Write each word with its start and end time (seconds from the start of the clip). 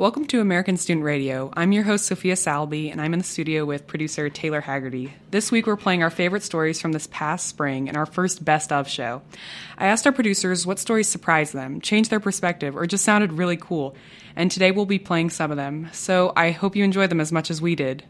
Welcome 0.00 0.24
to 0.28 0.40
American 0.40 0.78
Student 0.78 1.04
Radio. 1.04 1.52
I'm 1.54 1.72
your 1.72 1.82
host, 1.82 2.06
Sophia 2.06 2.32
Saliby, 2.32 2.90
and 2.90 3.02
I'm 3.02 3.12
in 3.12 3.18
the 3.18 3.22
studio 3.22 3.66
with 3.66 3.86
producer 3.86 4.30
Taylor 4.30 4.62
Haggerty. 4.62 5.12
This 5.30 5.52
week, 5.52 5.66
we're 5.66 5.76
playing 5.76 6.02
our 6.02 6.08
favorite 6.08 6.42
stories 6.42 6.80
from 6.80 6.92
this 6.92 7.06
past 7.08 7.46
spring 7.46 7.86
in 7.86 7.98
our 7.98 8.06
first 8.06 8.42
Best 8.42 8.72
of 8.72 8.88
show. 8.88 9.20
I 9.76 9.88
asked 9.88 10.06
our 10.06 10.12
producers 10.14 10.66
what 10.66 10.78
stories 10.78 11.06
surprised 11.06 11.52
them, 11.52 11.82
changed 11.82 12.08
their 12.08 12.18
perspective, 12.18 12.76
or 12.76 12.86
just 12.86 13.04
sounded 13.04 13.34
really 13.34 13.58
cool, 13.58 13.94
and 14.36 14.50
today 14.50 14.70
we'll 14.70 14.86
be 14.86 14.98
playing 14.98 15.28
some 15.28 15.50
of 15.50 15.58
them. 15.58 15.90
So 15.92 16.32
I 16.34 16.52
hope 16.52 16.76
you 16.76 16.82
enjoy 16.82 17.06
them 17.06 17.20
as 17.20 17.30
much 17.30 17.50
as 17.50 17.60
we 17.60 17.74
did. 17.74 18.02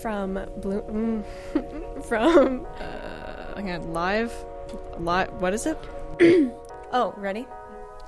From 0.00 0.34
Blue. 0.60 0.82
Mm, 0.82 2.04
from. 2.08 2.66
Uh, 2.76 3.52
again, 3.54 3.92
live. 3.92 4.32
Live. 4.98 5.30
What 5.34 5.54
is 5.54 5.66
it? 5.66 5.78
oh, 6.92 7.14
ready? 7.16 7.46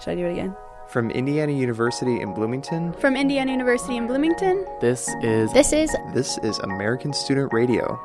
Should 0.01 0.11
I 0.11 0.15
do 0.17 0.27
it 0.27 0.33
again? 0.33 0.57
From 0.89 1.11
Indiana 1.11 1.53
University 1.53 2.21
in 2.21 2.35
Bloomington, 2.35 2.93
From 2.95 3.17
Indiana 3.17 3.51
University 3.51 3.97
in 3.97 4.07
Bloomington, 4.07 4.65
This 4.81 5.09
is 5.23 5.53
this 5.53 5.73
is 5.73 5.91
this 6.13 6.39
is 6.39 6.59
American 6.61 7.13
Student 7.13 7.53
Radio. 7.53 7.99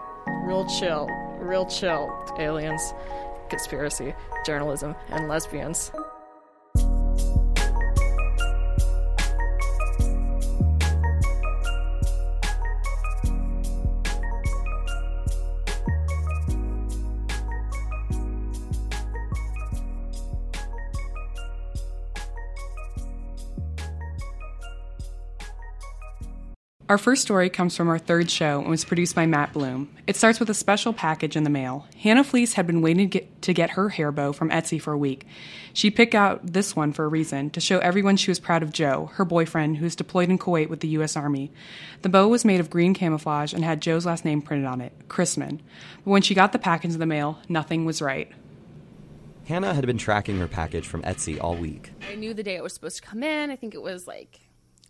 Real 0.44 0.66
chill. 0.66 1.08
Real 1.40 1.66
chill. 1.66 2.10
Aliens, 2.40 2.82
conspiracy, 3.50 4.14
journalism, 4.46 4.96
and 5.12 5.28
lesbians. 5.28 5.92
Our 26.90 26.98
first 26.98 27.22
story 27.22 27.52
comes 27.52 27.78
from 27.78 27.88
our 27.88 28.00
third 28.00 28.32
show 28.32 28.62
and 28.62 28.68
was 28.68 28.84
produced 28.84 29.14
by 29.14 29.28
Matt 29.28 29.54
Bloom. 29.54 29.96
It 30.08 30.16
starts 30.16 30.40
with 30.40 30.50
a 30.50 30.56
special 30.56 30.92
package 30.92 31.36
in 31.36 31.44
the 31.44 31.50
mail. 31.52 31.86
Hannah 31.96 32.24
Fleece 32.24 32.54
had 32.54 32.66
been 32.66 32.82
waiting 32.82 33.08
to 33.08 33.20
get, 33.20 33.42
to 33.44 33.54
get 33.54 33.70
her 33.72 33.90
hair 33.90 34.12
bow 34.12 34.32
from 34.32 34.50
Etsy 34.50 34.82
for 34.82 34.92
a 34.92 34.98
week. 34.98 35.28
She 35.72 35.92
picked 35.92 36.16
out 36.16 36.44
this 36.44 36.76
one 36.76 36.92
for 36.92 37.06
a 37.06 37.08
reason 37.08 37.52
to 37.52 37.62
show 37.62 37.78
everyone 37.78 38.18
she 38.18 38.32
was 38.32 38.40
proud 38.40 38.64
of 38.64 38.74
Joe, 38.74 39.12
her 39.14 39.24
boyfriend, 39.24 39.78
who 39.78 39.86
is 39.86 39.96
deployed 39.96 40.32
in 40.32 40.40
Kuwait 40.40 40.68
with 40.68 40.80
the 40.80 40.88
U.S. 40.88 41.16
Army. 41.16 41.52
The 42.02 42.10
bow 42.10 42.28
was 42.28 42.44
made 42.44 42.60
of 42.60 42.72
green 42.72 42.96
camouflage 42.96 43.54
and 43.54 43.64
had 43.64 43.84
Joe's 43.84 44.08
last 44.08 44.26
name 44.26 44.42
printed 44.42 44.66
on 44.66 44.82
it, 44.82 44.92
Chrisman. 45.08 45.60
But 46.04 46.10
when 46.10 46.24
she 46.24 46.34
got 46.34 46.54
the 46.54 46.58
package 46.58 46.94
in 46.94 47.00
the 47.00 47.06
mail, 47.06 47.38
nothing 47.48 47.86
was 47.86 48.02
right. 48.02 48.32
Hannah 49.46 49.76
had 49.76 49.86
been 49.86 50.00
tracking 50.00 50.40
her 50.40 50.48
package 50.48 50.88
from 50.88 51.04
Etsy 51.04 51.40
all 51.40 51.56
week. 51.56 51.92
I 52.10 52.16
knew 52.16 52.34
the 52.34 52.42
day 52.42 52.56
it 52.56 52.64
was 52.64 52.74
supposed 52.74 52.96
to 52.96 53.04
come 53.04 53.22
in. 53.22 53.52
I 53.52 53.56
think 53.56 53.76
it 53.76 53.84
was 53.84 54.08
like 54.08 54.40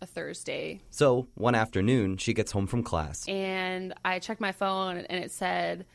a 0.00 0.06
Thursday. 0.06 0.80
So, 0.90 1.28
one 1.34 1.54
afternoon, 1.54 2.16
she 2.16 2.34
gets 2.34 2.52
home 2.52 2.66
from 2.66 2.82
class. 2.82 3.28
And 3.28 3.94
I 4.04 4.18
checked 4.18 4.40
my 4.40 4.52
phone 4.52 4.98
and 4.98 5.24
it 5.24 5.30
said 5.30 5.86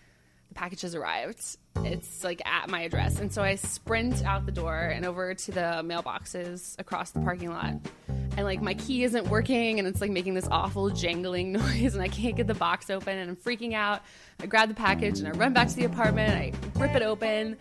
the 0.50 0.56
package 0.56 0.82
has 0.82 0.96
arrived. 0.96 1.58
It's 1.78 2.24
like 2.24 2.42
at 2.48 2.70
my 2.70 2.82
address. 2.82 3.20
And 3.20 3.32
so 3.32 3.44
I 3.44 3.56
sprint 3.56 4.24
out 4.24 4.46
the 4.46 4.52
door 4.52 4.78
and 4.78 5.06
over 5.06 5.34
to 5.34 5.52
the 5.52 5.82
mailboxes 5.84 6.80
across 6.80 7.12
the 7.12 7.20
parking 7.20 7.50
lot. 7.50 7.74
And 8.08 8.44
like 8.44 8.62
my 8.62 8.74
key 8.74 9.04
isn't 9.04 9.28
working 9.30 9.80
and 9.80 9.88
it's 9.88 10.02
like 10.02 10.12
making 10.12 10.34
this 10.34 10.48
awful 10.50 10.90
jangling 10.90 11.52
noise 11.54 11.94
and 11.94 12.02
I 12.02 12.08
can't 12.08 12.36
get 12.36 12.48
the 12.48 12.54
box 12.54 12.90
open 12.90 13.18
and 13.18 13.30
I'm 13.30 13.36
freaking 13.36 13.74
out. 13.74 14.02
I 14.40 14.46
grab 14.46 14.70
the 14.70 14.76
package 14.76 15.20
and 15.20 15.28
I 15.28 15.32
run 15.32 15.54
back 15.54 15.68
to 15.70 15.76
the 15.76 15.86
apartment. 15.86 16.32
I 16.32 16.80
rip 16.80 16.96
it 16.96 17.02
open. 17.02 17.58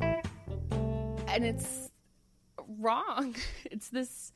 And 0.00 1.44
it's 1.44 1.90
wrong. 2.78 3.34
It's 3.68 3.88
this 3.88 4.32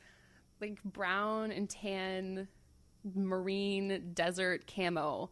like 0.60 0.82
brown 0.82 1.50
and 1.50 1.68
tan 1.68 2.48
marine 3.14 4.10
desert 4.12 4.66
camo 4.66 5.30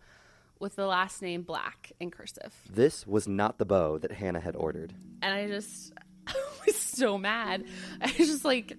with 0.58 0.76
the 0.76 0.86
last 0.86 1.22
name 1.22 1.42
black 1.42 1.92
in 2.00 2.10
cursive. 2.10 2.54
This 2.70 3.06
was 3.06 3.28
not 3.28 3.58
the 3.58 3.64
bow 3.64 3.98
that 3.98 4.12
Hannah 4.12 4.40
had 4.40 4.56
ordered. 4.56 4.94
And 5.22 5.32
I 5.32 5.46
just 5.46 5.92
I 6.26 6.34
was 6.66 6.76
so 6.76 7.18
mad. 7.18 7.64
I 8.00 8.06
was 8.18 8.28
just 8.28 8.44
like 8.44 8.76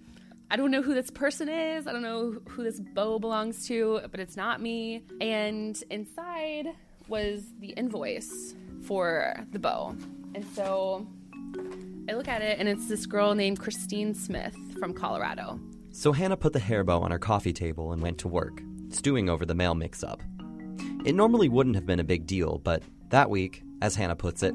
I 0.52 0.56
don't 0.56 0.72
know 0.72 0.82
who 0.82 0.96
this 0.96 1.12
person 1.12 1.48
is. 1.48 1.86
I 1.86 1.92
don't 1.92 2.02
know 2.02 2.36
who 2.50 2.64
this 2.64 2.80
bow 2.80 3.20
belongs 3.20 3.68
to, 3.68 4.02
but 4.10 4.20
it's 4.20 4.36
not 4.36 4.60
me. 4.60 5.04
And 5.22 5.82
inside 5.92 6.70
was 7.08 7.44
the 7.60 7.70
invoice 7.70 8.56
for 8.82 9.36
the 9.52 9.60
bow. 9.60 9.96
And 10.34 10.46
so 10.56 11.06
I 12.10 12.14
look 12.14 12.28
at 12.28 12.42
it 12.42 12.58
and 12.60 12.68
it's 12.68 12.88
this 12.88 13.06
girl 13.06 13.36
named 13.36 13.60
Christine 13.60 14.16
Smith 14.16 14.56
from 14.80 14.94
Colorado. 14.94 15.60
So, 15.92 16.12
Hannah 16.12 16.38
put 16.38 16.54
the 16.54 16.60
hair 16.60 16.84
bow 16.84 17.02
on 17.02 17.12
her 17.12 17.20
coffee 17.20 17.54
table 17.54 17.92
and 17.92 18.02
went 18.02 18.20
to 18.20 18.28
work, 18.28 18.62
stewing 18.90 19.30
over 19.30 19.46
the 19.46 19.56
mail 19.56 19.76
mix 19.76 20.04
up. 20.04 20.22
It 21.06 21.16
normally 21.16 21.50
wouldn't 21.50 21.76
have 21.76 21.86
been 21.86 22.00
a 22.00 22.04
big 22.04 22.28
deal, 22.28 22.60
but 22.60 22.84
that 23.10 23.30
week, 23.30 23.64
as 23.82 23.96
Hannah 23.96 24.16
puts 24.16 24.44
it, 24.44 24.54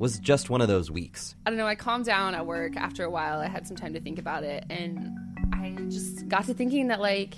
was 0.00 0.18
just 0.18 0.48
one 0.48 0.62
of 0.62 0.68
those 0.68 0.90
weeks. 0.90 1.34
I 1.44 1.50
don't 1.50 1.58
know, 1.58 1.66
I 1.66 1.74
calmed 1.74 2.06
down 2.06 2.34
at 2.34 2.46
work 2.46 2.74
after 2.76 3.04
a 3.04 3.10
while. 3.10 3.38
I 3.38 3.48
had 3.48 3.66
some 3.66 3.76
time 3.76 3.92
to 3.92 4.00
think 4.00 4.18
about 4.18 4.44
it 4.44 4.64
and 4.70 5.14
I 5.52 5.76
just 5.90 6.26
got 6.26 6.46
to 6.46 6.54
thinking 6.54 6.88
that 6.88 7.00
like 7.00 7.34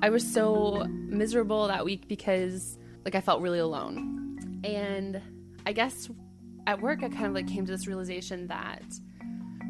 I 0.00 0.08
was 0.08 0.26
so 0.26 0.86
miserable 0.88 1.68
that 1.68 1.84
week 1.84 2.08
because 2.08 2.78
like 3.04 3.14
I 3.14 3.20
felt 3.20 3.42
really 3.42 3.58
alone. 3.58 4.60
And 4.64 5.20
I 5.66 5.72
guess 5.72 6.08
at 6.66 6.80
work 6.80 7.02
I 7.02 7.10
kind 7.10 7.26
of 7.26 7.34
like 7.34 7.46
came 7.46 7.66
to 7.66 7.72
this 7.72 7.86
realization 7.86 8.46
that 8.46 8.84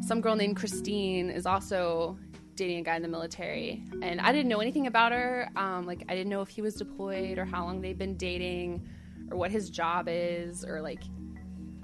some 0.02 0.20
girl 0.20 0.36
named 0.36 0.56
Christine 0.56 1.28
is 1.28 1.44
also 1.44 2.18
dating 2.56 2.78
a 2.78 2.82
guy 2.82 2.96
in 2.96 3.02
the 3.02 3.08
military 3.08 3.84
and 4.02 4.20
I 4.20 4.32
didn't 4.32 4.48
know 4.48 4.60
anything 4.60 4.86
about 4.86 5.12
her. 5.12 5.48
Um, 5.56 5.86
like 5.86 6.04
I 6.08 6.14
didn't 6.14 6.30
know 6.30 6.40
if 6.40 6.48
he 6.48 6.62
was 6.62 6.74
deployed 6.74 7.38
or 7.38 7.44
how 7.44 7.64
long 7.64 7.80
they've 7.80 7.96
been 7.96 8.16
dating 8.16 8.88
or 9.30 9.36
what 9.36 9.50
his 9.50 9.70
job 9.70 10.06
is 10.08 10.64
or 10.64 10.80
like 10.80 11.00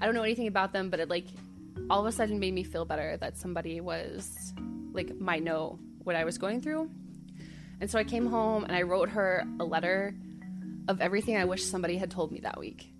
I 0.01 0.05
don't 0.05 0.15
know 0.15 0.23
anything 0.23 0.47
about 0.47 0.73
them, 0.73 0.89
but 0.89 0.99
it 0.99 1.09
like 1.09 1.27
all 1.89 1.99
of 1.99 2.05
a 2.05 2.11
sudden 2.11 2.39
made 2.39 2.53
me 2.53 2.63
feel 2.63 2.85
better 2.85 3.17
that 3.17 3.37
somebody 3.37 3.79
was 3.81 4.53
like 4.91 5.17
might 5.19 5.43
know 5.43 5.79
what 6.03 6.15
I 6.15 6.25
was 6.25 6.37
going 6.37 6.61
through. 6.61 6.89
And 7.79 7.89
so 7.89 7.99
I 7.99 8.03
came 8.03 8.25
home 8.25 8.63
and 8.63 8.75
I 8.75 8.81
wrote 8.81 9.09
her 9.09 9.45
a 9.59 9.63
letter 9.63 10.15
of 10.87 11.01
everything 11.01 11.37
I 11.37 11.45
wish 11.45 11.63
somebody 11.63 11.97
had 11.97 12.11
told 12.11 12.31
me 12.31 12.39
that 12.41 12.59
week. 12.59 12.93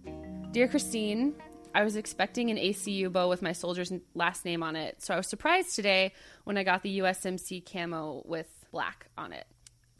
Dear 0.51 0.67
Christine, 0.67 1.35
I 1.73 1.84
was 1.84 1.95
expecting 1.95 2.51
an 2.51 2.57
ACU 2.57 3.11
bow 3.11 3.29
with 3.29 3.41
my 3.41 3.51
soldier's 3.51 3.91
last 4.13 4.45
name 4.45 4.61
on 4.61 4.75
it, 4.75 5.01
so 5.01 5.13
I 5.13 5.17
was 5.17 5.28
surprised 5.28 5.75
today 5.75 6.13
when 6.44 6.57
I 6.57 6.63
got 6.63 6.84
the 6.84 7.00
USMC 7.00 7.66
camo 7.66 8.22
with 8.25 8.47
black 8.72 9.07
on 9.17 9.34
it. 9.34 9.47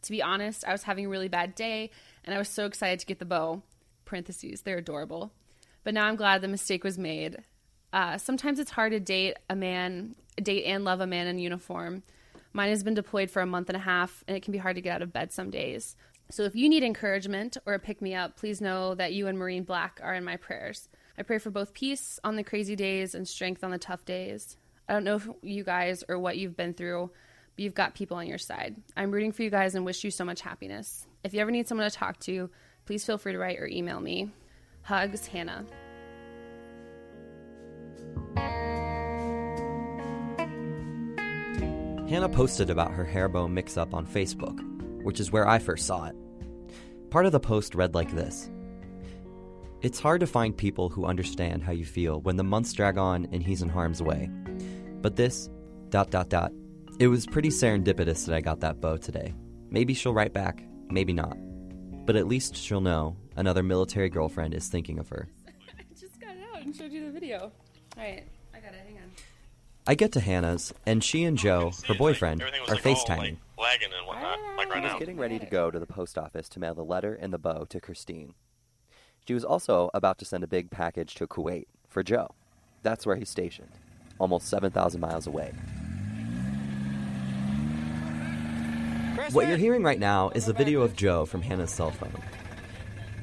To 0.02 0.10
be 0.10 0.22
honest, 0.22 0.64
I 0.66 0.72
was 0.72 0.84
having 0.84 1.06
a 1.06 1.08
really 1.08 1.28
bad 1.28 1.54
day 1.54 1.90
and 2.24 2.34
I 2.34 2.38
was 2.38 2.48
so 2.48 2.66
excited 2.66 3.00
to 3.00 3.06
get 3.06 3.18
the 3.18 3.24
bow. 3.24 3.62
Parentheses, 4.04 4.62
they're 4.62 4.78
adorable. 4.78 5.32
But 5.82 5.94
now 5.94 6.06
I'm 6.06 6.16
glad 6.16 6.42
the 6.42 6.48
mistake 6.48 6.84
was 6.84 6.98
made. 6.98 7.38
Uh, 7.92 8.18
sometimes 8.18 8.58
it's 8.58 8.72
hard 8.72 8.92
to 8.92 9.00
date 9.00 9.36
a 9.48 9.56
man, 9.56 10.14
date 10.36 10.64
and 10.64 10.84
love 10.84 11.00
a 11.00 11.06
man 11.06 11.26
in 11.26 11.38
uniform. 11.38 12.02
Mine 12.52 12.70
has 12.70 12.82
been 12.84 12.94
deployed 12.94 13.30
for 13.30 13.42
a 13.42 13.46
month 13.46 13.68
and 13.68 13.76
a 13.76 13.80
half, 13.80 14.22
and 14.28 14.36
it 14.36 14.42
can 14.42 14.52
be 14.52 14.58
hard 14.58 14.76
to 14.76 14.82
get 14.82 14.94
out 14.94 15.02
of 15.02 15.12
bed 15.12 15.32
some 15.32 15.50
days. 15.50 15.96
So 16.30 16.44
if 16.44 16.54
you 16.54 16.68
need 16.68 16.82
encouragement 16.82 17.56
or 17.66 17.74
a 17.74 17.78
pick 17.78 18.00
me 18.00 18.14
up, 18.14 18.36
please 18.36 18.60
know 18.60 18.94
that 18.94 19.12
you 19.12 19.26
and 19.26 19.38
Marine 19.38 19.64
Black 19.64 20.00
are 20.02 20.14
in 20.14 20.24
my 20.24 20.36
prayers. 20.36 20.88
I 21.16 21.22
pray 21.22 21.38
for 21.38 21.50
both 21.50 21.74
peace 21.74 22.18
on 22.24 22.36
the 22.36 22.42
crazy 22.42 22.74
days 22.74 23.14
and 23.14 23.26
strength 23.26 23.62
on 23.62 23.70
the 23.70 23.78
tough 23.78 24.04
days. 24.04 24.56
I 24.88 24.92
don't 24.92 25.04
know 25.04 25.16
if 25.16 25.28
you 25.42 25.64
guys 25.64 26.02
or 26.08 26.18
what 26.18 26.36
you've 26.36 26.56
been 26.56 26.74
through, 26.74 27.10
but 27.56 27.62
you've 27.62 27.74
got 27.74 27.94
people 27.94 28.16
on 28.16 28.26
your 28.26 28.38
side. 28.38 28.76
I'm 28.96 29.12
rooting 29.12 29.32
for 29.32 29.42
you 29.42 29.50
guys 29.50 29.74
and 29.74 29.84
wish 29.84 30.02
you 30.02 30.10
so 30.10 30.24
much 30.24 30.40
happiness. 30.40 31.06
If 31.22 31.32
you 31.32 31.40
ever 31.40 31.50
need 31.50 31.68
someone 31.68 31.88
to 31.88 31.96
talk 31.96 32.18
to, 32.20 32.50
please 32.84 33.04
feel 33.04 33.16
free 33.16 33.32
to 33.32 33.38
write 33.38 33.60
or 33.60 33.66
email 33.66 34.00
me. 34.00 34.30
Hugs, 34.82 35.26
Hannah. 35.26 35.64
Hannah 42.08 42.28
posted 42.28 42.70
about 42.70 42.92
her 42.92 43.04
hair 43.04 43.28
bow 43.28 43.48
mix 43.48 43.76
up 43.76 43.94
on 43.94 44.06
Facebook, 44.06 44.60
which 45.02 45.20
is 45.20 45.32
where 45.32 45.48
I 45.48 45.58
first 45.58 45.86
saw 45.86 46.06
it. 46.06 46.16
Part 47.10 47.24
of 47.26 47.32
the 47.32 47.40
post 47.40 47.74
read 47.74 47.94
like 47.94 48.10
this 48.12 48.50
It's 49.84 50.00
hard 50.00 50.20
to 50.20 50.26
find 50.26 50.56
people 50.56 50.88
who 50.88 51.04
understand 51.04 51.62
how 51.62 51.72
you 51.72 51.84
feel 51.84 52.22
when 52.22 52.36
the 52.36 52.42
months 52.42 52.72
drag 52.72 52.96
on 52.96 53.28
and 53.32 53.42
he's 53.42 53.60
in 53.60 53.68
harm's 53.68 54.00
way. 54.00 54.30
But 55.02 55.16
this, 55.16 55.50
dot 55.90 56.10
dot 56.10 56.30
dot, 56.30 56.52
it 56.98 57.08
was 57.08 57.26
pretty 57.26 57.50
serendipitous 57.50 58.24
that 58.24 58.34
I 58.34 58.40
got 58.40 58.60
that 58.60 58.80
bow 58.80 58.96
today. 58.96 59.34
Maybe 59.68 59.92
she'll 59.92 60.14
write 60.14 60.32
back, 60.32 60.64
maybe 60.88 61.12
not. 61.12 61.36
But 62.06 62.16
at 62.16 62.26
least 62.26 62.56
she'll 62.56 62.80
know 62.80 63.18
another 63.36 63.62
military 63.62 64.08
girlfriend 64.08 64.54
is 64.54 64.68
thinking 64.68 64.98
of 64.98 65.10
her. 65.10 65.28
I 65.78 65.82
just 66.00 66.18
got 66.18 66.30
it 66.30 66.44
out 66.54 66.62
and 66.62 66.74
showed 66.74 66.90
you 66.90 67.04
the 67.04 67.12
video. 67.12 67.52
All 67.98 68.02
right, 68.02 68.24
I 68.54 68.60
got 68.60 68.72
it. 68.72 68.80
Hang 68.86 68.96
on. 68.96 69.10
I 69.86 69.96
get 69.96 70.12
to 70.12 70.20
Hannah's, 70.20 70.72
and 70.86 71.04
she 71.04 71.24
and 71.24 71.36
Joe, 71.36 71.72
her 71.88 71.94
boyfriend, 71.94 72.40
Everything 72.40 72.62
was 72.62 72.70
are 72.70 72.74
like 72.76 72.86
all, 72.86 73.16
like, 73.18 73.36
lagging 73.58 73.88
and 73.94 74.06
whatnot, 74.06 74.38
like 74.56 74.70
right 74.70 74.78
She 74.78 74.80
was 74.80 74.92
now. 74.92 74.98
getting 74.98 75.18
ready 75.18 75.38
to 75.38 75.44
go 75.44 75.70
to 75.70 75.78
the 75.78 75.84
post 75.84 76.16
office 76.16 76.48
to 76.48 76.58
mail 76.58 76.74
the 76.74 76.82
letter 76.82 77.12
and 77.12 77.34
the 77.34 77.38
bow 77.38 77.66
to 77.68 77.80
Christine. 77.80 78.32
She 79.26 79.34
was 79.34 79.44
also 79.44 79.90
about 79.94 80.18
to 80.18 80.24
send 80.24 80.44
a 80.44 80.48
big 80.48 80.70
package 80.70 81.14
to 81.14 81.26
Kuwait 81.26 81.64
for 81.88 82.02
Joe. 82.02 82.28
That's 82.82 83.06
where 83.06 83.16
he's 83.16 83.30
stationed, 83.30 83.72
almost 84.18 84.48
7,000 84.48 85.00
miles 85.00 85.26
away. 85.26 85.52
What 89.32 89.48
you're 89.48 89.56
hearing 89.56 89.82
right 89.82 89.98
now 89.98 90.30
is 90.34 90.48
a 90.48 90.52
video 90.52 90.82
of 90.82 90.94
Joe 90.94 91.24
from 91.24 91.40
Hannah's 91.40 91.72
cell 91.72 91.90
phone. 91.90 92.22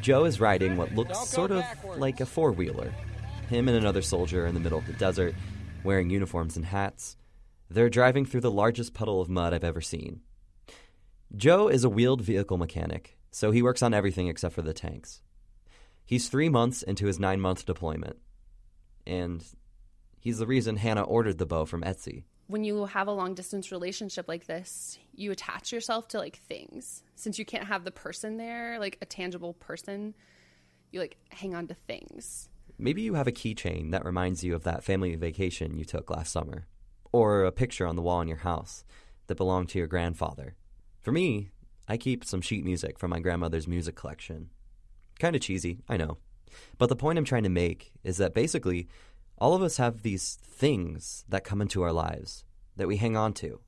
Joe 0.02 0.26
is 0.26 0.40
riding 0.40 0.76
what 0.76 0.96
looks 0.96 1.28
sort 1.28 1.52
of 1.52 1.64
like 1.98 2.20
a 2.20 2.26
four 2.26 2.52
wheeler. 2.52 2.92
Him 3.50 3.68
and 3.68 3.78
another 3.78 4.02
soldier 4.02 4.48
in 4.48 4.56
the 4.56 4.60
middle 4.60 4.80
of 4.80 4.88
the 4.88 4.94
desert, 4.94 5.36
wearing 5.84 6.10
uniforms 6.10 6.56
and 6.56 6.66
hats. 6.66 7.18
They're 7.70 7.90
driving 7.90 8.26
through 8.26 8.42
the 8.42 8.50
largest 8.50 8.96
puddle 8.96 9.22
of 9.22 9.30
mud 9.30 9.54
I've 9.54 9.64
ever 9.64 9.82
seen. 9.82 10.22
Joe 11.36 11.68
is 11.68 11.84
a 11.84 11.90
wheeled 11.90 12.22
vehicle 12.22 12.58
mechanic, 12.58 13.18
so 13.30 13.52
he 13.52 13.62
works 13.62 13.84
on 13.84 13.94
everything 13.94 14.28
except 14.28 14.56
for 14.56 14.64
the 14.64 14.74
tanks. 14.74 15.22
He's 16.06 16.30
three 16.30 16.50
months 16.50 16.82
into 16.82 17.06
his 17.06 17.20
nine 17.20 17.40
month 17.40 17.66
deployment, 17.66 18.18
and 19.08 19.44
he's 20.20 20.40
the 20.40 20.48
reason 20.48 20.78
Hannah 20.78 21.04
ordered 21.04 21.38
the 21.38 21.46
bow 21.46 21.66
from 21.66 21.84
Etsy. 21.84 22.24
When 22.48 22.64
you 22.66 22.86
have 22.86 23.08
a 23.08 23.14
long 23.14 23.34
distance 23.34 23.72
relationship 23.72 24.28
like 24.28 24.46
this, 24.46 25.00
you 25.16 25.32
attach 25.32 25.72
yourself 25.72 26.10
to 26.10 26.18
like 26.18 26.38
things. 26.38 27.02
Since 27.16 27.40
you 27.40 27.46
can't 27.46 27.68
have 27.68 27.86
the 27.86 27.92
person 27.92 28.36
there, 28.36 28.78
like 28.78 28.98
a 29.02 29.06
tangible 29.06 29.54
person, 29.54 30.14
you 30.92 31.00
like 31.00 31.16
hang 31.30 31.56
on 31.56 31.68
to 31.68 31.74
things. 31.74 32.50
Maybe 32.78 33.04
you 33.04 33.14
have 33.14 33.28
a 33.28 33.32
keychain 33.32 33.92
that 33.92 34.04
reminds 34.04 34.44
you 34.44 34.54
of 34.56 34.64
that 34.64 34.84
family 34.84 35.16
vacation 35.16 35.78
you 35.78 35.86
took 35.86 36.10
last 36.10 36.32
summer, 36.32 36.68
or 37.12 37.46
a 37.46 37.52
picture 37.52 37.88
on 37.88 37.96
the 37.96 38.02
wall 38.02 38.22
in 38.22 38.28
your 38.28 38.38
house 38.38 38.84
that 39.28 39.36
belonged 39.36 39.70
to 39.70 39.78
your 39.78 39.88
grandfather. 39.88 40.56
For 41.00 41.12
me, 41.12 41.52
I 41.88 41.98
keep 41.98 42.26
some 42.26 42.42
sheet 42.42 42.66
music 42.66 43.00
from 43.00 43.12
my 43.12 43.20
grandmother's 43.20 43.68
music 43.68 43.96
collection. 43.96 44.50
Kind 45.22 45.36
of 45.36 45.42
cheesy, 45.44 45.78
I 45.88 45.98
know. 45.98 46.18
But 46.80 46.90
the 46.90 46.96
point 46.96 47.20
I'm 47.20 47.26
trying 47.26 47.44
to 47.44 47.50
make 47.50 47.92
is 48.04 48.18
that 48.18 48.34
basically, 48.34 48.88
all 49.38 49.54
of 49.54 49.62
us 49.62 49.78
have 49.78 50.02
these 50.02 50.40
things 50.42 51.26
that 51.30 51.44
come 51.44 51.62
into 51.62 51.84
our 51.84 51.92
lives 51.92 52.44
that 52.76 52.88
we 52.88 52.98
hang 52.98 53.16
on 53.16 53.34
to. 53.34 53.60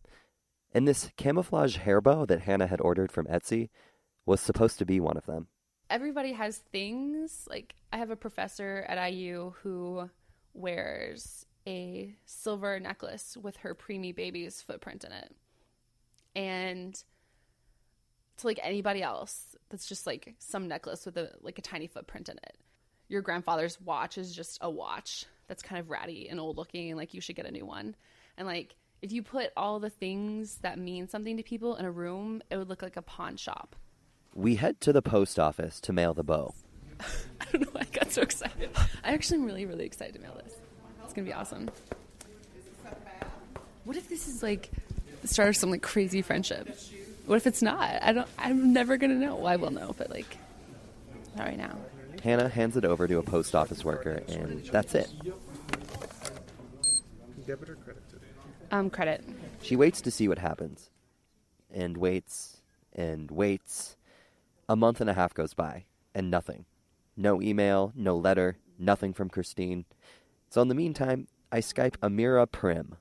And 0.74 0.88
this 0.88 1.12
camouflage 1.16 1.78
hair 1.78 2.02
bow 2.02 2.26
that 2.26 2.42
Hannah 2.42 2.66
had 2.66 2.82
ordered 2.82 3.12
from 3.12 3.28
Etsy 3.28 3.70
was 4.26 4.42
supposed 4.42 4.80
to 4.80 4.86
be 4.86 5.00
one 5.00 5.16
of 5.16 5.28
them. 5.28 5.46
Everybody 5.92 6.34
has 6.34 6.58
things. 6.58 7.46
Like, 7.48 7.76
I 7.92 7.98
have 7.98 8.10
a 8.10 8.16
professor 8.16 8.84
at 8.90 9.14
IU 9.14 9.54
who 9.62 10.10
wears 10.56 11.46
a 11.68 12.16
silver 12.26 12.80
necklace 12.80 13.38
with 13.40 13.58
her 13.58 13.76
preemie 13.76 14.16
baby's 14.16 14.64
footprint 14.64 15.04
in 15.04 15.12
it. 15.12 15.36
And 16.36 17.04
to 18.38 18.48
like 18.48 18.60
anybody 18.64 19.02
else, 19.02 19.56
that's 19.70 19.88
just 19.88 20.06
like 20.06 20.36
some 20.40 20.68
necklace 20.68 21.06
with 21.06 21.18
a 21.18 21.32
like 21.42 21.58
a 21.58 21.62
tiny 21.62 21.88
footprint 21.88 22.30
in 22.30 22.38
it. 22.38 22.58
Your 23.10 23.22
grandfather's 23.22 23.80
watch 23.82 24.18
is 24.18 24.36
just 24.36 24.58
a 24.62 24.70
watch 24.70 25.26
that's 25.48 25.62
kind 25.62 25.80
of 25.80 25.90
ratty 25.90 26.30
and 26.30 26.40
old 26.40 26.58
looking 26.58 26.90
and 26.90 26.98
like 26.98 27.14
you 27.14 27.22
should 27.22 27.36
get 27.36 27.46
a 27.46 27.52
new 27.52 27.66
one. 27.66 27.96
And 28.38 28.48
like 28.48 28.76
if 29.02 29.12
you 29.12 29.22
put 29.22 29.52
all 29.58 29.80
the 29.80 29.90
things 29.90 30.58
that 30.62 30.80
mean 30.80 31.08
something 31.08 31.38
to 31.38 31.44
people 31.44 31.76
in 31.76 31.86
a 31.86 31.92
room, 31.92 32.42
it 32.50 32.58
would 32.58 32.70
look 32.70 32.82
like 32.82 32.98
a 32.98 33.02
pawn 33.02 33.36
shop. 33.36 33.76
We 34.34 34.56
head 34.56 34.80
to 34.82 34.94
the 34.94 35.02
post 35.02 35.38
office 35.38 35.80
to 35.82 35.94
mail 35.94 36.14
the 36.14 36.24
bow. 36.24 36.54
I 37.00 37.46
don't 37.52 37.62
know 37.62 37.68
why 37.74 37.82
I 37.82 37.96
got 37.98 38.12
so 38.12 38.22
excited. 38.22 38.70
I 39.04 39.14
actually 39.14 39.40
am 39.40 39.46
really, 39.46 39.66
really 39.66 39.86
excited 39.86 40.16
to 40.16 40.22
mail 40.22 40.40
this. 40.44 40.56
It's 41.04 41.14
gonna 41.14 41.28
be 41.28 41.34
awesome. 41.34 41.70
What 43.84 43.98
if 43.98 44.08
this 44.08 44.28
is 44.28 44.42
like 44.42 44.72
the 45.22 45.28
start 45.28 45.50
of 45.50 45.58
some 45.58 45.70
like 45.70 45.82
crazy 45.82 46.22
friendship? 46.22 46.70
What 47.26 47.38
if 47.38 47.48
it's 47.48 47.62
not? 47.62 47.80
I 48.02 48.12
don't. 48.12 48.28
I'm 48.38 48.74
never 48.74 48.98
gonna 48.98 49.16
know. 49.16 49.36
Well, 49.36 49.48
I 49.48 49.56
will 49.56 49.72
know, 49.72 49.96
but 49.98 50.10
like, 50.10 50.38
not 51.36 51.48
right 51.48 51.58
now. 51.58 51.78
Hannah 52.22 52.50
hands 52.50 52.78
it 52.78 52.86
over 52.86 53.08
to 53.08 53.18
a 53.18 53.24
post 53.24 53.56
office 53.56 53.84
worker, 53.84 54.24
and 54.28 54.64
that's 54.66 54.94
it. 54.96 55.12
Debit 57.46 57.70
or 57.70 57.76
credit? 57.76 58.04
Um, 58.72 58.90
credit. 58.90 59.24
She 59.62 59.76
waits 59.76 60.02
to 60.02 60.12
see 60.12 60.28
what 60.28 60.40
happens, 60.40 60.90
and 61.72 61.98
waits, 61.98 62.62
and 62.94 63.30
waits. 63.30 63.98
A 64.68 64.76
month 64.76 65.02
and 65.02 65.10
a 65.10 65.14
half 65.14 65.34
goes 65.34 65.54
by, 65.54 65.86
and 66.16 66.32
nothing. 66.32 66.66
No 67.16 67.42
email, 67.42 67.92
no 67.96 68.16
letter, 68.16 68.58
nothing 68.80 69.14
from 69.14 69.30
Christine. 69.30 69.86
So 70.50 70.62
in 70.62 70.70
the 70.70 70.76
meantime, 70.76 71.28
I 71.52 71.60
Skype 71.60 71.98
Amira 71.98 72.50
Prim, 72.50 72.96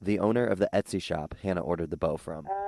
the 0.00 0.18
owner 0.18 0.46
of 0.46 0.58
the 0.58 0.68
Etsy 0.72 1.02
shop 1.02 1.34
Hannah 1.42 1.62
ordered 1.62 1.90
the 1.90 1.96
bow 1.96 2.16
from. 2.16 2.46
Um, 2.46 2.65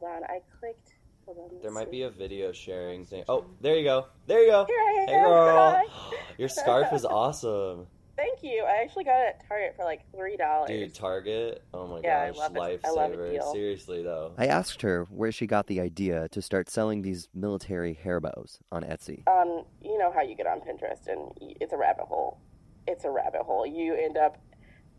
hold 0.00 0.12
on. 0.16 0.24
I 0.24 0.40
clicked. 0.60 0.94
Hold 1.26 1.38
on. 1.38 1.58
There 1.62 1.70
might 1.70 1.86
see. 1.86 1.90
be 1.90 2.02
a 2.02 2.10
video 2.10 2.52
sharing 2.52 3.04
thing. 3.04 3.24
Oh, 3.28 3.44
there 3.60 3.76
you 3.76 3.84
go. 3.84 4.06
There 4.26 4.42
you 4.42 4.50
go. 4.50 4.64
Here 4.66 4.76
I 4.78 5.04
Hey, 5.06 5.14
am. 5.14 5.24
girl. 5.24 5.82
Your 6.38 6.48
scarf 6.48 6.92
is 6.92 7.04
awesome. 7.04 7.86
Thank 8.16 8.42
you. 8.42 8.64
I 8.66 8.82
actually 8.82 9.04
got 9.04 9.20
it 9.20 9.36
at 9.38 9.46
Target 9.48 9.74
for 9.76 9.84
like 9.84 10.00
three 10.16 10.36
dollars. 10.36 10.68
Dude, 10.68 10.92
Target. 10.92 11.62
Oh 11.72 11.86
my 11.86 12.00
Yeah, 12.02 12.22
I 12.22 12.26
gosh, 12.28 12.36
love 12.38 12.56
it. 12.56 12.80
I 12.84 12.90
love 12.90 13.12
a 13.12 13.16
lifesaver. 13.16 13.52
Seriously 13.52 14.02
though. 14.02 14.32
I 14.36 14.46
asked 14.46 14.82
her 14.82 15.06
where 15.10 15.30
she 15.30 15.46
got 15.46 15.68
the 15.68 15.80
idea 15.80 16.28
to 16.30 16.42
start 16.42 16.68
selling 16.68 17.02
these 17.02 17.28
military 17.32 17.94
hair 17.94 18.18
bows 18.18 18.58
on 18.72 18.82
Etsy. 18.82 19.22
um, 19.28 19.64
you 19.80 19.96
know 19.98 20.10
how 20.10 20.22
you 20.22 20.34
get 20.34 20.48
on 20.48 20.58
Pinterest, 20.60 21.06
and 21.06 21.30
it's 21.60 21.72
a 21.72 21.76
rabbit 21.76 22.06
hole. 22.06 22.40
It's 22.88 23.04
a 23.04 23.10
rabbit 23.10 23.42
hole. 23.42 23.64
You 23.64 23.94
end 23.94 24.16
up 24.16 24.38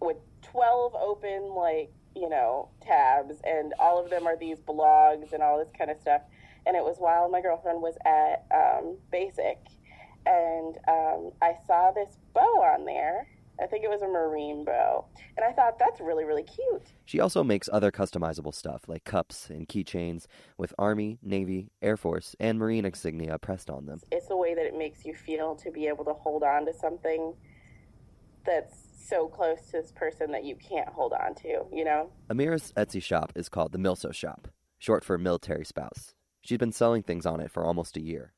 with 0.02 0.16
twelve 0.42 0.96
open 0.96 1.54
like 1.54 1.92
you 2.20 2.30
know 2.30 2.70
tabs, 2.82 3.36
and 3.44 3.74
all 3.80 4.04
of 4.04 4.10
them 4.10 4.28
are 4.28 4.38
these 4.38 4.60
blogs 4.60 5.34
and 5.34 5.42
all 5.42 5.58
this 5.58 5.72
kind 5.78 5.90
of 5.92 5.98
stuff. 6.00 6.22
And 6.66 6.76
it 6.76 6.84
was 6.84 6.98
while 7.00 7.30
my 7.30 7.42
girlfriend 7.42 7.82
was 7.82 7.96
at 8.06 8.46
um, 8.54 8.98
Basic, 9.12 9.58
and 10.26 10.78
um, 10.88 11.32
I 11.42 11.54
saw 11.66 11.92
this 11.92 12.18
bow 12.34 12.42
on 12.42 12.86
there. 12.86 13.28
I 13.62 13.66
think 13.66 13.84
it 13.84 13.90
was 13.90 14.02
a 14.02 14.08
marine 14.08 14.64
bow, 14.64 15.06
and 15.36 15.46
I 15.46 15.52
thought 15.52 15.78
that's 15.78 16.00
really 16.00 16.24
really 16.24 16.44
cute. 16.44 16.88
She 17.06 17.20
also 17.20 17.44
makes 17.44 17.68
other 17.72 17.92
customizable 17.92 18.54
stuff 18.54 18.84
like 18.88 19.04
cups 19.04 19.50
and 19.50 19.68
keychains 19.68 20.28
with 20.58 20.74
Army, 20.78 21.18
Navy, 21.22 21.72
Air 21.82 21.98
Force, 21.98 22.36
and 22.40 22.58
Marine 22.58 22.86
insignia 22.86 23.38
pressed 23.38 23.70
on 23.70 23.86
them. 23.86 24.00
it's 24.12 24.28
the 24.28 24.38
way 24.38 24.56
that 24.56 24.66
it 24.66 24.78
makes 24.78 25.06
you 25.06 25.14
feel 25.14 25.56
to 25.56 25.72
be 25.72 25.88
able 25.88 26.06
to 26.06 26.14
hold 26.14 26.44
on 26.44 26.66
to 26.66 26.74
something 26.74 27.34
that's 28.46 28.89
so 29.10 29.28
close 29.28 29.60
to 29.68 29.72
this 29.74 29.92
person 29.92 30.32
that 30.32 30.44
you 30.46 30.56
can't 30.56 30.90
hold 30.90 31.14
on 31.14 31.34
to, 31.36 31.66
you 31.74 31.84
know? 31.84 32.12
Amira's 32.30 32.72
Etsy 32.74 33.02
shop 33.02 33.34
is 33.36 33.50
called 33.50 33.72
the 33.72 33.78
Milso 33.80 34.14
Shop, 34.14 34.48
short 34.78 35.04
for 35.04 35.18
military 35.18 35.66
spouse. 35.66 36.14
She's 36.42 36.58
been 36.58 36.72
selling 36.72 37.04
things 37.04 37.26
on 37.26 37.40
it 37.40 37.52
for 37.52 37.66
almost 37.66 37.98
a 37.98 38.02
year. 38.02 38.34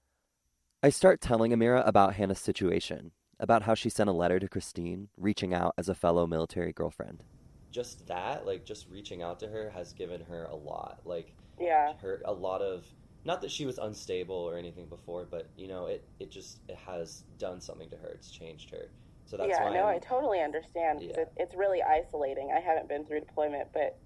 I 0.82 0.90
start 0.90 1.22
telling 1.22 1.52
Amira 1.52 1.86
about 1.88 2.16
Hannah's 2.16 2.40
situation, 2.40 3.12
about 3.40 3.64
how 3.64 3.76
she 3.76 3.90
sent 3.90 4.10
a 4.10 4.14
letter 4.14 4.40
to 4.40 4.48
Christine, 4.48 5.10
reaching 5.18 5.54
out 5.54 5.74
as 5.78 5.90
a 5.90 5.96
fellow 5.96 6.26
military 6.26 6.72
girlfriend. 6.72 7.24
Just 7.72 8.08
that, 8.08 8.46
like 8.46 8.66
just 8.66 8.90
reaching 8.90 9.22
out 9.22 9.40
to 9.40 9.48
her 9.48 9.70
has 9.70 9.94
given 9.94 10.22
her 10.26 10.46
a 10.46 10.56
lot. 10.56 11.02
Like 11.06 11.34
Yeah. 11.60 11.94
her 12.02 12.22
a 12.26 12.34
lot 12.34 12.62
of 12.62 12.86
not 13.24 13.42
that 13.42 13.52
she 13.52 13.68
was 13.68 13.78
unstable 13.78 14.36
or 14.36 14.58
anything 14.58 14.88
before, 14.88 15.28
but 15.30 15.48
you 15.56 15.68
know, 15.68 15.86
it, 15.86 16.04
it 16.20 16.32
just 16.32 16.60
it 16.68 16.76
has 16.76 17.24
done 17.38 17.62
something 17.62 17.90
to 17.90 17.98
her. 17.98 18.10
It's 18.10 18.32
changed 18.32 18.72
her. 18.72 18.90
So 19.32 19.38
that's 19.38 19.50
yeah, 19.50 19.70
no, 19.70 19.86
I'm- 19.86 19.96
I 19.96 20.00
totally 20.00 20.42
understand. 20.42 21.02
Yeah. 21.02 21.22
It, 21.22 21.32
it's 21.38 21.56
really 21.56 21.82
isolating. 21.82 22.52
I 22.54 22.60
haven't 22.60 22.90
been 22.90 23.06
through 23.06 23.22
deployment, 23.22 23.70
but 23.74 23.98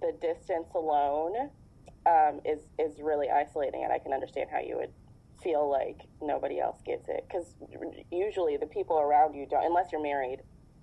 the 0.00 0.12
distance 0.20 0.66
alone 0.74 1.50
um, 2.04 2.40
is 2.44 2.58
is 2.76 3.00
really 3.00 3.30
isolating, 3.30 3.84
and 3.84 3.92
I 3.92 4.00
can 4.00 4.12
understand 4.12 4.50
how 4.50 4.58
you 4.58 4.76
would 4.76 4.90
feel 5.44 5.70
like 5.70 6.00
nobody 6.20 6.58
else 6.58 6.82
gets 6.84 7.08
it 7.08 7.24
because 7.28 7.54
usually 8.10 8.56
the 8.56 8.66
people 8.66 8.98
around 8.98 9.34
you 9.34 9.46
don't, 9.46 9.64
unless 9.64 9.92
you're 9.92 10.02
married 10.02 10.40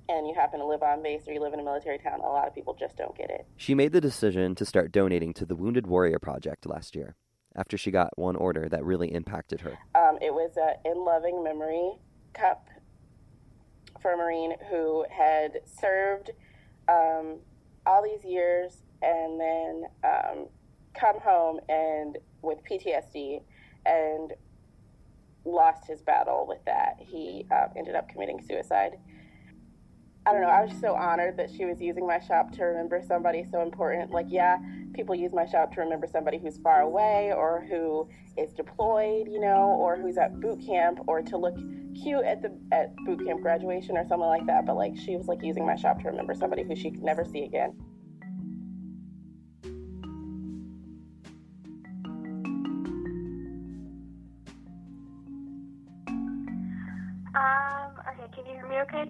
and 0.07 0.25
you 0.25 0.33
happen 0.33 0.61
to 0.61 0.65
live 0.65 0.81
on 0.81 1.03
base 1.03 1.27
or 1.27 1.33
you 1.33 1.41
live 1.41 1.51
in 1.51 1.59
a 1.59 1.63
military 1.63 1.97
town. 1.97 2.21
A 2.21 2.23
lot 2.23 2.47
of 2.47 2.55
people 2.55 2.73
just 2.79 2.95
don't 2.95 3.17
get 3.17 3.29
it. 3.29 3.45
She 3.57 3.75
made 3.75 3.91
the 3.91 3.99
decision 3.99 4.55
to 4.55 4.63
start 4.63 4.93
donating 4.93 5.33
to 5.33 5.45
the 5.45 5.55
Wounded 5.55 5.85
Warrior 5.87 6.19
Project 6.19 6.65
last 6.65 6.95
year, 6.95 7.15
after 7.57 7.77
she 7.77 7.91
got 7.91 8.17
one 8.17 8.37
order 8.37 8.69
that 8.69 8.85
really 8.85 9.13
impacted 9.13 9.59
her. 9.59 9.77
Um, 9.95 10.17
it 10.21 10.33
was 10.33 10.51
an 10.55 10.75
in 10.89 11.03
loving 11.03 11.43
memory 11.43 11.91
cup 12.33 12.69
for 14.01 14.13
a 14.13 14.17
Marine 14.17 14.53
who 14.69 15.05
had 15.09 15.61
served 15.65 16.31
um, 16.87 17.39
all 17.85 18.03
these 18.03 18.23
years 18.23 18.81
and 19.01 19.39
then 19.39 19.83
um, 20.03 20.47
come 20.93 21.19
home 21.19 21.59
and 21.69 22.17
with 22.41 22.59
PTSD 22.69 23.41
and 23.85 24.33
lost 25.43 25.85
his 25.85 26.01
battle 26.01 26.45
with 26.47 26.63
that. 26.65 26.97
He 26.99 27.45
um, 27.51 27.69
ended 27.75 27.95
up 27.95 28.09
committing 28.09 28.41
suicide. 28.41 28.97
I 30.27 30.31
don't 30.31 30.41
know. 30.41 30.47
I 30.47 30.61
was 30.61 30.71
just 30.71 30.81
so 30.81 30.95
honored 30.95 31.37
that 31.37 31.51
she 31.51 31.65
was 31.65 31.79
using 31.79 32.07
my 32.07 32.19
shop 32.19 32.51
to 32.53 32.63
remember 32.63 32.99
somebody 33.07 33.45
so 33.51 33.61
important. 33.61 34.09
Like, 34.09 34.25
yeah, 34.29 34.57
people 34.93 35.13
use 35.13 35.31
my 35.33 35.45
shop 35.45 35.71
to 35.75 35.81
remember 35.81 36.07
somebody 36.11 36.39
who's 36.39 36.57
far 36.57 36.81
away 36.81 37.31
or 37.31 37.63
who 37.69 38.09
is 38.35 38.51
deployed, 38.53 39.27
you 39.27 39.39
know, 39.39 39.77
or 39.79 39.97
who's 39.97 40.17
at 40.17 40.39
boot 40.39 40.65
camp 40.65 40.99
or 41.05 41.21
to 41.21 41.37
look 41.37 41.55
cute 42.01 42.25
at 42.25 42.41
the 42.41 42.51
at 42.71 42.95
boot 43.05 43.23
camp 43.23 43.41
graduation 43.41 43.97
or 43.97 44.07
something 44.07 44.27
like 44.27 44.47
that. 44.47 44.65
But 44.65 44.77
like, 44.77 44.97
she 44.97 45.15
was 45.15 45.27
like 45.27 45.43
using 45.43 45.63
my 45.63 45.75
shop 45.75 46.01
to 46.01 46.07
remember 46.07 46.33
somebody 46.33 46.63
who 46.63 46.75
she 46.75 46.89
could 46.89 47.03
never 47.03 47.23
see 47.23 47.43
again. 47.43 47.75
Um, 57.35 57.91
okay, 58.09 58.27
can 58.33 58.45
you 58.47 58.53
hear 58.53 58.67
me 58.67 58.77
okay? 58.79 59.05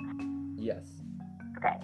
Yes. 0.58 1.05
Okay. 1.66 1.82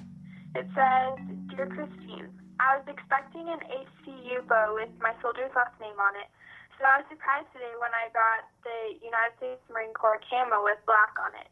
It 0.54 0.68
says, 0.76 1.18
Dear 1.50 1.66
Christine, 1.68 2.30
I 2.60 2.78
was 2.78 2.86
expecting 2.88 3.48
an 3.50 3.60
ACU 3.66 4.46
bow 4.48 4.76
with 4.76 4.90
my 5.02 5.14
soldier's 5.22 5.52
last 5.56 5.74
name 5.80 5.98
on 5.98 6.14
it. 6.22 6.30
So 6.78 6.86
I 6.86 6.98
was 6.98 7.06
surprised 7.10 7.48
today 7.54 7.74
when 7.80 7.90
I 7.90 8.14
got 8.14 8.46
the 8.62 9.00
United 9.02 9.38
States 9.38 9.62
Marine 9.74 9.94
Corps 9.94 10.20
camo 10.30 10.64
with 10.64 10.78
black 10.86 11.14
on 11.24 11.34
it. 11.40 11.48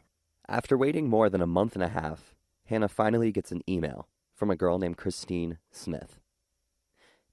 After 0.48 0.78
waiting 0.78 1.10
more 1.10 1.30
than 1.30 1.42
a 1.42 1.48
month 1.48 1.74
and 1.76 1.84
a 1.84 1.90
half, 1.90 2.36
Hannah 2.66 2.90
finally 2.90 3.32
gets 3.32 3.52
an 3.52 3.62
email 3.70 4.08
from 4.36 4.52
a 4.52 4.56
girl 4.56 4.80
named 4.80 4.98
Christine 4.98 5.58
Smith. 5.72 6.20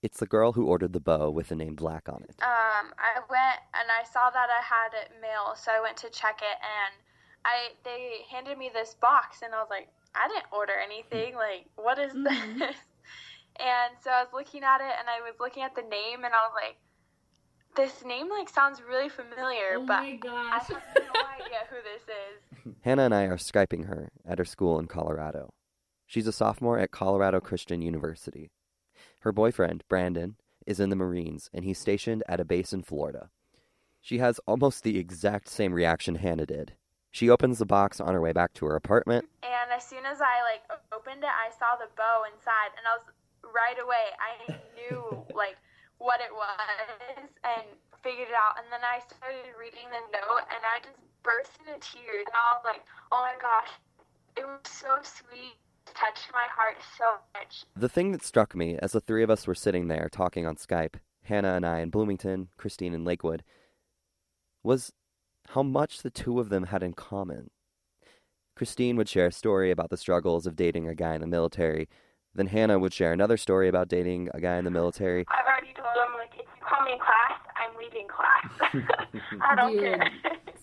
It's 0.03 0.21
the 0.21 0.27
girl 0.27 0.53
who 0.53 0.67
ordered 0.67 0.93
the 0.93 1.01
bow 1.01 1.31
with 1.31 1.49
the 1.49 1.57
name 1.57 1.75
Black 1.75 2.09
on 2.09 2.23
it. 2.29 2.37
Um, 2.41 2.93
I 3.01 3.21
went 3.29 3.61
and 3.75 3.89
I 3.91 4.05
saw 4.05 4.31
that 4.31 4.49
I 4.49 4.63
had 4.63 4.93
it 5.03 5.13
mail, 5.21 5.57
so 5.57 5.73
I 5.73 5.81
went 5.81 5.97
to 5.99 6.11
check 6.11 6.41
it, 6.43 6.59
and 6.61 6.93
I 7.45 7.73
they 7.83 8.25
handed 8.31 8.59
me 8.59 8.71
this 8.73 8.95
box, 8.95 9.41
and 9.43 9.55
I 9.55 9.59
was 9.59 9.69
like, 9.71 9.89
I 10.15 10.29
didn't 10.29 10.47
order 10.53 10.73
anything. 10.83 11.35
Like, 11.35 11.67
what 11.77 11.99
is 11.99 12.13
Mm-hmm. 12.15 12.59
this? 12.61 12.77
And 13.59 13.97
so 14.05 14.11
I 14.11 14.21
was 14.23 14.29
looking 14.35 14.65
at 14.65 14.83
it, 14.83 14.95
and 15.01 15.09
I 15.09 15.25
was 15.25 15.41
looking 15.41 15.63
at 15.63 15.75
the 15.75 15.81
name, 15.81 16.25
and 16.25 16.35
I 16.35 16.45
was 16.45 16.53
like, 16.55 16.77
this 17.75 18.05
name 18.05 18.29
like 18.29 18.51
sounds 18.51 18.83
really 18.87 19.09
familiar, 19.09 19.77
Oh 19.77 19.85
but 19.87 19.97
my 19.97 20.13
I 20.13 20.19
gosh. 20.21 20.69
have 20.69 20.83
no 20.95 21.15
idea 21.41 21.65
who 21.71 21.77
this 21.83 22.03
is. 22.03 22.75
Hannah 22.85 23.05
and 23.05 23.15
I 23.15 23.25
are 23.25 23.37
Skyping 23.39 23.87
her 23.87 24.11
at 24.27 24.39
her 24.39 24.45
school 24.45 24.79
in 24.79 24.89
Colorado. 24.89 25.55
She's 26.07 26.27
a 26.27 26.33
sophomore 26.33 26.79
at 26.79 26.91
Colorado 26.91 27.41
Christian 27.41 27.81
University. 27.83 28.51
Her 29.21 29.33
boyfriend, 29.33 29.85
Brandon, 29.89 30.37
is 30.67 30.81
in 30.81 30.91
the 30.91 30.97
Marines 30.97 31.49
and 31.53 31.65
he's 31.65 31.79
stationed 31.79 32.23
at 32.29 32.41
a 32.41 32.45
base 32.45 32.73
in 32.73 32.83
Florida. 32.83 33.31
She 34.01 34.19
has 34.19 34.39
almost 34.47 34.85
the 34.85 34.99
exact 34.99 35.49
same 35.49 35.73
reaction 35.73 36.17
Hannah 36.17 36.47
did. 36.47 36.75
She 37.17 37.31
opens 37.31 37.57
the 37.57 37.65
box 37.65 37.99
on 37.99 38.13
her 38.13 38.21
way 38.21 38.37
back 38.37 38.53
to 38.61 38.67
her 38.67 38.77
apartment. 38.77 39.25
And 39.43 39.73
as 39.73 39.89
soon 39.89 40.05
as 40.05 40.21
I 40.21 40.45
like 40.45 40.69
opened 40.93 41.25
it, 41.25 41.33
I 41.33 41.49
saw 41.49 41.73
the 41.81 41.89
bow 41.97 42.29
inside, 42.29 42.77
and 42.77 42.85
I 42.85 43.01
was 43.01 43.09
right 43.41 43.81
away. 43.81 44.13
I 44.21 44.61
knew 44.77 45.25
like 45.35 45.57
what 45.97 46.21
it 46.21 46.29
was 46.29 46.61
and 47.41 47.65
figured 48.05 48.29
it 48.29 48.37
out. 48.37 48.61
And 48.61 48.69
then 48.69 48.85
I 48.85 49.01
started 49.01 49.49
reading 49.57 49.89
the 49.89 50.05
note, 50.13 50.45
and 50.53 50.61
I 50.61 50.85
just 50.85 51.01
burst 51.25 51.57
into 51.65 51.81
tears. 51.81 52.29
And 52.29 52.37
I 52.37 52.53
was 52.53 52.65
like, 52.69 52.85
"Oh 53.11 53.25
my 53.25 53.33
gosh, 53.41 53.73
it 54.37 54.45
was 54.45 54.61
so 54.69 55.01
sweet." 55.01 55.57
It 55.89 55.95
touched 55.97 56.29
my 56.37 56.45
heart 56.53 56.77
so 57.01 57.17
much. 57.33 57.65
The 57.75 57.89
thing 57.89 58.13
that 58.13 58.25
struck 58.29 58.55
me 58.55 58.77
as 58.77 58.93
the 58.93 59.01
three 59.01 59.23
of 59.23 59.31
us 59.31 59.47
were 59.47 59.55
sitting 59.55 59.89
there 59.89 60.11
talking 60.13 60.45
on 60.45 60.57
Skype, 60.57 60.97
Hannah 61.25 61.57
and 61.57 61.65
I 61.65 61.81
in 61.81 61.89
Bloomington, 61.89 62.49
Christine 62.59 62.93
in 62.93 63.07
Lakewood, 63.07 63.43
was 64.63 64.93
how 65.51 65.63
much 65.63 66.03
the 66.03 66.11
two 66.11 66.41
of 66.41 66.49
them 66.49 66.65
had 66.65 66.83
in 66.83 66.93
common. 66.93 67.51
Christine 68.57 68.97
would 68.97 69.09
share 69.09 69.27
a 69.27 69.33
story 69.33 69.71
about 69.71 69.91
the 69.91 69.97
struggles 69.97 70.47
of 70.47 70.57
dating 70.57 70.89
a 70.89 70.95
guy 70.95 71.15
in 71.15 71.21
the 71.21 71.27
military. 71.27 71.89
Then 72.35 72.47
Hannah 72.47 72.79
would 72.79 72.93
share 72.93 73.13
another 73.13 73.37
story 73.37 73.69
about 73.69 73.89
dating 73.89 74.29
a 74.35 74.41
guy 74.41 74.57
in 74.57 74.65
the 74.65 74.71
military. 74.71 75.25
I've 75.29 75.47
already 75.47 75.73
told 75.75 75.89
them 75.95 76.15
like 76.17 76.31
if 76.35 76.47
you 76.57 76.65
call 76.67 76.85
me 76.85 76.93
in 76.93 76.99
class, 76.99 77.41
I'm 77.57 77.77
leaving 77.79 78.07
class. 78.09 78.85
I 79.43 79.55
don't 79.55 79.73
Dude. 79.73 79.81
care. 79.83 80.11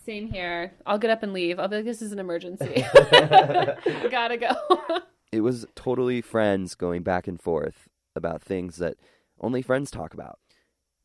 Same 0.06 0.28
here. 0.28 0.74
I'll 0.86 0.98
get 0.98 1.12
up 1.12 1.24
and 1.24 1.34
leave. 1.34 1.60
I'll 1.60 1.68
be 1.68 1.78
like, 1.78 1.86
this 1.86 2.02
is 2.02 2.12
an 2.12 2.20
emergency. 2.20 2.86
Gotta 4.12 4.38
go. 4.38 5.02
It 5.32 5.42
was 5.42 5.66
totally 5.76 6.22
friends 6.22 6.76
going 6.76 7.04
back 7.04 7.28
and 7.28 7.42
forth 7.42 7.88
about 8.16 8.42
things 8.42 8.78
that 8.78 8.98
only 9.40 9.62
friends 9.62 9.90
talk 9.92 10.14
about. 10.14 10.40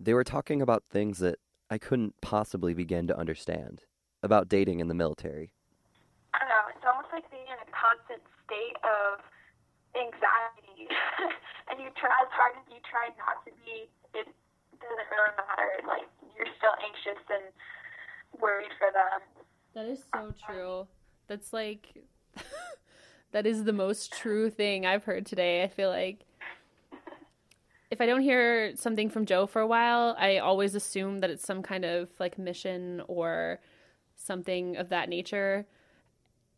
They 0.01 0.15
were 0.15 0.25
talking 0.25 0.61
about 0.61 0.85
things 0.91 1.19
that 1.19 1.39
I 1.71 1.79
couldn't 1.79 2.15
possibly 2.21 2.73
begin 2.73 3.07
to 3.09 3.19
understand 3.19 3.85
about 4.23 4.49
dating 4.49 4.81
in 4.81 4.89
the 4.89 4.95
military. 4.95 5.53
I 6.35 6.41
don't 6.41 6.49
know. 6.49 6.65
It's 6.75 6.85
almost 6.85 7.09
like 7.13 7.29
being 7.31 7.45
in 7.45 7.61
a 7.61 7.69
constant 7.69 8.23
state 8.45 8.77
of 8.85 9.21
anxiety, 9.93 10.89
and 11.69 11.77
you 11.81 11.93
try 12.01 12.17
as 12.25 12.33
hard 12.33 12.57
as 12.57 12.65
you 12.73 12.81
try 12.89 13.13
not 13.21 13.45
to 13.45 13.53
be. 13.65 13.89
It 14.17 14.29
doesn't 14.81 15.09
really 15.13 15.35
matter. 15.37 15.71
Like 15.85 16.09
you're 16.37 16.49
still 16.57 16.77
anxious 16.81 17.21
and 17.29 17.53
worried 18.41 18.73
for 18.79 18.89
them. 18.93 19.21
That 19.75 19.87
is 19.87 20.05
so 20.13 20.33
um, 20.33 20.35
true. 20.47 20.89
That's 21.29 21.53
like 21.53 22.05
that 23.33 23.47
is 23.47 23.65
the 23.65 23.73
most 23.73 24.13
true 24.13 24.49
thing 24.49 24.87
I've 24.87 25.05
heard 25.05 25.27
today. 25.27 25.63
I 25.63 25.69
feel 25.69 25.91
like 25.91 26.25
if 27.91 28.01
I 28.01 28.07
don't 28.07 28.21
hear 28.21 28.77
something 28.77 29.09
from 29.09 29.27
Joe 29.27 29.47
for 29.47 29.61
a 29.61 29.67
while, 29.67 30.15
I 30.19 30.39
always 30.39 30.75
assume 30.75 31.21
that 31.21 31.31
it's 31.31 31.45
some 31.47 31.63
kind 31.63 31.85
of 31.85 32.09
like 32.19 32.39
mission 32.39 33.03
or 33.09 33.61
something 34.17 34.77
of 34.77 34.91
that 34.91 35.09
nature. 35.09 35.67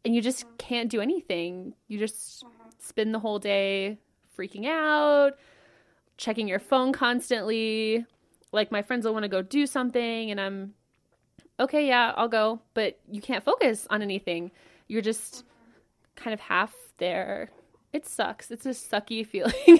And 0.05 0.15
you 0.15 0.23
just 0.23 0.45
can't 0.59 0.91
do 0.91 1.01
anything. 1.01 1.75
You 1.89 1.99
just 1.99 2.45
spend 2.79 3.15
the 3.15 3.19
whole 3.19 3.39
day 3.39 3.99
freaking 4.37 4.67
out, 4.67 5.35
checking 6.17 6.49
your 6.49 6.59
phone 6.59 6.93
constantly. 6.93 8.05
Like 8.53 8.73
my 8.73 8.83
friends 8.83 9.05
will 9.05 9.13
want 9.13 9.25
to 9.25 9.29
go 9.29 9.43
do 9.43 9.67
something 9.67 10.31
and 10.31 10.41
I'm 10.41 10.75
okay, 11.61 11.87
yeah, 11.87 12.13
I'll 12.17 12.29
go, 12.29 12.61
but 12.75 12.99
you 13.09 13.21
can't 13.21 13.45
focus 13.45 13.87
on 13.91 14.03
anything. 14.03 14.51
You're 14.89 15.03
just 15.03 15.45
kind 16.17 16.35
of 16.35 16.41
half 16.41 16.75
there. 16.99 17.51
It 17.93 18.07
sucks. 18.07 18.51
It's 18.51 18.67
a 18.67 18.71
sucky 18.71 19.25
feeling. 19.27 19.79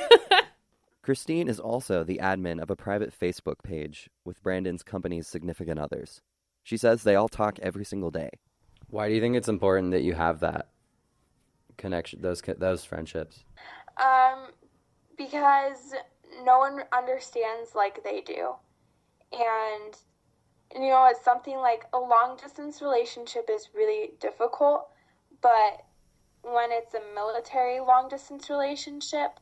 Christine 1.11 1.49
is 1.49 1.59
also 1.59 2.05
the 2.05 2.21
admin 2.23 2.63
of 2.63 2.71
a 2.71 2.77
private 2.77 3.13
Facebook 3.13 3.65
page 3.65 4.09
with 4.25 4.41
Brandon's 4.45 4.85
company's 4.85 5.27
significant 5.27 5.81
others. 5.81 6.21
She 6.63 6.77
says 6.77 7.03
they 7.03 7.17
all 7.17 7.29
talk 7.29 7.59
every 7.59 7.85
single 7.85 8.13
day. 8.13 8.31
Why 8.91 9.09
do 9.09 9.17
you 9.17 9.21
think 9.21 9.35
it's 9.35 9.49
important 9.49 9.91
that 9.91 10.05
you 10.05 10.15
have 10.15 10.39
that 10.39 10.69
connection, 11.77 12.23
those 12.23 12.41
those 12.59 12.85
friendships? 12.85 13.43
Um, 14.01 14.53
because 15.19 15.95
no 16.45 16.61
one 16.61 16.83
understands 16.97 17.75
like 17.75 18.05
they 18.05 18.21
do. 18.21 18.55
And, 19.33 19.97
you 20.73 20.91
know, 20.91 21.09
it's 21.11 21.25
something 21.25 21.57
like 21.57 21.87
a 21.93 21.99
long 21.99 22.39
distance 22.41 22.81
relationship 22.81 23.51
is 23.51 23.71
really 23.75 24.11
difficult, 24.21 24.87
but 25.43 25.83
when 26.43 26.71
it's 26.71 26.95
a 26.95 27.01
military 27.17 27.81
long 27.81 28.09
distance 28.09 28.49
relationship, 28.49 29.41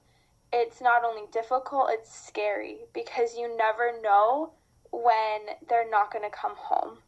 it's 0.52 0.80
not 0.80 1.04
only 1.04 1.22
difficult, 1.32 1.90
it's 1.90 2.14
scary 2.14 2.78
because 2.94 3.36
you 3.36 3.56
never 3.56 4.00
know 4.02 4.52
when 4.90 5.56
they're 5.68 5.90
not 5.90 6.12
going 6.12 6.24
to 6.24 6.36
come 6.36 6.54
home. 6.56 6.98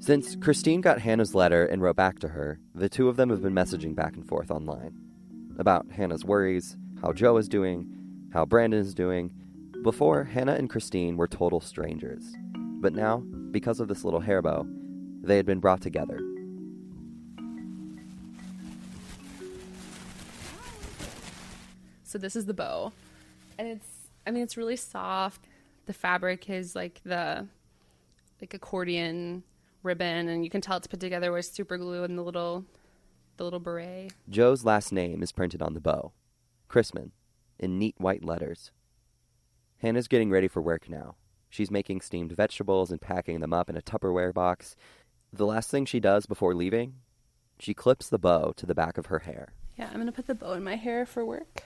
Since 0.00 0.36
Christine 0.36 0.80
got 0.80 1.00
Hannah's 1.00 1.34
letter 1.34 1.64
and 1.64 1.80
wrote 1.80 1.96
back 1.96 2.18
to 2.20 2.28
her, 2.28 2.58
the 2.74 2.88
two 2.88 3.08
of 3.08 3.16
them 3.16 3.30
have 3.30 3.42
been 3.42 3.54
messaging 3.54 3.94
back 3.94 4.14
and 4.14 4.26
forth 4.26 4.50
online 4.50 4.98
about 5.58 5.90
Hannah's 5.92 6.24
worries, 6.24 6.76
how 7.02 7.12
Joe 7.12 7.36
is 7.36 7.48
doing, 7.48 7.86
how 8.32 8.44
Brandon 8.44 8.80
is 8.80 8.94
doing. 8.94 9.32
Before, 9.82 10.24
Hannah 10.24 10.54
and 10.54 10.70
Christine 10.70 11.16
were 11.16 11.28
total 11.28 11.60
strangers. 11.60 12.24
But 12.80 12.94
now, 12.94 13.18
because 13.50 13.78
of 13.78 13.88
this 13.88 14.04
little 14.04 14.20
hair 14.20 14.40
bow, 14.42 14.66
they 15.22 15.36
had 15.36 15.46
been 15.46 15.60
brought 15.60 15.82
together. 15.82 16.18
So 22.12 22.18
this 22.18 22.36
is 22.36 22.44
the 22.44 22.54
bow. 22.54 22.92
And 23.58 23.66
it's 23.66 23.86
I 24.26 24.30
mean 24.30 24.42
it's 24.42 24.58
really 24.58 24.76
soft. 24.76 25.48
The 25.86 25.94
fabric 25.94 26.50
is 26.50 26.76
like 26.76 27.00
the 27.04 27.46
like 28.40 28.52
accordion 28.52 29.42
ribbon 29.82 30.28
and 30.28 30.44
you 30.44 30.50
can 30.50 30.60
tell 30.60 30.76
it's 30.76 30.86
put 30.86 31.00
together 31.00 31.32
with 31.32 31.46
super 31.46 31.78
glue 31.78 32.04
and 32.04 32.18
the 32.18 32.22
little 32.22 32.66
the 33.38 33.44
little 33.44 33.60
beret. 33.60 34.12
Joe's 34.28 34.64
last 34.64 34.92
name 34.92 35.22
is 35.22 35.32
printed 35.32 35.62
on 35.62 35.72
the 35.72 35.80
bow 35.80 36.12
Chrisman, 36.68 37.12
in 37.58 37.78
neat 37.78 37.94
white 37.98 38.24
letters. 38.24 38.70
Hannah's 39.78 40.08
getting 40.08 40.30
ready 40.30 40.48
for 40.48 40.60
work 40.60 40.88
now. 40.88 41.16
She's 41.48 41.70
making 41.70 42.02
steamed 42.02 42.32
vegetables 42.32 42.90
and 42.90 43.00
packing 43.00 43.40
them 43.40 43.52
up 43.52 43.68
in 43.68 43.76
a 43.76 43.82
Tupperware 43.82 44.32
box. 44.32 44.76
The 45.32 45.44
last 45.44 45.70
thing 45.70 45.84
she 45.84 46.00
does 46.00 46.26
before 46.26 46.54
leaving, 46.54 46.94
she 47.58 47.74
clips 47.74 48.08
the 48.08 48.18
bow 48.18 48.52
to 48.56 48.64
the 48.64 48.74
back 48.74 48.96
of 48.96 49.06
her 49.06 49.20
hair. 49.20 49.52
Yeah, 49.76 49.88
I'm 49.92 49.98
gonna 49.98 50.12
put 50.12 50.26
the 50.26 50.34
bow 50.34 50.52
in 50.52 50.62
my 50.62 50.76
hair 50.76 51.04
for 51.04 51.24
work. 51.24 51.64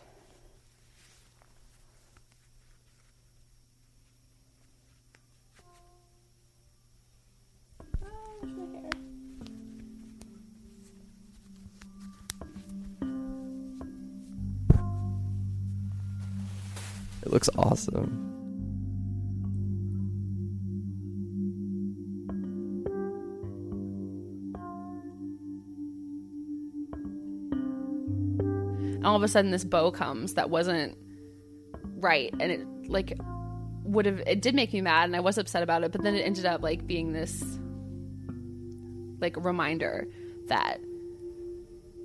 It 17.26 17.32
looks 17.32 17.50
awesome. 17.58 18.22
All 29.04 29.16
of 29.16 29.24
a 29.24 29.28
sudden 29.28 29.50
this 29.50 29.64
bow 29.64 29.90
comes 29.90 30.34
that 30.34 30.50
wasn't 30.50 30.96
right 31.96 32.32
and 32.38 32.52
it 32.52 32.64
like 32.88 33.18
would 33.82 34.06
have 34.06 34.20
it 34.20 34.40
did 34.40 34.54
make 34.54 34.72
me 34.72 34.80
mad 34.80 35.06
and 35.06 35.16
I 35.16 35.20
was 35.20 35.36
upset 35.36 35.64
about 35.64 35.82
it, 35.82 35.90
but 35.90 36.02
then 36.02 36.14
it 36.14 36.20
ended 36.20 36.46
up 36.46 36.62
like 36.62 36.86
being 36.86 37.12
this 37.12 37.42
like 39.20 39.36
reminder 39.36 40.06
that 40.46 40.78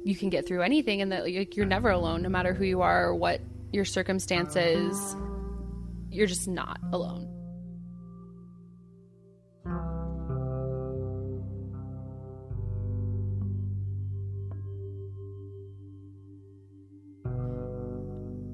you 0.04 0.16
can 0.16 0.32
get 0.32 0.48
through 0.48 0.64
anything 0.64 1.00
and 1.00 1.12
that 1.12 1.26
like 1.26 1.56
you're 1.56 1.68
never 1.68 1.92
alone 1.92 2.24
no 2.24 2.30
matter 2.30 2.56
who 2.56 2.64
you 2.66 2.82
are 2.82 3.10
or 3.10 3.16
what 3.16 3.40
your 3.72 3.86
circumstances, 3.86 5.16
you're 6.10 6.28
just 6.28 6.48
not 6.48 6.80
alone. 6.92 7.28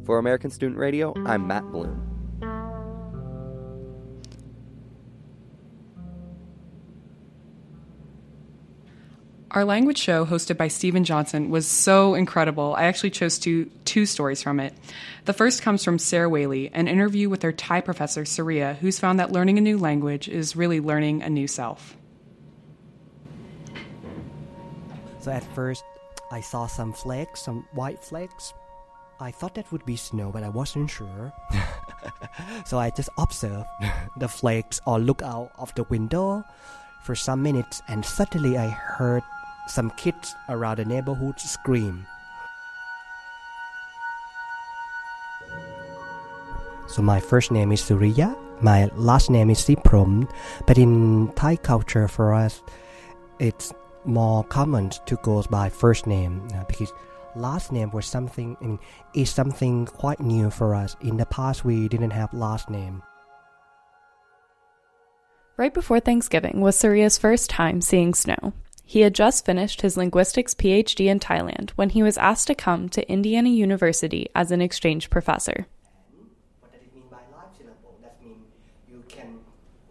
For 0.06 0.20
American 0.20 0.50
Student 0.50 0.80
Radio, 0.80 1.14
I'm 1.26 1.48
Matt 1.48 1.70
Bloom. 1.72 2.17
Our 9.58 9.66
language 9.66 9.98
show, 9.98 10.24
hosted 10.24 10.56
by 10.56 10.68
Stephen 10.68 11.04
Johnson, 11.04 11.50
was 11.50 11.66
so 11.66 12.14
incredible. 12.14 12.76
I 12.78 12.84
actually 12.84 13.10
chose 13.10 13.40
two, 13.40 13.66
two 13.86 14.06
stories 14.06 14.40
from 14.40 14.60
it. 14.60 14.72
The 15.26 15.34
first 15.34 15.64
comes 15.64 15.84
from 15.84 15.98
Sarah 15.98 16.30
Whaley, 16.30 16.70
an 16.74 16.88
interview 16.88 17.28
with 17.28 17.42
her 17.42 17.52
Thai 17.52 17.82
professor, 17.82 18.24
Saria, 18.24 18.78
who's 18.80 19.00
found 19.00 19.20
that 19.20 19.32
learning 19.32 19.58
a 19.58 19.62
new 19.62 19.80
language 19.80 20.30
is 20.30 20.56
really 20.56 20.80
learning 20.80 21.24
a 21.24 21.30
new 21.32 21.48
self. 21.48 21.98
So 25.22 25.32
at 25.32 25.44
first, 25.56 25.84
I 26.30 26.42
saw 26.42 26.68
some 26.68 26.94
flakes, 26.94 27.42
some 27.42 27.66
white 27.72 28.04
flakes. 28.04 28.54
I 29.20 29.32
thought 29.32 29.56
that 29.56 29.72
would 29.72 29.86
be 29.88 29.96
snow, 29.96 30.30
but 30.32 30.44
I 30.44 30.50
wasn't 30.50 30.92
sure. 30.92 31.34
so 32.68 32.78
I 32.78 32.92
just 32.92 33.10
observed 33.18 33.66
the 34.18 34.28
flakes 34.28 34.80
or 34.86 35.00
look 35.00 35.24
out 35.24 35.50
of 35.58 35.74
the 35.74 35.86
window 35.86 36.44
for 37.02 37.16
some 37.16 37.42
minutes, 37.42 37.82
and 37.88 38.06
suddenly 38.06 38.56
I 38.56 38.68
heard 38.68 39.24
some 39.68 39.92
kids 39.92 40.36
around 40.50 40.78
the 40.78 40.86
neighborhood 40.86 41.40
scream. 41.40 42.06
So 46.88 47.02
my 47.02 47.20
first 47.20 47.52
name 47.52 47.72
is 47.72 47.82
Suriya, 47.82 48.36
my 48.62 48.90
last 48.96 49.30
name 49.30 49.50
is 49.50 49.60
Siprom, 49.60 50.30
but 50.66 50.78
in 50.78 51.32
Thai 51.36 51.58
culture 51.58 52.08
for 52.08 52.34
us, 52.34 52.64
it's 53.40 53.74
more 54.06 54.44
common 54.46 54.90
to 55.06 55.16
go 55.18 55.44
by 55.44 55.70
first 55.70 56.08
name 56.08 56.48
uh, 56.56 56.64
because 56.68 56.92
last 57.36 57.72
name 57.72 57.92
was 57.92 58.06
something 58.06 58.58
I 58.62 58.66
mean, 58.66 58.80
is 59.14 59.30
something 59.30 59.86
quite 59.86 60.20
new 60.20 60.50
for 60.50 60.74
us. 60.74 60.96
In 61.02 61.18
the 61.18 61.26
past, 61.26 61.66
we 61.66 61.88
didn't 61.88 62.12
have 62.12 62.34
last 62.34 62.70
name. 62.70 63.04
Right 65.58 65.74
before 65.74 66.00
Thanksgiving 66.00 66.62
was 66.62 66.78
Suriya's 66.78 67.18
first 67.18 67.50
time 67.50 67.82
seeing 67.82 68.14
snow. 68.14 68.54
He 68.90 69.02
had 69.02 69.14
just 69.14 69.46
finished 69.46 69.82
his 69.82 69.98
linguistics 69.98 70.56
PhD 70.56 71.08
in 71.08 71.20
Thailand 71.20 71.72
when 71.72 71.90
he 71.90 72.02
was 72.02 72.18
asked 72.18 72.48
to 72.48 72.56
come 72.56 72.88
to 72.90 73.12
Indiana 73.12 73.50
University 73.50 74.30
as 74.34 74.50
an 74.50 74.62
exchange 74.62 75.10
professor. 75.10 75.68
What 76.62 76.72
does 76.72 76.82
it 76.84 76.96
mean 76.96 77.04
by 77.12 77.18
live 77.36 77.52
syllable? 77.58 78.00
That 78.02 78.16
means 78.24 78.48
you 78.90 79.04
can 79.10 79.40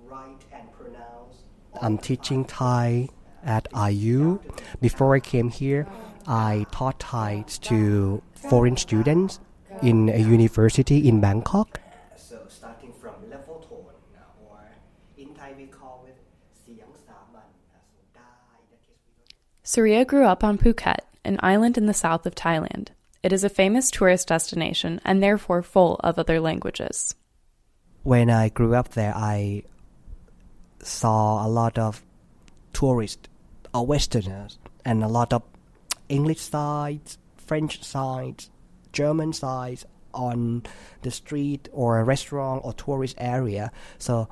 write 0.06 0.40
and 0.50 0.72
pronounce. 0.72 1.44
I'm 1.82 1.98
teaching 1.98 2.46
Thai 2.46 3.10
at 3.44 3.68
IU. 3.76 4.40
Before 4.80 5.14
I 5.14 5.20
came 5.20 5.50
here, 5.50 5.86
I 6.26 6.64
taught 6.72 6.98
Thai 6.98 7.44
to 7.68 8.22
foreign 8.32 8.78
students 8.78 9.40
in 9.82 10.08
a 10.08 10.20
university 10.20 11.06
in 11.06 11.20
Bangkok. 11.20 11.80
Suriya 19.66 20.06
grew 20.06 20.24
up 20.24 20.44
on 20.44 20.58
Phuket, 20.58 21.00
an 21.24 21.40
island 21.42 21.76
in 21.76 21.86
the 21.86 21.92
south 21.92 22.24
of 22.24 22.36
Thailand. 22.36 22.90
It 23.24 23.32
is 23.32 23.42
a 23.42 23.48
famous 23.48 23.90
tourist 23.90 24.28
destination 24.28 25.00
and 25.04 25.20
therefore 25.20 25.60
full 25.64 25.96
of 26.04 26.20
other 26.20 26.38
languages. 26.38 27.16
When 28.04 28.30
I 28.30 28.48
grew 28.48 28.76
up 28.76 28.90
there, 28.90 29.12
I 29.12 29.64
saw 30.78 31.44
a 31.44 31.48
lot 31.48 31.78
of 31.78 32.04
tourists 32.72 33.28
or 33.74 33.80
uh, 33.80 33.82
Westerners 33.82 34.56
and 34.84 35.02
a 35.02 35.08
lot 35.08 35.32
of 35.32 35.42
English 36.08 36.42
sides, 36.42 37.18
French 37.36 37.82
sides, 37.82 38.50
German 38.92 39.32
sides 39.32 39.84
on 40.14 40.62
the 41.02 41.10
street 41.10 41.68
or 41.72 41.98
a 41.98 42.04
restaurant 42.04 42.64
or 42.64 42.72
tourist 42.72 43.16
area. 43.18 43.72
So 43.98 44.28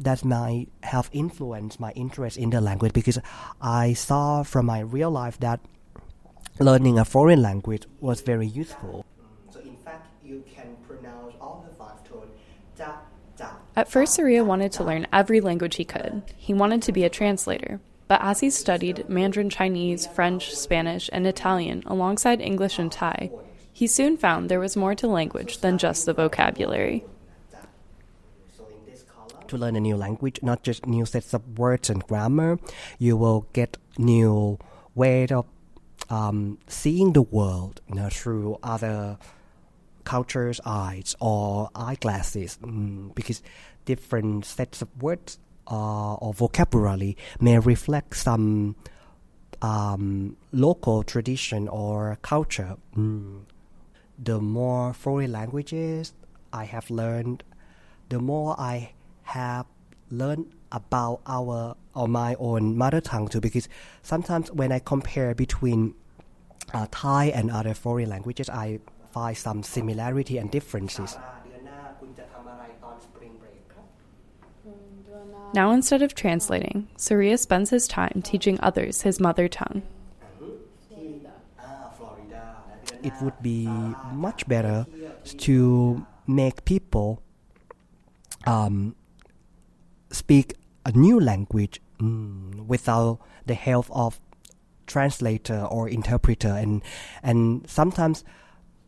that 0.00 0.24
might 0.24 0.68
have 0.82 1.10
influenced 1.12 1.78
my 1.78 1.92
interest 1.92 2.36
in 2.36 2.50
the 2.50 2.60
language 2.60 2.92
because 2.92 3.18
I 3.60 3.92
saw 3.92 4.42
from 4.42 4.66
my 4.66 4.80
real 4.80 5.10
life 5.10 5.38
that 5.40 5.60
learning 6.58 6.98
a 6.98 7.04
foreign 7.04 7.42
language 7.42 7.84
was 8.00 8.20
very 8.20 8.46
useful. 8.46 9.04
So 9.50 9.60
in 9.60 9.76
fact, 9.76 10.06
you 10.24 10.42
can 10.54 10.76
pronounce 10.88 11.34
all 11.40 11.64
the 11.68 11.74
five 11.74 12.02
tones. 12.08 12.32
Ja, 12.78 12.96
ja, 13.38 13.50
At 13.76 13.90
first, 13.90 14.18
Suriya 14.18 14.44
wanted 14.44 14.72
to 14.72 14.84
learn 14.84 15.06
every 15.12 15.40
language 15.40 15.76
he 15.76 15.84
could. 15.84 16.22
He 16.36 16.54
wanted 16.54 16.82
to 16.82 16.92
be 16.92 17.04
a 17.04 17.10
translator. 17.10 17.80
But 18.08 18.20
as 18.22 18.40
he 18.40 18.50
studied 18.50 19.08
Mandarin 19.08 19.50
Chinese, 19.50 20.06
French, 20.06 20.52
Spanish, 20.56 21.08
and 21.12 21.26
Italian 21.26 21.84
alongside 21.86 22.40
English 22.40 22.78
and 22.78 22.90
Thai, 22.90 23.30
he 23.72 23.86
soon 23.86 24.16
found 24.16 24.48
there 24.48 24.58
was 24.58 24.76
more 24.76 24.94
to 24.96 25.06
language 25.06 25.58
than 25.58 25.78
just 25.78 26.06
the 26.06 26.12
vocabulary. 26.12 27.04
To 29.50 29.56
learn 29.56 29.76
a 29.76 29.80
new 29.80 29.96
language, 29.96 30.40
not 30.42 30.62
just 30.62 30.86
new 30.86 31.04
sets 31.04 31.34
of 31.34 31.58
words 31.58 31.90
and 31.90 32.06
grammar. 32.06 32.58
You 32.98 33.16
will 33.16 33.46
get 33.52 33.76
new 33.98 34.58
way 34.94 35.26
of 35.28 35.46
um, 36.08 36.58
seeing 36.66 37.12
the 37.12 37.22
world 37.22 37.80
you 37.88 37.94
know, 37.96 38.08
through 38.08 38.58
other 38.62 39.18
cultures' 40.04 40.60
eyes 40.64 41.14
or 41.20 41.70
eyeglasses, 41.74 42.58
mm, 42.62 43.14
because 43.14 43.42
different 43.84 44.44
sets 44.44 44.82
of 44.82 44.88
words 45.02 45.38
uh, 45.70 46.14
or 46.14 46.34
vocabulary 46.34 47.16
may 47.40 47.58
reflect 47.58 48.16
some 48.16 48.76
um, 49.62 50.36
local 50.52 51.02
tradition 51.02 51.68
or 51.68 52.18
culture. 52.22 52.76
Mm. 52.96 53.42
The 54.22 54.40
more 54.40 54.92
foreign 54.92 55.32
languages 55.32 56.12
I 56.52 56.64
have 56.64 56.90
learned, 56.90 57.42
the 58.08 58.18
more 58.18 58.58
I 58.58 58.92
have 59.30 59.66
learned 60.10 60.46
about 60.72 61.20
our 61.26 61.76
or 61.94 62.08
my 62.08 62.34
own 62.38 62.76
mother 62.76 63.00
tongue 63.00 63.28
too. 63.28 63.40
Because 63.40 63.68
sometimes 64.02 64.50
when 64.52 64.72
I 64.72 64.78
compare 64.80 65.34
between 65.34 65.94
uh, 66.74 66.86
Thai 66.90 67.26
and 67.26 67.50
other 67.50 67.74
foreign 67.74 68.08
languages, 68.08 68.48
I 68.48 68.80
find 69.12 69.36
some 69.36 69.62
similarity 69.62 70.38
and 70.38 70.50
differences. 70.50 71.16
Now, 75.52 75.72
instead 75.72 76.02
of 76.02 76.14
translating, 76.14 76.88
Suriya 76.96 77.38
spends 77.38 77.70
his 77.70 77.88
time 77.88 78.22
teaching 78.22 78.58
others 78.62 79.02
his 79.02 79.18
mother 79.18 79.48
tongue. 79.48 79.82
It 83.02 83.12
would 83.20 83.42
be 83.42 83.66
much 84.12 84.46
better 84.46 84.86
to 85.24 86.06
make 86.26 86.64
people 86.64 87.22
um, 88.46 88.94
speak 90.10 90.54
a 90.84 90.92
new 90.92 91.20
language 91.20 91.80
mm, 91.98 92.66
without 92.66 93.20
the 93.46 93.54
help 93.54 93.86
of 93.90 94.20
translator 94.86 95.64
or 95.64 95.88
interpreter. 95.88 96.48
And 96.48 96.82
and 97.22 97.68
sometimes 97.68 98.24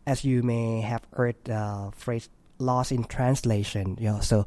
as 0.06 0.24
you 0.24 0.42
may 0.42 0.80
have 0.80 1.06
heard 1.14 1.36
the 1.44 1.90
phrase 1.94 2.28
lost 2.58 2.92
in 2.92 3.04
translation 3.04 3.96
you 4.00 4.08
know 4.08 4.20
so 4.20 4.46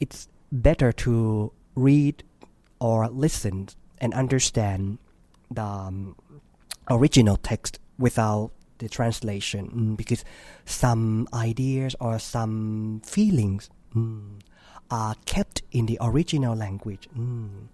it's 0.00 0.28
better 0.52 0.92
to 0.92 1.52
read 1.74 2.22
or 2.80 3.08
listen 3.08 3.68
and 3.98 4.14
understand 4.14 4.98
the 5.50 5.62
um, 5.62 6.14
original 6.90 7.36
text 7.36 7.78
without 7.98 8.50
the 8.78 8.88
translation 8.88 9.70
mm, 9.74 9.96
because 9.96 10.24
some 10.64 11.26
ideas 11.32 11.96
or 12.00 12.18
some 12.18 13.00
feelings 13.04 13.70
mm, 13.94 14.38
are 14.90 15.14
kept 15.24 15.62
in 15.72 15.86
the 15.86 15.98
original 16.00 16.54
language. 16.54 17.08
Mm. 17.16 17.68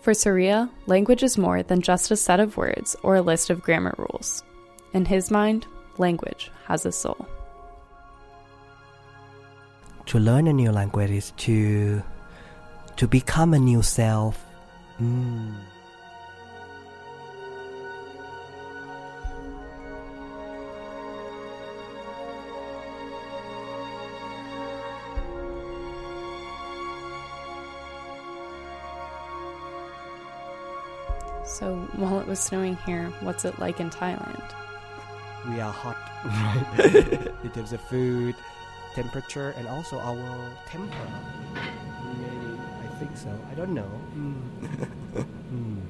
For 0.00 0.12
Suriya, 0.12 0.70
language 0.86 1.22
is 1.22 1.36
more 1.36 1.62
than 1.62 1.82
just 1.82 2.10
a 2.10 2.16
set 2.16 2.38
of 2.38 2.56
words 2.56 2.94
or 3.02 3.16
a 3.16 3.22
list 3.22 3.50
of 3.50 3.62
grammar 3.62 3.94
rules. 3.98 4.44
In 4.92 5.04
his 5.04 5.30
mind, 5.30 5.66
language 5.98 6.50
has 6.66 6.86
a 6.86 6.92
soul. 6.92 7.26
To 10.06 10.20
learn 10.20 10.46
a 10.46 10.52
new 10.52 10.70
language 10.70 11.10
is 11.10 11.32
to 11.38 12.02
to 12.96 13.08
become 13.08 13.52
a 13.52 13.58
new 13.58 13.82
self. 13.82 14.44
Mm. 15.00 15.54
So, 31.56 31.74
while 31.96 32.20
it 32.20 32.26
was 32.26 32.38
snowing 32.38 32.76
here, 32.84 33.08
what's 33.20 33.46
it 33.46 33.58
like 33.58 33.80
in 33.80 33.88
Thailand? 33.88 34.44
We 35.48 35.58
are 35.58 35.72
hot, 35.72 35.96
right? 36.26 37.32
in 37.44 37.50
terms 37.50 37.72
of 37.72 37.80
food, 37.88 38.34
temperature, 38.94 39.54
and 39.56 39.66
also 39.66 39.98
our 39.98 40.50
temper. 40.66 41.08
Maybe, 41.54 42.60
I 42.84 42.86
think 42.98 43.16
so. 43.16 43.32
I 43.50 43.54
don't 43.54 43.72
know. 43.72 43.90
Mm. 44.14 45.24
Mm. 45.46 45.80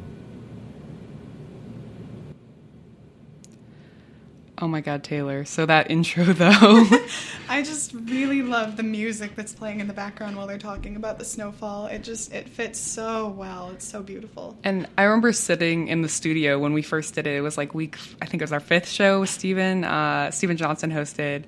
Oh 4.59 4.69
my 4.69 4.81
god, 4.81 5.05
Taylor. 5.05 5.45
So 5.45 5.67
that 5.67 5.91
intro 5.91 6.25
though. 6.25 6.51
I 7.49 7.63
just 7.63 7.93
really 7.93 8.43
love 8.43 8.77
the 8.77 8.83
music 8.83 9.37
that's 9.37 9.53
playing 9.53 9.81
in 9.81 9.87
the 9.87 9.93
background 9.95 10.37
while 10.37 10.47
they're 10.47 10.59
talking 10.59 10.97
about 10.97 11.19
the 11.19 11.25
snowfall. 11.25 11.87
It 11.87 12.03
just 12.03 12.33
it 12.33 12.49
fits 12.49 12.79
so 12.79 13.29
well. 13.29 13.71
It's 13.71 13.87
so 13.87 14.03
beautiful. 14.03 14.57
And 14.65 14.89
I 14.97 15.05
remember 15.05 15.33
sitting 15.33 15.89
in 15.89 16.03
the 16.03 16.09
studio 16.09 16.59
when 16.59 16.73
we 16.73 16.83
first 16.83 17.15
did 17.15 17.27
it. 17.27 17.37
It 17.37 17.43
was 17.43 17.59
like 17.59 17.75
week, 17.75 17.97
I 18.23 18.27
think 18.27 18.41
it 18.41 18.45
was 18.45 18.53
our 18.53 18.61
fifth 18.61 18.89
show 18.89 19.21
with 19.21 19.31
Stephen. 19.31 19.85
Uh, 19.85 20.31
Stephen 20.31 20.57
Johnson 20.57 20.91
hosted. 20.91 21.45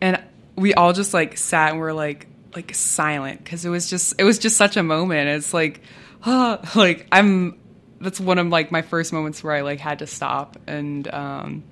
And 0.00 0.20
we 0.56 0.74
all 0.74 0.92
just 0.92 1.14
like 1.14 1.38
sat 1.38 1.70
and 1.70 1.80
were 1.80 1.92
like, 1.92 2.26
like 2.56 2.74
silent 2.74 3.44
because 3.44 3.64
it 3.64 3.70
was 3.70 3.88
just, 3.88 4.14
it 4.18 4.24
was 4.24 4.40
just 4.40 4.56
such 4.56 4.76
a 4.76 4.82
moment. 4.82 5.28
It's 5.28 5.54
like, 5.54 5.82
oh, 6.26 6.58
like 6.74 7.06
I'm, 7.12 7.60
that's 8.00 8.18
one 8.18 8.38
of 8.38 8.48
like 8.48 8.72
my 8.72 8.82
first 8.82 9.12
moments 9.12 9.44
where 9.44 9.54
I 9.54 9.60
like 9.60 9.78
had 9.78 10.00
to 10.00 10.06
stop 10.08 10.58
and, 10.66 11.06
um, 11.14 11.64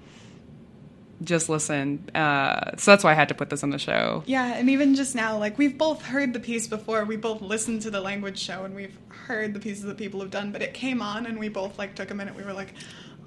just 1.22 1.48
listen. 1.48 2.08
Uh, 2.14 2.76
so 2.76 2.90
that's 2.92 3.02
why 3.02 3.12
I 3.12 3.14
had 3.14 3.28
to 3.28 3.34
put 3.34 3.50
this 3.50 3.62
on 3.62 3.70
the 3.70 3.78
show. 3.78 4.22
Yeah, 4.26 4.54
and 4.54 4.70
even 4.70 4.94
just 4.94 5.14
now, 5.14 5.38
like 5.38 5.58
we've 5.58 5.76
both 5.76 6.04
heard 6.04 6.32
the 6.32 6.40
piece 6.40 6.66
before. 6.66 7.04
We 7.04 7.16
both 7.16 7.40
listened 7.40 7.82
to 7.82 7.90
the 7.90 8.00
language 8.00 8.38
show 8.38 8.64
and 8.64 8.74
we've 8.74 8.96
heard 9.08 9.54
the 9.54 9.60
pieces 9.60 9.84
that 9.84 9.96
people 9.96 10.20
have 10.20 10.30
done, 10.30 10.52
but 10.52 10.62
it 10.62 10.74
came 10.74 11.02
on 11.02 11.26
and 11.26 11.38
we 11.38 11.48
both 11.48 11.78
like 11.78 11.94
took 11.94 12.10
a 12.10 12.14
minute. 12.14 12.34
We 12.36 12.44
were 12.44 12.52
like, 12.52 12.74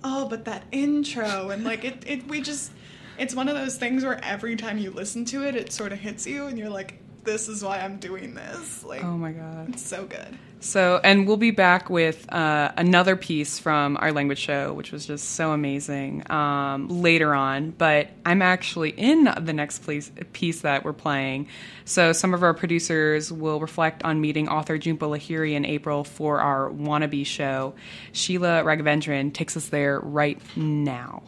"Oh, 0.04 0.28
but 0.28 0.46
that 0.46 0.64
intro." 0.72 1.50
And 1.50 1.64
like 1.64 1.84
it 1.84 2.04
it 2.08 2.28
we 2.28 2.42
just 2.42 2.72
it's 3.18 3.36
one 3.36 3.50
of 3.50 3.56
those 3.56 3.78
things 3.78 4.04
where 4.04 4.24
every 4.24 4.56
time 4.56 4.78
you 4.78 4.92
listen 4.92 5.26
to 5.26 5.46
it, 5.46 5.56
it 5.56 5.72
sort 5.72 5.92
of 5.92 6.00
hits 6.00 6.26
you 6.26 6.48
and 6.48 6.58
you're 6.58 6.70
like, 6.70 7.00
"This 7.24 7.50
is 7.50 7.64
why 7.64 7.80
I'm 7.80 7.98
doing 7.98 8.34
this." 8.34 8.84
Like 8.84 9.04
Oh 9.04 9.18
my 9.18 9.32
god. 9.32 9.70
It's 9.70 9.86
so 9.86 10.06
good. 10.06 10.38
So, 10.64 11.02
and 11.04 11.28
we'll 11.28 11.38
be 11.38 11.50
back 11.50 11.90
with 11.90 12.32
uh, 12.32 12.72
another 12.78 13.16
piece 13.16 13.58
from 13.58 13.98
our 13.98 14.12
language 14.12 14.38
show, 14.38 14.74
which 14.74 14.92
was 14.92 15.08
just 15.08 15.32
so 15.32 15.54
amazing 15.54 16.30
um, 16.32 16.88
later 16.88 17.34
on. 17.34 17.72
But 17.72 18.10
I'm 18.28 18.44
actually 18.44 18.92
in 18.92 19.24
the 19.42 19.54
next 19.54 19.88
piece, 19.88 20.12
piece 20.34 20.62
that 20.62 20.86
we're 20.86 20.94
playing. 20.94 21.48
So, 21.86 22.14
some 22.14 22.36
of 22.36 22.44
our 22.44 22.54
producers 22.54 23.32
will 23.32 23.60
reflect 23.60 24.04
on 24.04 24.22
meeting 24.22 24.50
author 24.50 24.78
Jhumpa 24.78 25.00
Lahiri 25.00 25.54
in 25.54 25.66
April 25.66 26.04
for 26.04 26.40
our 26.40 26.70
Wannabe 26.70 27.26
show. 27.26 27.74
Sheila 28.12 28.62
Raghavendran 28.64 29.34
takes 29.34 29.58
us 29.58 29.70
there 29.70 30.00
right 30.00 30.40
now. 30.56 31.24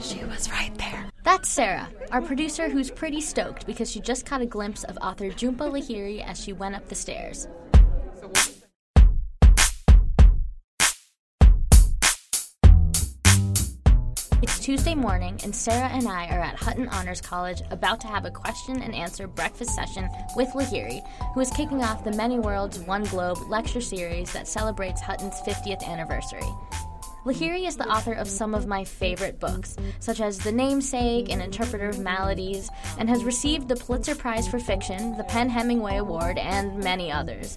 She 0.00 0.22
was 0.24 0.50
right 0.50 0.76
there. 0.76 1.10
That's 1.24 1.48
Sarah, 1.48 1.88
our 2.12 2.20
producer 2.20 2.68
who's 2.68 2.90
pretty 2.90 3.22
stoked 3.22 3.66
because 3.66 3.90
she 3.90 4.00
just 4.00 4.26
caught 4.26 4.42
a 4.42 4.46
glimpse 4.46 4.84
of 4.84 4.98
author 4.98 5.30
Jhumpa 5.30 5.72
Lahiri 5.72 6.22
as 6.22 6.38
she 6.38 6.52
went 6.52 6.74
up 6.74 6.88
the 6.88 6.94
stairs. 6.94 7.48
It's 14.44 14.58
Tuesday 14.58 14.94
morning, 14.94 15.40
and 15.42 15.56
Sarah 15.56 15.88
and 15.88 16.06
I 16.06 16.26
are 16.26 16.38
at 16.38 16.56
Hutton 16.56 16.86
Honors 16.90 17.22
College 17.22 17.62
about 17.70 17.98
to 18.02 18.08
have 18.08 18.26
a 18.26 18.30
question 18.30 18.82
and 18.82 18.94
answer 18.94 19.26
breakfast 19.26 19.74
session 19.74 20.06
with 20.36 20.50
Lahiri, 20.50 21.00
who 21.32 21.40
is 21.40 21.50
kicking 21.50 21.82
off 21.82 22.04
the 22.04 22.12
Many 22.12 22.38
Worlds, 22.38 22.78
One 22.80 23.04
Globe 23.04 23.38
lecture 23.48 23.80
series 23.80 24.34
that 24.34 24.46
celebrates 24.46 25.00
Hutton's 25.00 25.40
50th 25.46 25.82
anniversary. 25.84 26.44
Lahiri 27.24 27.66
is 27.66 27.78
the 27.78 27.88
author 27.88 28.12
of 28.12 28.28
some 28.28 28.54
of 28.54 28.66
my 28.66 28.84
favorite 28.84 29.40
books, 29.40 29.78
such 29.98 30.20
as 30.20 30.36
The 30.36 30.52
Namesake 30.52 31.32
and 31.32 31.40
Interpreter 31.40 31.88
of 31.88 31.98
Maladies, 31.98 32.68
and 32.98 33.08
has 33.08 33.24
received 33.24 33.68
the 33.68 33.76
Pulitzer 33.76 34.14
Prize 34.14 34.46
for 34.46 34.58
Fiction, 34.58 35.16
the 35.16 35.24
PEN/Hemingway 35.24 35.96
Award, 35.96 36.36
and 36.36 36.84
many 36.84 37.10
others. 37.10 37.56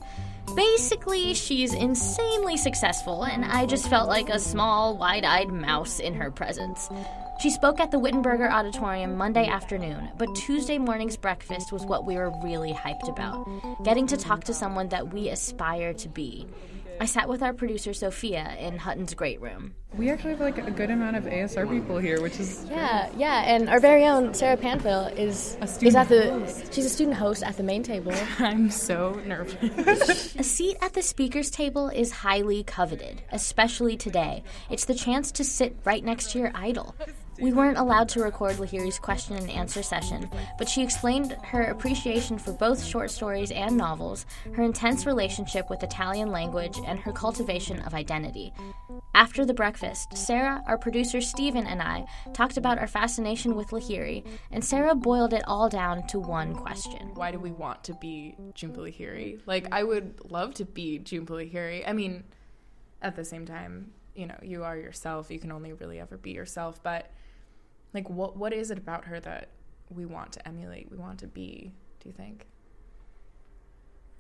Basically, 0.55 1.33
she's 1.33 1.73
insanely 1.73 2.57
successful, 2.57 3.23
and 3.23 3.43
I 3.45 3.65
just 3.65 3.89
felt 3.89 4.07
like 4.07 4.29
a 4.29 4.39
small, 4.39 4.97
wide 4.97 5.25
eyed 5.25 5.49
mouse 5.49 5.99
in 5.99 6.13
her 6.15 6.31
presence. 6.31 6.89
She 7.39 7.51
spoke 7.51 7.79
at 7.79 7.91
the 7.91 7.99
Whittenberger 7.99 8.49
Auditorium 8.51 9.15
Monday 9.15 9.47
afternoon, 9.47 10.09
but 10.17 10.33
Tuesday 10.35 10.79
morning's 10.79 11.17
breakfast 11.17 11.71
was 11.71 11.85
what 11.85 12.05
we 12.05 12.15
were 12.15 12.33
really 12.43 12.73
hyped 12.73 13.07
about 13.09 13.45
getting 13.83 14.07
to 14.07 14.17
talk 14.17 14.45
to 14.45 14.53
someone 14.53 14.89
that 14.89 15.13
we 15.13 15.29
aspire 15.29 15.93
to 15.93 16.09
be. 16.09 16.47
I 16.99 17.05
sat 17.05 17.29
with 17.29 17.43
our 17.43 17.53
producer 17.53 17.93
Sophia 17.93 18.55
in 18.59 18.77
Hutton's 18.77 19.13
great 19.13 19.39
room. 19.39 19.75
We 19.95 20.09
actually 20.09 20.31
have 20.31 20.39
like 20.41 20.57
a 20.57 20.71
good 20.71 20.89
amount 20.89 21.15
of 21.15 21.25
ASR 21.25 21.69
people 21.69 21.97
here, 21.97 22.21
which 22.21 22.39
is 22.39 22.65
Yeah, 22.69 23.09
yeah, 23.15 23.43
and 23.45 23.69
our 23.69 23.79
very 23.79 24.05
own 24.05 24.33
Sarah 24.33 24.57
Panfil 24.57 25.15
is 25.17 25.57
a 25.61 25.67
student. 25.67 25.87
is 25.89 25.95
at 25.95 26.09
the 26.09 26.71
she's 26.71 26.85
a 26.85 26.89
student 26.89 27.17
host 27.17 27.43
at 27.43 27.55
the 27.57 27.63
main 27.63 27.83
table. 27.83 28.13
I'm 28.39 28.69
so 28.71 29.13
nervous. 29.25 30.35
A 30.35 30.43
seat 30.43 30.77
at 30.81 30.93
the 30.93 31.01
speaker's 31.03 31.51
table 31.51 31.89
is 31.89 32.11
highly 32.11 32.63
coveted, 32.63 33.21
especially 33.31 33.95
today. 33.95 34.43
It's 34.69 34.85
the 34.85 34.95
chance 34.95 35.31
to 35.33 35.43
sit 35.43 35.77
right 35.83 36.03
next 36.03 36.31
to 36.31 36.39
your 36.39 36.51
idol. 36.55 36.95
We 37.39 37.53
weren't 37.53 37.77
allowed 37.77 38.09
to 38.09 38.23
record 38.23 38.55
Lahiri's 38.55 38.97
question 38.97 39.35
and 39.35 39.49
answer 39.49 39.83
session, 39.83 40.29
but 40.57 40.67
she 40.67 40.81
explained 40.81 41.33
her 41.43 41.63
appreciation 41.63 42.37
for 42.37 42.51
both 42.51 42.83
short 42.83 43.11
stories 43.11 43.51
and 43.51 43.77
novels, 43.77 44.25
her 44.53 44.63
intense 44.63 45.05
relationship 45.05 45.69
with 45.69 45.83
Italian 45.83 46.31
language, 46.31 46.77
and 46.85 46.99
her 46.99 47.11
cultivation 47.11 47.79
of 47.81 47.93
identity. 47.93 48.53
After 49.13 49.45
the 49.45 49.53
breakfast, 49.53 50.17
Sarah, 50.17 50.63
our 50.67 50.77
producer 50.77 51.21
Stephen, 51.21 51.67
and 51.67 51.81
I 51.81 52.05
talked 52.33 52.57
about 52.57 52.79
our 52.79 52.87
fascination 52.87 53.55
with 53.55 53.69
Lahiri, 53.69 54.25
and 54.51 54.63
Sarah 54.63 54.95
boiled 54.95 55.33
it 55.33 55.43
all 55.47 55.69
down 55.69 56.07
to 56.07 56.19
one 56.19 56.55
question. 56.55 57.11
Why 57.13 57.31
do 57.31 57.39
we 57.39 57.51
want 57.51 57.83
to 57.85 57.93
be 57.93 58.35
Jhumpa 58.53 58.77
Lahiri? 58.77 59.41
Like, 59.45 59.67
I 59.71 59.83
would 59.83 60.31
love 60.31 60.55
to 60.55 60.65
be 60.65 60.99
Jhumpa 60.99 61.29
Lahiri. 61.29 61.83
I 61.87 61.93
mean, 61.93 62.23
at 63.01 63.15
the 63.15 63.25
same 63.25 63.45
time, 63.45 63.91
you 64.15 64.25
know, 64.25 64.37
you 64.41 64.63
are 64.63 64.75
yourself. 64.75 65.29
You 65.29 65.39
can 65.39 65.51
only 65.51 65.73
really 65.73 65.99
ever 65.99 66.17
be 66.17 66.31
yourself. 66.31 66.81
But, 66.81 67.11
like, 67.93 68.09
what 68.09 68.37
what 68.37 68.53
is 68.53 68.71
it 68.71 68.77
about 68.77 69.05
her 69.05 69.19
that 69.21 69.49
we 69.89 70.05
want 70.05 70.33
to 70.33 70.47
emulate? 70.47 70.91
We 70.91 70.97
want 70.97 71.19
to 71.19 71.27
be? 71.27 71.71
Do 71.99 72.09
you 72.09 72.13
think? 72.13 72.47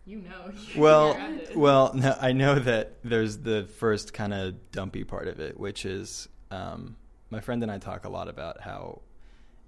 You 0.05 0.21
know. 0.21 0.51
well, 0.77 1.13
You're 1.13 1.21
at 1.21 1.31
it. 1.31 1.57
well, 1.57 1.93
no, 1.93 2.17
I 2.19 2.31
know 2.31 2.59
that 2.59 2.97
there's 3.03 3.39
the 3.39 3.67
first 3.77 4.13
kind 4.13 4.33
of 4.33 4.71
dumpy 4.71 5.03
part 5.03 5.27
of 5.27 5.39
it, 5.39 5.59
which 5.59 5.85
is 5.85 6.29
um, 6.49 6.95
my 7.29 7.41
friend 7.41 7.61
and 7.63 7.71
I 7.71 7.77
talk 7.77 8.05
a 8.05 8.09
lot 8.09 8.29
about 8.29 8.61
how 8.61 9.01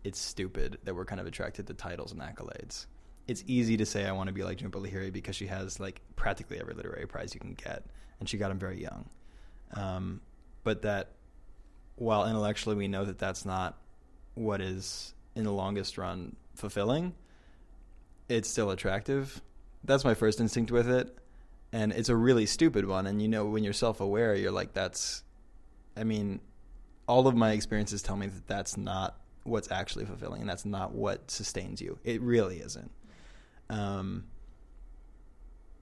it's 0.04 0.20
stupid 0.20 0.78
that 0.86 0.96
we're 0.96 1.06
kind 1.06 1.20
of 1.20 1.28
attracted 1.28 1.68
to 1.68 1.74
titles 1.74 2.14
and 2.14 2.22
accolades. 2.22 2.86
It's 3.28 3.44
easy 3.48 3.78
to 3.78 3.86
say 3.86 4.06
I 4.06 4.12
want 4.14 4.28
to 4.28 4.34
be 4.34 4.44
like 4.44 4.58
Jhumpa 4.58 4.82
Lahiri 4.82 5.12
because 5.12 5.36
she 5.36 5.48
has 5.48 5.80
like 5.80 6.02
practically 6.16 6.60
every 6.60 6.74
literary 6.74 7.06
prize 7.06 7.34
you 7.34 7.40
can 7.40 7.54
get, 7.54 7.84
and 8.20 8.28
she 8.28 8.38
got 8.38 8.48
them 8.50 8.60
very 8.60 8.82
young. 8.82 9.10
Um, 9.74 10.22
but 10.64 10.82
that 10.84 11.12
while 11.96 12.26
intellectually 12.28 12.76
we 12.76 12.88
know 12.88 13.06
that 13.06 13.20
that's 13.20 13.46
not 13.46 13.78
what 14.40 14.62
is 14.62 15.14
in 15.36 15.44
the 15.44 15.52
longest 15.52 15.98
run 15.98 16.36
fulfilling, 16.56 17.14
it's 18.30 18.50
still 18.50 18.72
attractive. 18.72 19.42
That's 19.84 20.06
my 20.06 20.14
first 20.14 20.40
instinct 20.40 20.72
with 20.72 20.90
it. 20.90 21.16
And 21.72 21.92
it's 21.92 22.10
a 22.10 22.16
really 22.16 22.46
stupid 22.46 22.88
one. 22.88 23.06
And 23.06 23.22
you 23.22 23.28
know, 23.28 23.46
when 23.46 23.64
you're 23.64 23.74
self 23.74 24.00
aware, 24.00 24.34
you're 24.34 24.52
like, 24.52 24.74
that's, 24.74 25.24
I 25.96 26.04
mean, 26.04 26.40
all 27.08 27.28
of 27.28 27.36
my 27.36 27.52
experiences 27.52 28.02
tell 28.02 28.16
me 28.16 28.28
that 28.28 28.48
that's 28.48 28.78
not 28.78 29.20
what's 29.44 29.72
actually 29.72 30.06
fulfilling 30.06 30.42
and 30.42 30.50
that's 30.50 30.66
not 30.66 30.94
what 30.94 31.30
sustains 31.30 31.82
you. 31.82 32.00
It 32.04 32.22
really 32.22 32.58
isn't. 32.58 32.92
Um, 33.70 34.26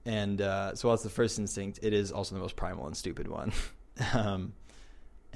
and 0.04 0.40
uh, 0.40 0.74
so, 0.74 0.88
while 0.88 0.94
it's 0.94 1.04
the 1.04 1.10
first 1.10 1.38
instinct, 1.38 1.80
it 1.82 1.92
is 1.92 2.12
also 2.12 2.34
the 2.34 2.40
most 2.40 2.56
primal 2.56 2.86
and 2.86 2.96
stupid 2.96 3.28
one. 3.28 3.52
um, 4.14 4.52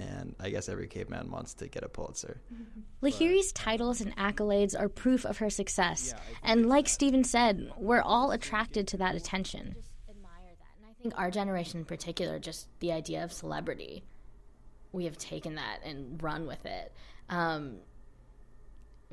and 0.09 0.35
I 0.41 0.51
guess 0.51 0.69
every 0.69 0.89
caveman 0.89 1.31
wants 1.31 1.55
to 1.55 1.69
get 1.69 1.83
a 1.83 1.89
Pulitzer. 1.89 2.41
Lahiri's 3.03 3.53
titles 3.53 4.01
and 4.01 4.17
accolades 4.17 4.79
are 4.79 4.89
proof 4.89 5.25
of 5.25 5.39
her 5.39 5.51
success. 5.51 6.15
and 6.43 6.69
like 6.69 6.89
Stephen 6.89 7.25
said, 7.25 7.71
we're 7.77 8.03
all 8.03 8.31
attracted 8.31 8.89
to 8.89 8.97
that 8.99 9.15
attention. 9.15 9.77
And 10.09 10.27
I 10.89 11.03
think 11.03 11.19
our 11.19 11.31
generation 11.31 11.81
in 11.81 11.85
particular, 11.85 12.39
just 12.39 12.69
the 12.81 12.93
idea 12.93 13.25
of 13.25 13.33
celebrity, 13.33 14.05
we 14.93 15.05
have 15.05 15.17
taken 15.19 15.57
that 15.57 15.81
and 15.85 16.23
run 16.23 16.47
with 16.47 16.65
it. 16.67 16.93
Um, 17.29 17.79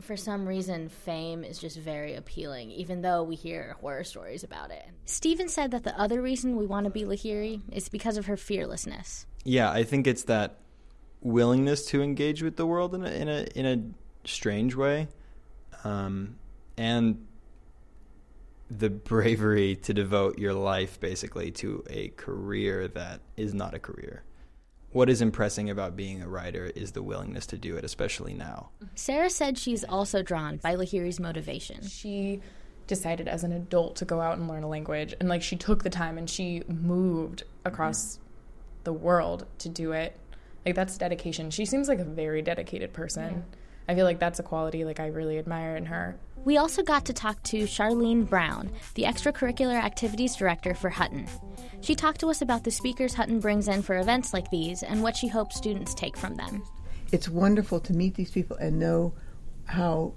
for 0.02 0.16
some 0.16 0.48
reason, 0.48 0.90
fame 0.90 1.44
is 1.44 1.60
just 1.60 1.78
very 1.78 2.16
appealing, 2.16 2.72
even 2.72 3.02
though 3.02 3.24
we 3.24 3.36
hear 3.36 3.76
horror 3.82 4.04
stories 4.04 4.44
about 4.44 4.72
it. 4.72 4.86
Stephen 5.06 5.50
said 5.50 5.72
that 5.72 5.84
the 5.84 6.00
other 6.00 6.22
reason 6.22 6.56
we 6.56 6.66
want 6.66 6.86
to 6.86 6.90
be 6.90 7.04
Lahiri 7.04 7.62
is 7.72 7.90
because 7.90 8.18
of 8.18 8.26
her 8.28 8.38
fearlessness. 8.38 9.26
Yeah, 9.44 9.72
I 9.72 9.84
think 9.84 10.08
it's 10.08 10.24
that 10.24 10.60
willingness 11.22 11.86
to 11.88 12.02
engage 12.02 12.42
with 12.42 12.56
the 12.56 12.66
world 12.66 12.96
in 12.96 13.06
a 13.06 13.10
in 13.10 13.28
a 13.30 13.46
in 13.56 13.66
a 13.66 14.28
strange 14.28 14.76
way, 14.76 15.08
um, 15.84 16.36
and 16.78 17.26
the 18.70 18.90
bravery 18.90 19.76
to 19.76 19.94
devote 19.94 20.38
your 20.38 20.54
life 20.54 21.00
basically 21.00 21.50
to 21.52 21.84
a 21.90 22.10
career 22.10 22.88
that 22.88 23.20
is 23.36 23.54
not 23.54 23.74
a 23.74 23.80
career. 23.80 24.24
what 24.92 25.10
is 25.10 25.22
impressing 25.22 25.70
about 25.70 25.96
being 25.96 26.22
a 26.22 26.28
writer 26.28 26.72
is 26.76 26.92
the 26.94 27.04
willingness 27.04 27.46
to 27.46 27.58
do 27.58 27.78
it, 27.78 27.84
especially 27.86 28.34
now. 28.34 28.70
Sarah 28.96 29.30
said 29.30 29.58
she's 29.58 29.84
also 29.84 30.24
drawn 30.24 30.58
by 30.58 30.76
Lahiri's 30.76 31.20
motivation. 31.20 31.86
She 31.88 32.42
decided 32.88 33.28
as 33.28 33.44
an 33.44 33.52
adult 33.52 33.96
to 33.98 34.06
go 34.06 34.20
out 34.20 34.38
and 34.40 34.48
learn 34.48 34.64
a 34.64 34.68
language 34.68 35.14
and 35.20 35.30
like 35.30 35.44
she 35.44 35.56
took 35.56 35.84
the 35.84 35.92
time 35.92 36.18
and 36.18 36.28
she 36.28 36.64
moved 36.68 37.44
across 37.66 38.18
the 38.84 38.94
world 38.94 39.46
to 39.60 39.70
do 39.70 39.92
it. 39.92 40.18
Like 40.66 40.76
that's 40.76 40.98
dedication. 40.98 41.52
She 41.52 41.66
seems 41.66 41.88
like 41.88 42.00
a 42.00 42.06
very 42.06 42.42
dedicated 42.42 42.94
person. 42.94 43.44
I 43.88 43.96
feel 43.96 44.06
like 44.06 44.20
that's 44.20 44.40
a 44.40 44.44
quality 44.44 44.86
like 44.86 45.00
I 45.00 45.08
really 45.08 45.40
admire 45.40 45.76
in 45.76 45.86
her. 45.88 46.16
We 46.46 46.58
also 46.58 46.84
got 46.84 47.06
to 47.06 47.14
talk 47.14 47.42
to 47.44 47.64
Charlene 47.64 48.30
Brown, 48.30 48.72
the 48.94 49.04
extracurricular 49.04 49.82
activities 49.82 50.36
director 50.36 50.74
for 50.74 50.90
Hutton. 50.90 51.28
She 51.82 51.96
talked 51.96 52.20
to 52.20 52.30
us 52.30 52.42
about 52.42 52.64
the 52.64 52.72
speakers 52.72 53.14
Hutton 53.14 53.40
brings 53.40 53.68
in 53.68 53.82
for 53.82 53.98
events 53.98 54.34
like 54.34 54.50
these 54.52 54.84
and 54.84 55.02
what 55.02 55.18
she 55.18 55.28
hopes 55.28 55.58
students 55.58 55.94
take 55.94 56.16
from 56.16 56.36
them. 56.36 56.64
It's 57.12 57.28
wonderful 57.28 57.80
to 57.82 57.94
meet 57.94 58.16
these 58.16 58.32
people 58.32 58.58
and 58.58 58.80
know 58.80 59.14
how 59.66 60.14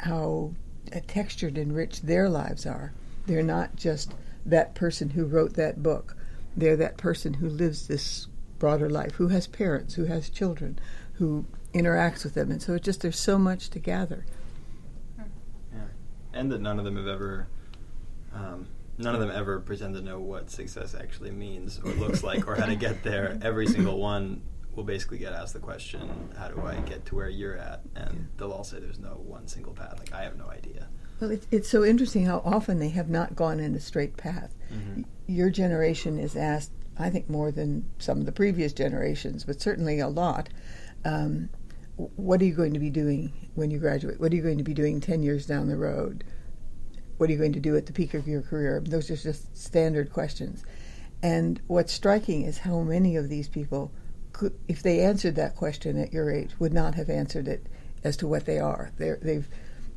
how 0.00 0.52
uh, 0.94 0.98
textured 1.06 1.56
and 1.56 1.74
rich 1.74 2.02
their 2.02 2.28
lives 2.28 2.66
are. 2.66 2.92
They're 3.26 3.42
not 3.42 3.76
just 3.76 4.14
that 4.46 4.74
person 4.74 5.10
who 5.10 5.26
wrote 5.26 5.54
that 5.54 5.82
book. 5.82 6.16
They're 6.56 6.76
that 6.76 6.96
person 6.96 7.34
who 7.34 7.48
lives 7.48 7.86
this 7.86 8.26
broader 8.62 8.88
life, 8.88 9.14
who 9.16 9.26
has 9.26 9.48
parents, 9.48 9.94
who 9.94 10.04
has 10.04 10.30
children, 10.30 10.78
who 11.14 11.44
interacts 11.74 12.22
with 12.22 12.34
them, 12.34 12.48
and 12.48 12.62
so 12.62 12.74
it 12.74 12.82
just 12.84 13.00
there's 13.00 13.18
so 13.18 13.36
much 13.36 13.68
to 13.70 13.80
gather. 13.80 14.24
and 16.32 16.52
that 16.52 16.60
none 16.60 16.78
of 16.78 16.84
them 16.84 16.96
have 16.96 17.08
ever 17.08 17.48
um, 18.32 18.68
none 18.98 19.16
of 19.16 19.20
them 19.20 19.32
ever 19.32 19.58
pretend 19.58 19.96
to 19.96 20.00
know 20.00 20.20
what 20.20 20.48
success 20.48 20.94
actually 20.94 21.32
means 21.32 21.80
or 21.84 21.90
looks 21.94 22.22
like 22.30 22.46
or 22.46 22.54
how 22.54 22.66
to 22.66 22.76
get 22.76 23.02
there. 23.02 23.36
Every 23.42 23.66
single 23.66 23.98
one 23.98 24.42
will 24.76 24.84
basically 24.84 25.18
get 25.18 25.32
asked 25.32 25.54
the 25.54 25.58
question 25.58 26.08
how 26.38 26.48
do 26.48 26.62
i 26.62 26.76
get 26.82 27.04
to 27.06 27.16
where 27.16 27.28
you're 27.28 27.56
at? 27.56 27.80
And 27.96 28.28
they'll 28.36 28.52
all 28.52 28.62
say 28.62 28.78
there's 28.78 29.00
no 29.00 29.20
one 29.26 29.48
single 29.48 29.72
path. 29.72 29.96
Like 29.98 30.12
i 30.14 30.22
have 30.22 30.38
no 30.38 30.46
idea. 30.46 30.86
Well, 31.20 31.32
it's, 31.32 31.48
it's 31.50 31.68
so 31.68 31.82
interesting 31.82 32.26
how 32.26 32.42
often 32.44 32.78
they 32.78 32.90
have 32.90 33.10
not 33.10 33.34
gone 33.34 33.58
in 33.58 33.74
a 33.74 33.80
straight 33.80 34.16
path. 34.16 34.54
Mhm. 34.72 35.04
Your 35.26 35.50
generation 35.50 36.16
is 36.16 36.36
asked, 36.36 36.70
I 37.02 37.10
think, 37.10 37.28
more 37.28 37.50
than 37.50 37.88
some 37.98 38.18
of 38.18 38.26
the 38.26 38.32
previous 38.32 38.72
generations, 38.72 39.44
but 39.44 39.60
certainly 39.60 39.98
a 39.98 40.08
lot. 40.08 40.48
Um, 41.04 41.48
what 41.96 42.40
are 42.40 42.44
you 42.44 42.54
going 42.54 42.72
to 42.74 42.80
be 42.80 42.90
doing 42.90 43.32
when 43.54 43.70
you 43.70 43.78
graduate? 43.78 44.20
What 44.20 44.32
are 44.32 44.36
you 44.36 44.42
going 44.42 44.58
to 44.58 44.64
be 44.64 44.74
doing 44.74 45.00
10 45.00 45.22
years 45.22 45.46
down 45.46 45.68
the 45.68 45.76
road? 45.76 46.24
What 47.18 47.28
are 47.28 47.32
you 47.32 47.38
going 47.38 47.52
to 47.52 47.60
do 47.60 47.76
at 47.76 47.86
the 47.86 47.92
peak 47.92 48.14
of 48.14 48.26
your 48.26 48.42
career? 48.42 48.82
Those 48.84 49.10
are 49.10 49.16
just 49.16 49.56
standard 49.56 50.12
questions. 50.12 50.64
And 51.22 51.60
what's 51.66 51.92
striking 51.92 52.42
is 52.42 52.58
how 52.58 52.80
many 52.80 53.16
of 53.16 53.28
these 53.28 53.48
people, 53.48 53.92
could, 54.32 54.58
if 54.66 54.82
they 54.82 55.00
answered 55.00 55.36
that 55.36 55.54
question 55.54 55.98
at 55.98 56.12
your 56.12 56.30
age, 56.30 56.58
would 56.58 56.72
not 56.72 56.94
have 56.94 57.10
answered 57.10 57.46
it 57.46 57.66
as 58.02 58.16
to 58.16 58.26
what 58.26 58.46
they 58.46 58.58
are. 58.58 58.90
They're, 58.96 59.18
they've 59.22 59.48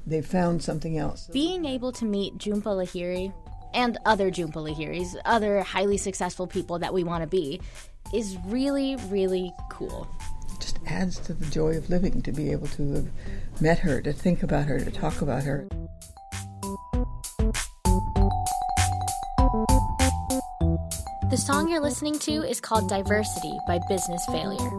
they've 0.05 0.25
found 0.25 0.61
something 0.61 0.97
else. 0.97 1.27
Being 1.31 1.65
able 1.65 1.91
to 1.93 2.05
meet 2.05 2.37
Jhumpa 2.37 2.63
Lahiri 2.63 3.33
and 3.75 3.97
other 4.05 4.31
Jhumpa 4.31 4.53
Lahiris, 4.53 5.15
other 5.25 5.61
highly 5.61 5.97
successful 5.97 6.47
people 6.47 6.79
that 6.79 6.93
we 6.93 7.03
want 7.03 7.21
to 7.23 7.27
be, 7.27 7.61
is 8.13 8.37
really, 8.45 8.95
really 9.09 9.53
cool. 9.69 10.07
It 10.53 10.61
just 10.61 10.79
adds 10.87 11.19
to 11.19 11.33
the 11.33 11.45
joy 11.47 11.75
of 11.77 11.89
living 11.89 12.21
to 12.21 12.31
be 12.31 12.51
able 12.51 12.67
to 12.67 12.93
have 12.93 13.07
met 13.61 13.79
her, 13.79 14.01
to 14.01 14.13
think 14.13 14.41
about 14.41 14.65
her, 14.65 14.79
to 14.79 14.91
talk 14.91 15.21
about 15.21 15.43
her. 15.43 15.67
The 21.29 21.37
song 21.37 21.67
you're 21.67 21.81
listening 21.81 22.17
to 22.19 22.31
is 22.31 22.61
called 22.61 22.87
Diversity 22.87 23.57
by 23.67 23.79
Business 23.89 24.23
Failure. 24.27 24.71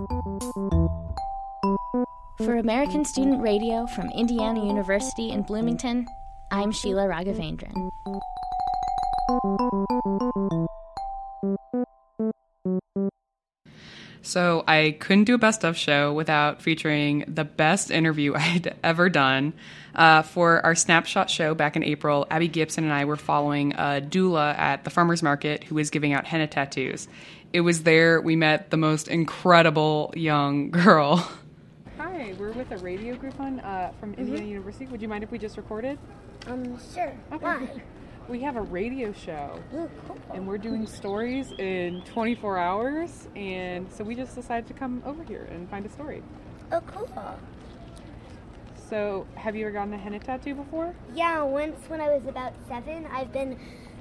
For 2.38 2.56
American 2.56 3.04
Student 3.04 3.42
Radio 3.42 3.86
from 3.88 4.08
Indiana 4.10 4.64
University 4.64 5.30
in 5.30 5.42
Bloomington, 5.42 6.06
I'm 6.50 6.70
Sheila 6.70 7.06
Raghavendran. 7.06 7.90
So 14.26 14.64
I 14.66 14.96
couldn't 14.98 15.24
do 15.24 15.34
a 15.34 15.38
best 15.38 15.64
of 15.64 15.76
show 15.76 16.12
without 16.12 16.60
featuring 16.60 17.24
the 17.28 17.44
best 17.44 17.92
interview 17.92 18.34
I'd 18.36 18.76
ever 18.82 19.08
done. 19.08 19.52
Uh, 19.94 20.22
for 20.22 20.64
our 20.66 20.74
snapshot 20.74 21.30
show 21.30 21.54
back 21.54 21.76
in 21.76 21.84
April, 21.84 22.26
Abby 22.30 22.48
Gibson 22.48 22.84
and 22.84 22.92
I 22.92 23.04
were 23.04 23.16
following 23.16 23.72
a 23.74 24.00
doula 24.00 24.58
at 24.58 24.84
the 24.84 24.90
farmers 24.90 25.22
market 25.22 25.62
who 25.64 25.76
was 25.76 25.90
giving 25.90 26.12
out 26.12 26.26
henna 26.26 26.46
tattoos. 26.48 27.08
It 27.52 27.60
was 27.60 27.84
there 27.84 28.20
we 28.20 28.36
met 28.36 28.70
the 28.70 28.76
most 28.76 29.08
incredible 29.08 30.12
young 30.16 30.70
girl. 30.72 31.30
Hi, 31.96 32.34
we're 32.38 32.52
with 32.52 32.72
a 32.72 32.78
radio 32.78 33.16
group 33.16 33.38
on 33.40 33.60
uh, 33.60 33.92
from 34.00 34.14
Indiana 34.14 34.44
University. 34.44 34.86
Would 34.86 35.00
you 35.00 35.08
mind 35.08 35.22
if 35.22 35.30
we 35.30 35.38
just 35.38 35.56
recorded? 35.56 35.98
Um, 36.46 36.78
sure. 36.92 37.12
Okay. 37.32 37.68
We 38.28 38.40
have 38.40 38.56
a 38.56 38.62
radio 38.62 39.12
show, 39.12 39.60
and 40.34 40.48
we're 40.48 40.58
doing 40.58 40.84
stories 40.84 41.52
in 41.58 42.02
24 42.02 42.58
hours, 42.58 43.28
and 43.36 43.86
so 43.92 44.02
we 44.02 44.16
just 44.16 44.34
decided 44.34 44.66
to 44.66 44.74
come 44.74 45.00
over 45.06 45.22
here 45.22 45.46
and 45.52 45.70
find 45.70 45.86
a 45.86 45.88
story. 45.88 46.24
Oh, 46.72 46.80
cool. 46.88 47.08
So, 48.90 49.28
have 49.36 49.54
you 49.54 49.64
ever 49.66 49.72
gotten 49.72 49.94
a 49.94 49.98
henna 49.98 50.18
tattoo 50.18 50.56
before? 50.56 50.92
Yeah, 51.14 51.42
once 51.42 51.88
when 51.88 52.00
I 52.00 52.08
was 52.08 52.26
about 52.26 52.52
seven, 52.66 53.06
I've 53.12 53.32
been, 53.32 53.60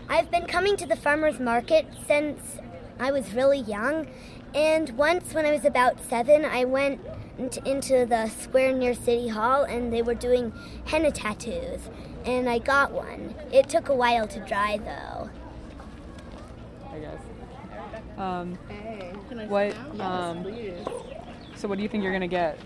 I've 0.09 0.31
been 0.31 0.47
coming 0.47 0.75
to 0.77 0.88
the 0.88 0.95
farmers 0.95 1.39
market 1.39 1.85
since 2.07 2.57
I 2.99 3.11
was 3.11 3.31
really 3.33 3.59
young, 3.59 4.07
and 4.55 4.89
once 4.97 5.35
when 5.35 5.45
I 5.45 5.51
was 5.51 5.65
about 5.65 6.03
seven, 6.03 6.45
I 6.45 6.63
went 6.65 6.99
into 7.38 8.07
the 8.07 8.29
square 8.29 8.73
near 8.73 8.95
City 8.95 9.27
Hall, 9.27 9.63
and 9.65 9.93
they 9.93 10.01
were 10.01 10.15
doing 10.15 10.51
henna 10.85 11.11
tattoos, 11.11 11.89
and 12.25 12.49
I 12.49 12.59
got 12.59 12.91
one. 12.91 13.33
It 13.51 13.69
took 13.69 13.89
a 13.89 13.95
while 13.95 14.27
to 14.27 14.39
dry, 14.41 14.77
though. 14.77 15.29
I 16.91 16.99
guess. 16.99 17.21
Um, 18.17 18.55
what? 19.47 19.75
Um, 19.99 20.45
so, 21.55 21.67
what 21.67 21.77
do 21.77 21.83
you 21.83 21.89
think 21.89 22.03
you're 22.03 22.13
gonna 22.13 22.27
get? 22.27 22.57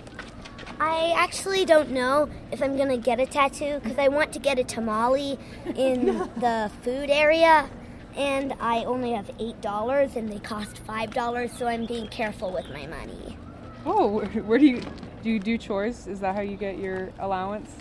I 0.80 1.14
actually 1.18 1.66
don't 1.66 1.92
know 1.92 2.30
if 2.52 2.62
I'm 2.62 2.78
gonna 2.78 2.98
get 2.98 3.20
a 3.20 3.26
tattoo 3.26 3.80
because 3.84 3.98
I 3.98 4.08
want 4.08 4.32
to 4.34 4.40
get 4.40 4.60
a 4.60 4.64
tamale 4.64 5.38
in 5.76 6.06
the 6.38 6.72
food 6.84 7.10
area, 7.10 7.70
and 8.16 8.54
I 8.60 8.84
only 8.86 9.12
have 9.12 9.32
eight 9.40 9.60
dollars, 9.62 10.16
and 10.16 10.32
they 10.32 10.40
cost 10.40 10.78
five 10.80 11.14
dollars, 11.14 11.52
so 11.52 11.68
I'm 11.68 11.86
being 11.86 12.08
careful 12.08 12.52
with 12.52 12.70
my 12.70 12.86
money. 12.88 13.38
Oh, 13.86 14.08
where, 14.08 14.26
where 14.44 14.60
do 14.60 14.68
you 14.68 14.82
do 15.24 15.30
you 15.30 15.40
do 15.40 15.58
chores? 15.58 16.08
Is 16.08 16.20
that 16.20 16.36
how 16.36 16.42
you 16.42 16.56
get 16.56 16.78
your 16.78 17.10
allowance? 17.20 17.72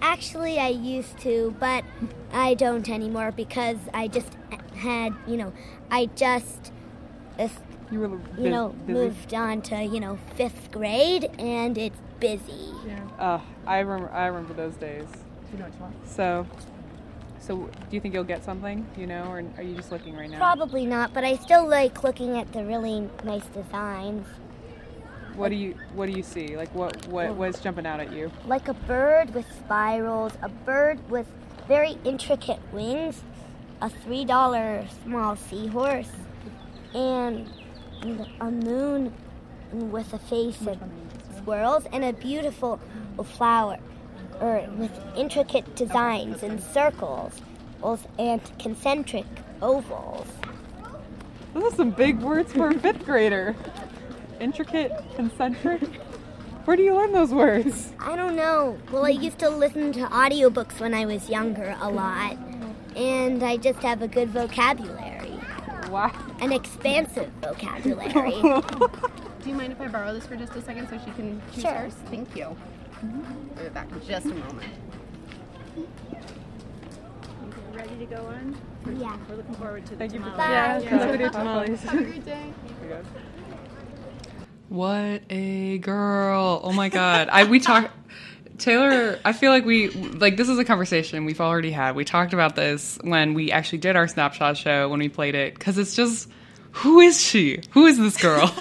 Actually, 0.00 0.58
I 0.58 0.68
used 0.68 1.18
to, 1.20 1.54
but 1.58 1.84
I 2.32 2.54
don't 2.54 2.88
anymore 2.88 3.32
because 3.32 3.78
I 3.92 4.08
just 4.08 4.36
had, 4.76 5.14
you 5.26 5.36
know, 5.36 5.52
I 5.90 6.06
just, 6.14 6.72
you 7.90 8.00
were, 8.00 8.20
you 8.38 8.50
know, 8.50 8.68
busy? 8.68 8.92
moved 8.92 9.34
on 9.34 9.62
to, 9.62 9.82
you 9.82 10.00
know, 10.00 10.18
fifth 10.36 10.70
grade, 10.70 11.30
and 11.38 11.76
it's 11.76 11.98
busy. 12.20 12.72
Yeah. 12.86 13.08
Uh, 13.18 13.40
I 13.66 13.78
remember. 13.80 14.12
I 14.12 14.26
remember 14.26 14.54
those 14.54 14.74
days. 14.74 15.06
So, 16.04 16.46
so 17.40 17.56
do 17.56 17.70
you 17.90 18.00
think 18.00 18.12
you'll 18.12 18.24
get 18.24 18.44
something? 18.44 18.86
You 18.96 19.06
know, 19.06 19.24
or 19.24 19.42
are 19.56 19.62
you 19.62 19.74
just 19.74 19.90
looking 19.90 20.14
right 20.14 20.30
now? 20.30 20.38
Probably 20.38 20.84
not, 20.84 21.14
but 21.14 21.24
I 21.24 21.36
still 21.36 21.66
like 21.66 22.04
looking 22.04 22.38
at 22.38 22.52
the 22.52 22.64
really 22.64 23.08
nice 23.24 23.46
designs. 23.46 24.26
What 25.38 25.50
do 25.50 25.54
you 25.54 25.76
What 25.94 26.06
do 26.06 26.12
you 26.12 26.24
see? 26.24 26.56
Like 26.56 26.74
what 26.74 27.06
what 27.06 27.32
what's 27.36 27.60
jumping 27.60 27.86
out 27.86 28.00
at 28.00 28.12
you? 28.12 28.32
Like 28.44 28.66
a 28.66 28.74
bird 28.74 29.32
with 29.34 29.46
spirals, 29.56 30.32
a 30.42 30.48
bird 30.48 30.98
with 31.08 31.28
very 31.68 31.96
intricate 32.04 32.58
wings, 32.72 33.22
a 33.80 33.88
three 33.88 34.24
dollar 34.24 34.84
small 35.04 35.36
seahorse, 35.36 36.10
and 36.92 37.48
a 38.40 38.50
moon 38.50 39.14
with 39.72 40.12
a 40.12 40.18
face 40.18 40.60
of 40.66 40.76
squirrels, 41.36 41.86
and 41.92 42.04
a 42.04 42.12
beautiful 42.12 42.80
flower 43.22 43.78
or 44.40 44.68
with 44.76 44.90
intricate 45.16 45.76
designs 45.76 46.42
and 46.42 46.60
circles 46.60 47.32
and 48.18 48.40
concentric 48.58 49.26
ovals. 49.62 50.26
Those 51.54 51.72
are 51.72 51.76
some 51.76 51.90
big 51.90 52.18
words 52.20 52.52
for 52.52 52.70
a 52.70 52.78
fifth 52.78 53.04
grader. 53.04 53.54
Intricate, 54.40 54.92
concentric. 55.16 55.82
Where 56.64 56.76
do 56.76 56.82
you 56.82 56.94
learn 56.94 57.12
those 57.12 57.32
words? 57.32 57.92
I 57.98 58.14
don't 58.14 58.36
know. 58.36 58.78
Well, 58.92 59.04
I 59.04 59.08
used 59.10 59.38
to 59.40 59.48
listen 59.48 59.92
to 59.94 60.00
audiobooks 60.00 60.78
when 60.80 60.94
I 60.94 61.06
was 61.06 61.28
younger 61.30 61.76
a 61.80 61.90
lot, 61.90 62.36
and 62.94 63.42
I 63.42 63.56
just 63.56 63.78
have 63.80 64.02
a 64.02 64.08
good 64.08 64.28
vocabulary. 64.30 65.32
Wow. 65.90 66.12
An 66.40 66.52
expansive 66.52 67.30
vocabulary. 67.40 68.32
Do 69.42 69.48
you 69.48 69.54
mind 69.54 69.72
if 69.72 69.80
I 69.80 69.88
borrow 69.88 70.12
this 70.12 70.26
for 70.26 70.36
just 70.36 70.54
a 70.56 70.62
second 70.62 70.88
so 70.90 70.98
she 70.98 71.10
can 71.12 71.40
choose 71.52 71.62
Sure. 71.62 71.72
hers? 71.72 71.94
Thank 72.10 72.36
you. 72.36 72.44
I'll 73.02 73.62
be 73.64 73.68
back 73.70 73.90
in 73.90 74.06
just 74.06 74.26
a 74.26 74.34
moment. 74.34 74.72
Ready 77.72 77.96
to 77.98 78.06
go 78.06 78.26
on? 78.26 78.56
Yeah. 78.98 79.16
We're 79.28 79.36
looking 79.36 79.54
forward 79.54 79.86
to 79.86 79.92
the 79.92 79.96
Thank 79.96 80.12
you 80.14 80.20
for 80.20 80.30
tamales. 80.30 80.84
Yeah, 80.84 80.90
Yeah. 80.90 80.90
that's 80.90 81.04
what 81.06 81.12
we 81.12 81.24
do 81.24 81.30
tamales. 81.30 81.82
Have 81.82 82.00
a 82.00 82.04
great 82.04 82.24
day. 82.24 82.52
What 84.68 85.22
a 85.30 85.78
girl. 85.78 86.60
Oh 86.62 86.72
my 86.72 86.88
god. 86.88 87.28
I 87.30 87.44
we 87.44 87.60
talk 87.60 87.90
Taylor, 88.58 89.18
I 89.24 89.32
feel 89.32 89.52
like 89.52 89.64
we 89.64 89.88
like 89.88 90.36
this 90.36 90.48
is 90.48 90.58
a 90.58 90.64
conversation 90.64 91.24
we've 91.24 91.40
already 91.40 91.70
had. 91.70 91.94
We 91.94 92.04
talked 92.04 92.32
about 92.32 92.56
this 92.56 92.98
when 93.02 93.34
we 93.34 93.52
actually 93.52 93.78
did 93.78 93.96
our 93.96 94.08
snapshot 94.08 94.56
show 94.56 94.88
when 94.88 94.98
we 94.98 95.08
played 95.08 95.34
it 95.34 95.58
cuz 95.58 95.78
it's 95.78 95.94
just 95.94 96.28
who 96.72 97.00
is 97.00 97.20
she? 97.20 97.62
Who 97.70 97.86
is 97.86 97.98
this 97.98 98.20
girl? 98.20 98.46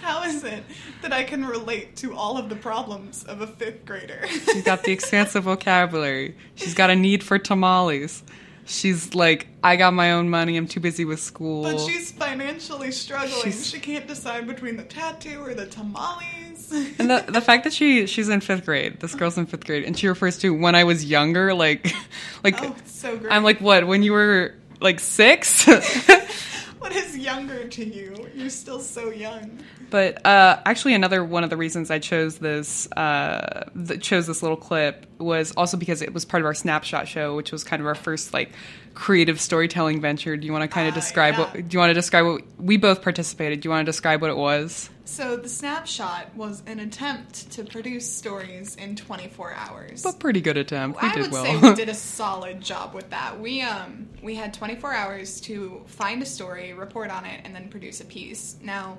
How 0.00 0.22
is 0.24 0.44
it 0.44 0.64
that 1.02 1.12
I 1.12 1.24
can 1.24 1.44
relate 1.44 1.96
to 1.96 2.14
all 2.16 2.38
of 2.38 2.48
the 2.48 2.56
problems 2.56 3.24
of 3.24 3.40
a 3.40 3.46
fifth 3.46 3.84
grader? 3.84 4.26
She's 4.28 4.62
got 4.62 4.84
the 4.84 4.92
expansive 4.92 5.44
vocabulary. 5.44 6.36
She's 6.54 6.74
got 6.74 6.90
a 6.90 6.96
need 6.96 7.22
for 7.22 7.38
tamales. 7.38 8.22
She's 8.68 9.14
like, 9.14 9.48
I 9.64 9.76
got 9.76 9.94
my 9.94 10.12
own 10.12 10.28
money. 10.28 10.56
I'm 10.58 10.68
too 10.68 10.78
busy 10.80 11.04
with 11.06 11.20
school. 11.20 11.62
But 11.62 11.80
she's 11.80 12.12
financially 12.12 12.92
struggling. 12.92 13.42
She's- 13.42 13.64
She 13.66 13.80
can't 13.80 14.06
decide 14.06 14.46
between 14.46 14.76
the 14.76 14.82
tattoo 14.84 15.40
or 15.42 15.54
the 15.54 15.66
tamales. 15.66 16.70
and 16.98 17.08
the 17.10 17.24
the 17.26 17.40
fact 17.40 17.64
that 17.64 17.72
she 17.72 18.06
she's 18.06 18.28
in 18.28 18.40
fifth 18.42 18.66
grade, 18.66 19.00
this 19.00 19.14
girl's 19.14 19.38
in 19.38 19.46
fifth 19.46 19.64
grade, 19.64 19.84
and 19.84 19.98
she 19.98 20.06
refers 20.06 20.36
to 20.38 20.50
when 20.54 20.74
I 20.74 20.84
was 20.84 21.02
younger, 21.04 21.54
like, 21.54 21.90
like 22.44 22.62
Oh, 22.62 22.76
so 22.84 23.16
great. 23.16 23.32
I'm 23.32 23.42
like, 23.42 23.60
what? 23.62 23.86
When 23.86 24.02
you 24.02 24.12
were 24.12 24.54
like 24.80 25.00
six? 25.00 25.66
what 26.88 26.94
is 26.94 27.16
younger 27.16 27.66
to 27.68 27.84
you? 27.84 28.28
You're 28.34 28.50
still 28.50 28.80
so 28.80 29.10
young. 29.10 29.58
But 29.90 30.24
uh, 30.26 30.60
actually, 30.66 30.94
another 30.94 31.24
one 31.24 31.44
of 31.44 31.50
the 31.50 31.56
reasons 31.56 31.90
I 31.90 31.98
chose 31.98 32.38
this 32.38 32.90
uh, 32.92 33.70
th- 33.86 34.02
chose 34.02 34.26
this 34.26 34.42
little 34.42 34.56
clip 34.56 35.06
was 35.18 35.52
also 35.52 35.76
because 35.76 36.02
it 36.02 36.12
was 36.12 36.24
part 36.24 36.42
of 36.42 36.46
our 36.46 36.54
snapshot 36.54 37.08
show, 37.08 37.34
which 37.34 37.52
was 37.52 37.64
kind 37.64 37.80
of 37.80 37.86
our 37.86 37.94
first 37.94 38.34
like 38.34 38.52
creative 38.94 39.40
storytelling 39.40 40.00
venture. 40.00 40.36
Do 40.36 40.46
you 40.46 40.52
want 40.52 40.62
to 40.62 40.68
kind 40.68 40.88
of 40.88 40.94
describe 40.94 41.38
what? 41.38 41.52
Do 41.54 41.66
you 41.70 41.78
want 41.78 41.90
to 41.90 41.94
describe 41.94 42.26
what 42.26 42.42
we 42.58 42.76
both 42.76 43.02
participated? 43.02 43.60
Do 43.60 43.66
you 43.66 43.70
want 43.70 43.86
to 43.86 43.90
describe 43.90 44.20
what 44.20 44.30
it 44.30 44.36
was? 44.36 44.90
So 45.08 45.36
the 45.38 45.48
snapshot 45.48 46.34
was 46.36 46.62
an 46.66 46.78
attempt 46.80 47.50
to 47.52 47.64
produce 47.64 48.08
stories 48.12 48.76
in 48.76 48.94
24 48.94 49.52
hours. 49.54 50.02
But 50.02 50.20
pretty 50.20 50.40
good 50.42 50.58
attempt. 50.58 51.00
We 51.02 51.08
I 51.08 51.14
did 51.14 51.22
would 51.22 51.32
well. 51.32 51.44
say 51.44 51.56
we 51.56 51.74
did 51.74 51.88
a 51.88 51.94
solid 52.18 52.60
job 52.60 52.94
with 52.94 53.08
that. 53.10 53.40
We 53.40 53.62
um 53.62 54.08
we 54.22 54.34
had 54.34 54.52
24 54.52 54.92
hours 54.92 55.40
to 55.42 55.82
find 55.86 56.22
a 56.22 56.26
story, 56.26 56.72
report 56.74 57.10
on 57.10 57.24
it, 57.24 57.40
and 57.44 57.54
then 57.54 57.68
produce 57.70 58.00
a 58.00 58.04
piece. 58.04 58.56
Now, 58.62 58.98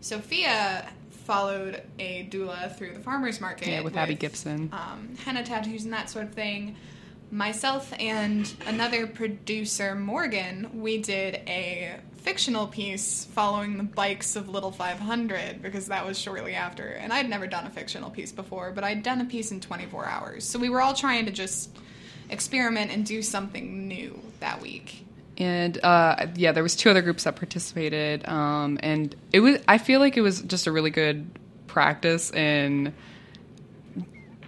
Sophia 0.00 0.88
followed 1.10 1.82
a 1.98 2.26
doula 2.30 2.74
through 2.76 2.94
the 2.94 3.00
farmers 3.00 3.40
market. 3.40 3.68
yeah, 3.68 3.82
with 3.82 3.96
Abby 3.96 4.14
Gibson. 4.14 4.70
um, 4.72 5.16
henna 5.24 5.42
tattoos 5.44 5.84
and 5.84 5.92
that 5.92 6.08
sort 6.08 6.26
of 6.26 6.32
thing. 6.32 6.76
Myself 7.32 7.92
and 8.00 8.52
another 8.66 9.06
producer, 9.06 9.94
Morgan, 9.94 10.80
we 10.80 10.98
did 10.98 11.36
a 11.46 12.00
fictional 12.22 12.66
piece 12.66 13.24
following 13.26 13.76
the 13.78 13.82
bikes 13.82 14.36
of 14.36 14.48
Little 14.48 14.72
500 14.72 15.62
because 15.62 15.86
that 15.88 16.06
was 16.06 16.18
shortly 16.18 16.54
after. 16.54 16.86
And 16.86 17.12
I'd 17.12 17.28
never 17.28 17.46
done 17.46 17.66
a 17.66 17.70
fictional 17.70 18.10
piece 18.10 18.32
before, 18.32 18.72
but 18.72 18.84
I'd 18.84 19.02
done 19.02 19.20
a 19.20 19.24
piece 19.24 19.50
in 19.52 19.60
24 19.60 20.06
hours. 20.06 20.44
So 20.44 20.58
we 20.58 20.68
were 20.68 20.80
all 20.80 20.94
trying 20.94 21.26
to 21.26 21.32
just 21.32 21.70
experiment 22.28 22.90
and 22.92 23.04
do 23.04 23.22
something 23.22 23.88
new 23.88 24.20
that 24.40 24.60
week. 24.60 25.04
and 25.38 25.82
uh, 25.82 26.26
yeah, 26.36 26.52
there 26.52 26.62
was 26.62 26.76
two 26.76 26.90
other 26.90 27.02
groups 27.02 27.24
that 27.24 27.36
participated, 27.36 28.28
um, 28.28 28.78
and 28.82 29.16
it 29.32 29.40
was. 29.40 29.58
I 29.66 29.78
feel 29.78 29.98
like 30.00 30.16
it 30.16 30.20
was 30.20 30.42
just 30.42 30.66
a 30.66 30.72
really 30.72 30.90
good 30.90 31.26
practice 31.66 32.30
in 32.32 32.92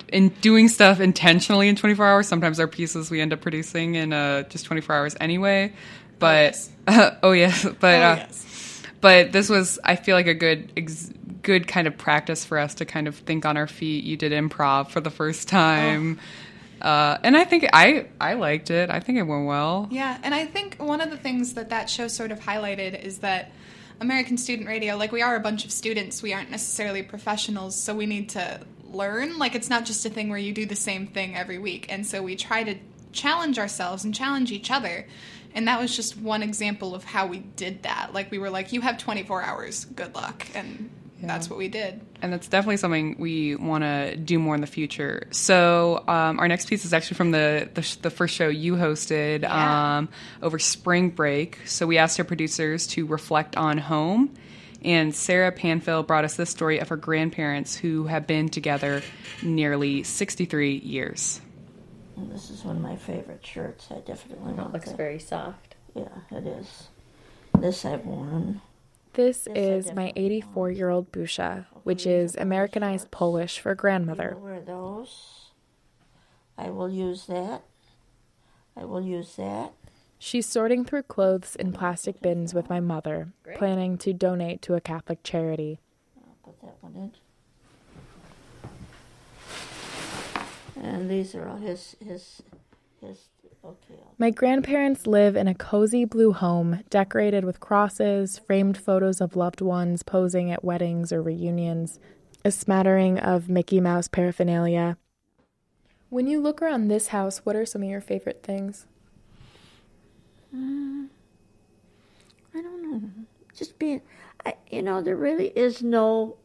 in 0.08 0.28
doing 0.42 0.68
stuff 0.68 1.00
intentionally 1.00 1.68
in 1.68 1.76
24 1.76 2.06
hours. 2.06 2.28
Sometimes 2.28 2.60
our 2.60 2.68
pieces 2.68 3.10
we 3.10 3.20
end 3.20 3.32
up 3.32 3.40
producing 3.40 3.94
in 3.94 4.12
uh, 4.12 4.42
just 4.44 4.66
24 4.66 4.94
hours 4.94 5.16
anyway. 5.20 5.72
But 6.22 7.18
oh 7.22 7.32
yes, 7.32 7.64
but 7.64 7.94
Oh, 7.94 8.10
uh, 8.12 8.14
yes. 8.16 8.82
but 9.00 9.32
this 9.32 9.48
was 9.48 9.78
I 9.84 9.96
feel 9.96 10.16
like 10.16 10.26
a 10.26 10.34
good 10.34 10.72
ex- 10.76 11.10
good 11.42 11.66
kind 11.68 11.86
of 11.86 11.98
practice 11.98 12.44
for 12.44 12.58
us 12.58 12.74
to 12.76 12.84
kind 12.84 13.06
of 13.08 13.16
think 13.16 13.44
on 13.44 13.56
our 13.56 13.66
feet. 13.66 14.04
You 14.04 14.16
did 14.16 14.32
improv 14.32 14.88
for 14.90 15.00
the 15.00 15.10
first 15.10 15.48
time. 15.48 16.18
Uh, 16.80 17.16
and 17.22 17.36
I 17.36 17.44
think 17.44 17.68
I 17.72 18.06
I 18.20 18.34
liked 18.34 18.70
it. 18.70 18.90
I 18.90 18.98
think 19.00 19.18
it 19.18 19.22
went 19.22 19.46
well. 19.46 19.88
Yeah, 19.90 20.18
and 20.22 20.34
I 20.34 20.46
think 20.46 20.76
one 20.82 21.00
of 21.00 21.10
the 21.10 21.16
things 21.16 21.54
that 21.54 21.70
that 21.70 21.88
show 21.88 22.08
sort 22.08 22.32
of 22.32 22.40
highlighted 22.40 23.00
is 23.04 23.18
that 23.18 23.52
American 24.00 24.36
Student 24.36 24.66
Radio, 24.66 24.96
like 24.96 25.12
we 25.12 25.22
are 25.22 25.36
a 25.36 25.40
bunch 25.40 25.64
of 25.64 25.70
students, 25.70 26.22
we 26.22 26.32
aren't 26.32 26.50
necessarily 26.50 27.04
professionals, 27.04 27.76
so 27.76 27.94
we 27.94 28.06
need 28.06 28.30
to 28.30 28.60
learn. 28.90 29.38
Like 29.38 29.54
it's 29.54 29.70
not 29.70 29.84
just 29.84 30.04
a 30.06 30.10
thing 30.10 30.28
where 30.28 30.38
you 30.38 30.52
do 30.52 30.66
the 30.66 30.74
same 30.74 31.06
thing 31.06 31.36
every 31.36 31.58
week. 31.58 31.86
And 31.88 32.04
so 32.04 32.20
we 32.20 32.34
try 32.34 32.64
to 32.64 32.74
challenge 33.12 33.60
ourselves 33.60 34.04
and 34.04 34.12
challenge 34.12 34.50
each 34.50 34.70
other. 34.70 35.06
And 35.54 35.68
that 35.68 35.80
was 35.80 35.94
just 35.94 36.16
one 36.16 36.42
example 36.42 36.94
of 36.94 37.04
how 37.04 37.26
we 37.26 37.38
did 37.40 37.82
that. 37.82 38.12
Like 38.14 38.30
we 38.30 38.38
were 38.38 38.50
like, 38.50 38.72
you 38.72 38.80
have 38.80 38.98
24 38.98 39.42
hours, 39.42 39.84
good 39.84 40.14
luck. 40.14 40.46
And 40.54 40.90
that's 41.24 41.48
what 41.48 41.56
we 41.58 41.68
did. 41.68 42.00
and 42.20 42.32
that's 42.32 42.48
definitely 42.48 42.78
something 42.78 43.14
we 43.18 43.54
want 43.54 43.84
to 43.84 44.16
do 44.16 44.40
more 44.40 44.56
in 44.56 44.60
the 44.60 44.66
future. 44.66 45.28
So 45.30 46.02
um, 46.08 46.40
our 46.40 46.48
next 46.48 46.68
piece 46.68 46.84
is 46.84 46.92
actually 46.92 47.16
from 47.16 47.30
the 47.30 47.68
the, 47.74 47.82
sh- 47.82 47.94
the 47.96 48.10
first 48.10 48.34
show 48.34 48.48
you 48.48 48.74
hosted 48.74 49.42
Yeah. 49.42 49.98
um, 49.98 50.08
over 50.42 50.58
spring 50.58 51.10
break. 51.10 51.58
So 51.66 51.86
we 51.86 51.96
asked 51.98 52.18
our 52.18 52.24
producers 52.24 52.88
to 52.88 53.06
reflect 53.06 53.56
on 53.56 53.78
home, 53.78 54.34
and 54.84 55.14
Sarah 55.14 55.52
Panfil 55.52 56.04
brought 56.06 56.24
us 56.24 56.34
this 56.34 56.50
story 56.50 56.80
of 56.80 56.88
her 56.88 56.96
grandparents 56.96 57.76
who 57.76 58.06
have 58.06 58.26
been 58.26 58.48
together 58.48 59.00
nearly 59.44 60.02
63 60.02 60.74
years. 60.78 61.40
Well, 62.22 62.30
this 62.32 62.50
is 62.50 62.64
one 62.64 62.76
of 62.76 62.82
my 62.82 62.94
favorite 62.94 63.44
shirts. 63.44 63.88
I 63.90 63.98
definitely 63.98 64.52
want 64.52 64.68
it. 64.68 64.72
looks 64.72 64.90
that. 64.90 64.96
very 64.96 65.18
soft. 65.18 65.74
Yeah, 65.94 66.08
it 66.30 66.46
is. 66.46 66.88
This 67.58 67.84
I've 67.84 68.04
worn. 68.04 68.60
This 69.14 69.48
is 69.48 69.92
my 69.92 70.12
84 70.14 70.70
year 70.70 70.88
old 70.88 71.10
Busha, 71.10 71.66
which 71.82 72.06
is 72.06 72.36
Americanized 72.36 73.10
Polish 73.10 73.58
for 73.58 73.74
grandmother. 73.74 74.36
Wear 74.38 74.60
those. 74.60 75.50
I 76.56 76.70
will 76.70 76.88
use 76.88 77.26
that. 77.26 77.64
I 78.76 78.84
will 78.84 79.02
use 79.02 79.34
that. 79.36 79.72
She's 80.18 80.46
sorting 80.46 80.84
through 80.84 81.02
clothes 81.02 81.56
in 81.56 81.72
plastic 81.72 82.22
bins 82.22 82.54
with 82.54 82.70
my 82.70 82.78
mother, 82.78 83.32
planning 83.56 83.98
to 83.98 84.12
donate 84.12 84.62
to 84.62 84.74
a 84.74 84.80
Catholic 84.80 85.24
charity. 85.24 85.80
I'll 86.16 86.52
Put 86.52 86.62
that 86.62 86.76
one 86.80 86.94
in. 86.94 87.12
And 90.82 91.08
these 91.08 91.34
are 91.34 91.48
all 91.48 91.56
his 91.56 91.96
his 92.04 92.42
his. 93.00 93.28
Okay. 93.64 93.94
My 94.18 94.30
grandparents 94.30 95.06
live 95.06 95.36
in 95.36 95.46
a 95.46 95.54
cozy 95.54 96.04
blue 96.04 96.32
home 96.32 96.80
decorated 96.90 97.44
with 97.44 97.60
crosses, 97.60 98.40
framed 98.40 98.76
photos 98.76 99.20
of 99.20 99.36
loved 99.36 99.60
ones 99.60 100.02
posing 100.02 100.50
at 100.50 100.64
weddings 100.64 101.12
or 101.12 101.22
reunions, 101.22 102.00
a 102.44 102.50
smattering 102.50 103.20
of 103.20 103.48
Mickey 103.48 103.80
Mouse 103.80 104.08
paraphernalia. 104.08 104.96
When 106.10 106.26
you 106.26 106.40
look 106.40 106.60
around 106.60 106.88
this 106.88 107.08
house, 107.08 107.38
what 107.44 107.54
are 107.54 107.64
some 107.64 107.84
of 107.84 107.88
your 107.88 108.00
favorite 108.00 108.42
things? 108.42 108.86
Uh, 110.52 111.06
I 112.54 112.60
don't 112.60 112.82
know. 112.82 113.02
Just 113.56 113.78
being, 113.78 114.02
I, 114.44 114.56
you 114.70 114.82
know, 114.82 115.00
there 115.00 115.16
really 115.16 115.48
is 115.56 115.82
no, 115.82 116.36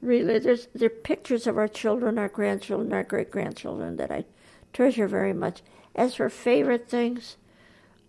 really. 0.00 0.38
There's 0.38 0.68
there 0.74 0.86
are 0.86 0.90
pictures 0.90 1.46
of 1.46 1.58
our 1.58 1.68
children, 1.68 2.18
our 2.18 2.28
grandchildren, 2.28 2.92
our 2.92 3.04
great 3.04 3.30
grandchildren 3.30 3.96
that 3.96 4.10
I 4.10 4.24
treasure 4.72 5.08
very 5.08 5.32
much. 5.32 5.62
As 5.94 6.14
for 6.14 6.28
favorite 6.28 6.88
things, 6.88 7.36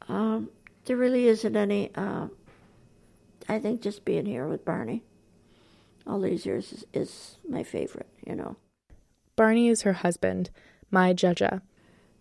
um, 0.09 0.49
there 0.85 0.97
really 0.97 1.27
isn't 1.27 1.55
any. 1.55 1.91
Uh, 1.95 2.27
I 3.49 3.59
think 3.59 3.81
just 3.81 4.03
being 4.05 4.25
here 4.25 4.47
with 4.47 4.65
Barney 4.65 5.03
all 6.05 6.19
these 6.19 6.45
years 6.45 6.71
is, 6.73 6.85
is 6.93 7.37
my 7.47 7.63
favorite. 7.63 8.09
You 8.25 8.35
know, 8.35 8.55
Barney 9.35 9.67
is 9.69 9.81
her 9.83 9.93
husband, 9.93 10.49
my 10.91 11.13
Judja. 11.13 11.61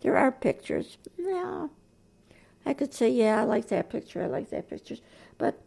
there 0.00 0.16
are 0.16 0.31
pictures. 0.33 0.98
No, 1.18 1.70
I 2.64 2.74
could 2.74 2.92
say, 2.94 3.09
yeah, 3.11 3.40
I 3.40 3.44
like 3.44 3.69
that 3.69 3.90
picture. 3.90 4.23
I 4.23 4.27
like 4.27 4.50
that 4.50 4.69
picture, 4.69 4.96
but 5.38 5.60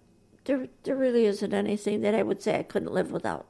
there 0.46 0.68
there 0.84 0.96
really 0.96 1.26
isn't 1.26 1.54
anything 1.54 2.02
that 2.02 2.16
I 2.16 2.24
would 2.24 2.42
say 2.42 2.58
I 2.58 2.64
couldn't 2.64 2.94
live 2.94 3.12
without, 3.12 3.48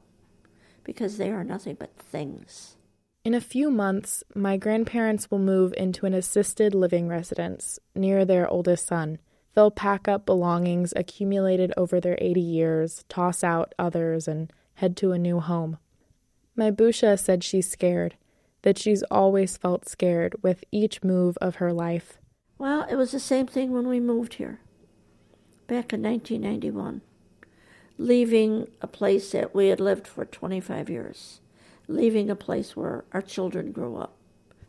because 0.90 1.18
they 1.18 1.30
are 1.30 1.44
nothing 1.44 1.76
but 1.76 1.96
things. 1.96 2.76
In 3.24 3.36
a 3.36 3.40
few 3.40 3.70
months, 3.70 4.24
my 4.34 4.58
grandparents 4.58 5.30
will 5.30 5.38
move 5.38 5.72
into 5.78 6.08
an 6.08 6.16
assisted 6.16 6.74
living 6.74 7.08
residence 7.08 7.78
near 7.94 8.26
their 8.26 8.50
oldest 8.50 8.88
son. 8.88 9.20
They'll 9.54 9.70
pack 9.70 10.08
up 10.08 10.26
belongings 10.26 10.92
accumulated 10.96 11.72
over 11.78 12.00
their 12.00 12.18
80 12.20 12.42
years, 12.42 13.06
toss 13.08 13.44
out 13.44 13.76
others, 13.78 14.28
and 14.28 14.52
head 14.74 14.98
to 14.98 15.12
a 15.12 15.20
new 15.20 15.40
home. 15.40 15.78
My 16.56 16.72
Busha 16.72 17.20
said 17.20 17.44
she's 17.44 17.70
scared, 17.70 18.16
that 18.64 18.80
she's 18.80 19.04
always 19.12 19.58
felt 19.58 19.88
scared 19.88 20.34
with 20.42 20.64
each 20.72 21.04
move 21.04 21.38
of 21.38 21.58
her 21.58 21.72
life. 21.72 22.18
Well, 22.58 22.88
it 22.90 22.96
was 22.96 23.12
the 23.12 23.20
same 23.20 23.46
thing 23.46 23.74
when 23.74 23.88
we 23.88 24.00
moved 24.00 24.34
here, 24.34 24.60
back 25.68 25.94
in 25.94 26.02
1991, 26.02 27.02
leaving 28.00 28.66
a 28.82 28.88
place 28.88 29.34
that 29.34 29.54
we 29.54 29.68
had 29.68 29.82
lived 29.82 30.08
for 30.08 30.24
25 30.24 30.90
years, 30.90 31.42
leaving 31.90 32.30
a 32.30 32.36
place 32.36 32.76
where 32.76 33.04
our 33.12 33.22
children 33.22 33.74
grew 33.74 33.98
up. 33.98 34.16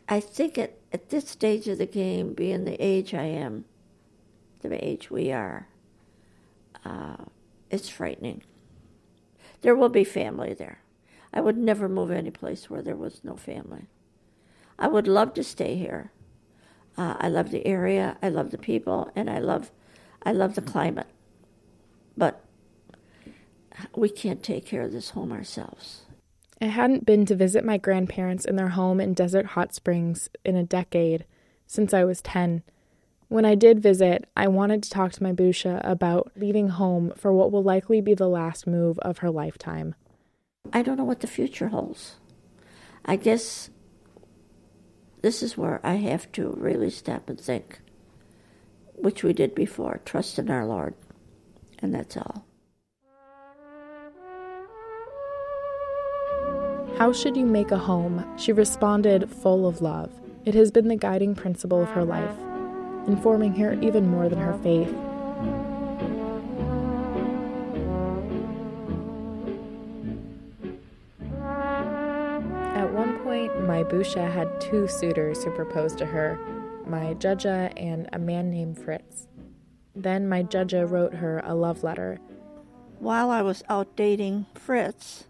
I 0.09 0.18
think 0.18 0.59
at, 0.59 0.76
at 0.93 1.11
this 1.11 1.28
stage 1.28 1.68
of 1.68 1.78
the 1.78 1.87
game, 1.87 2.35
being 2.35 2.64
the 2.64 2.76
age 2.85 3.14
I 3.14 3.22
am, 3.22 3.66
the 4.62 4.85
age 4.85 5.12
we 5.12 5.31
are, 5.31 5.68
uh, 6.85 7.24
it's 7.70 7.89
frightening. 7.89 8.43
There 9.62 9.76
will 9.76 9.89
be 9.89 10.03
family 10.03 10.53
there. 10.53 10.81
I 11.33 11.41
would 11.41 11.57
never 11.57 11.89
move 11.89 12.11
any 12.11 12.33
place 12.33 12.68
where 12.68 12.83
there 12.83 12.97
was 12.97 13.22
no 13.22 13.37
family. 13.37 13.87
I 14.76 14.89
would 14.89 15.07
love 15.07 15.35
to 15.35 15.45
stay 15.45 15.76
here. 15.76 16.11
Uh, 16.99 17.14
I 17.20 17.28
love 17.28 17.53
the 17.53 17.64
area, 17.64 18.18
I 18.20 18.28
love 18.28 18.51
the 18.51 18.59
people, 18.59 19.12
and 19.14 19.31
I 19.31 19.39
love, 19.39 19.70
I 20.24 20.33
love 20.33 20.57
the 20.57 20.62
climate. 20.62 21.07
But 22.16 22.45
we 23.95 24.09
can't 24.09 24.43
take 24.43 24.66
care 24.66 24.83
of 24.83 24.93
this 24.93 25.11
home 25.11 25.33
ourselves. 25.33 26.03
I 26.61 26.66
hadn't 26.66 27.07
been 27.07 27.25
to 27.27 27.35
visit 27.35 27.64
my 27.64 27.79
grandparents 27.79 28.45
in 28.45 28.57
their 28.57 28.68
home 28.68 29.01
in 29.01 29.14
Desert 29.14 29.47
Hot 29.47 29.75
Springs 29.75 30.29
in 30.45 30.57
a 30.57 30.62
decade, 30.62 31.25
since 31.66 31.95
I 31.95 32.05
was 32.05 32.21
10. 32.21 32.62
When 33.29 33.45
I 33.45 33.55
did 33.55 33.81
visit, 33.81 34.29
I 34.37 34.49
wanted 34.49 34.83
to 34.83 34.91
talk 34.91 35.12
to 35.12 35.23
my 35.23 35.33
Busha 35.33 35.81
about 35.85 36.33
leaving 36.37 36.68
home 36.68 37.12
for 37.16 37.33
what 37.33 37.53
will 37.53 37.62
likely 37.62 38.01
be 38.01 38.12
the 38.12 38.29
last 38.29 38.66
move 38.66 38.99
of 38.99 39.18
her 39.18 39.31
lifetime. 39.31 39.95
I 40.73 40.83
don't 40.83 40.97
know 40.97 41.05
what 41.05 41.21
the 41.21 41.27
future 41.27 41.68
holds. 41.68 42.16
I 43.05 43.16
guess 43.16 43.71
this 45.23 45.43
is 45.43 45.57
where 45.57 45.81
I 45.83 45.95
have 45.95 46.31
to 46.33 46.51
really 46.59 46.91
stop 46.91 47.29
and 47.31 47.41
think, 47.41 47.81
which 48.97 49.23
we 49.23 49.33
did 49.33 49.55
before 49.55 50.01
trust 50.05 50.39
in 50.39 50.51
our 50.51 50.66
Lord. 50.66 50.95
And 51.79 51.95
that's 51.95 52.16
all. 52.16 52.45
How 57.01 57.14
should 57.14 57.34
you 57.34 57.46
make 57.46 57.70
a 57.70 57.78
home? 57.78 58.30
She 58.36 58.53
responded, 58.53 59.30
full 59.30 59.66
of 59.66 59.80
love. 59.80 60.12
It 60.44 60.53
has 60.53 60.70
been 60.70 60.88
the 60.88 60.96
guiding 60.96 61.34
principle 61.34 61.82
of 61.82 61.88
her 61.92 62.05
life, 62.05 62.36
informing 63.07 63.55
her 63.55 63.72
even 63.80 64.07
more 64.07 64.28
than 64.28 64.38
her 64.38 64.53
faith. 64.59 64.94
At 72.76 72.92
one 72.92 73.18
point, 73.20 73.66
my 73.66 73.82
Busha 73.82 74.30
had 74.30 74.61
two 74.61 74.86
suitors 74.86 75.42
who 75.42 75.53
proposed 75.53 75.96
to 75.96 76.05
her 76.05 76.38
my 76.84 77.14
Judja 77.14 77.72
and 77.78 78.11
a 78.12 78.18
man 78.18 78.51
named 78.51 78.78
Fritz. 78.78 79.26
Then 79.96 80.28
my 80.28 80.42
Judja 80.42 80.86
wrote 80.86 81.14
her 81.14 81.40
a 81.46 81.55
love 81.55 81.82
letter. 81.82 82.18
While 82.98 83.30
I 83.30 83.40
was 83.40 83.62
out 83.70 83.96
dating 83.96 84.44
Fritz, 84.55 85.24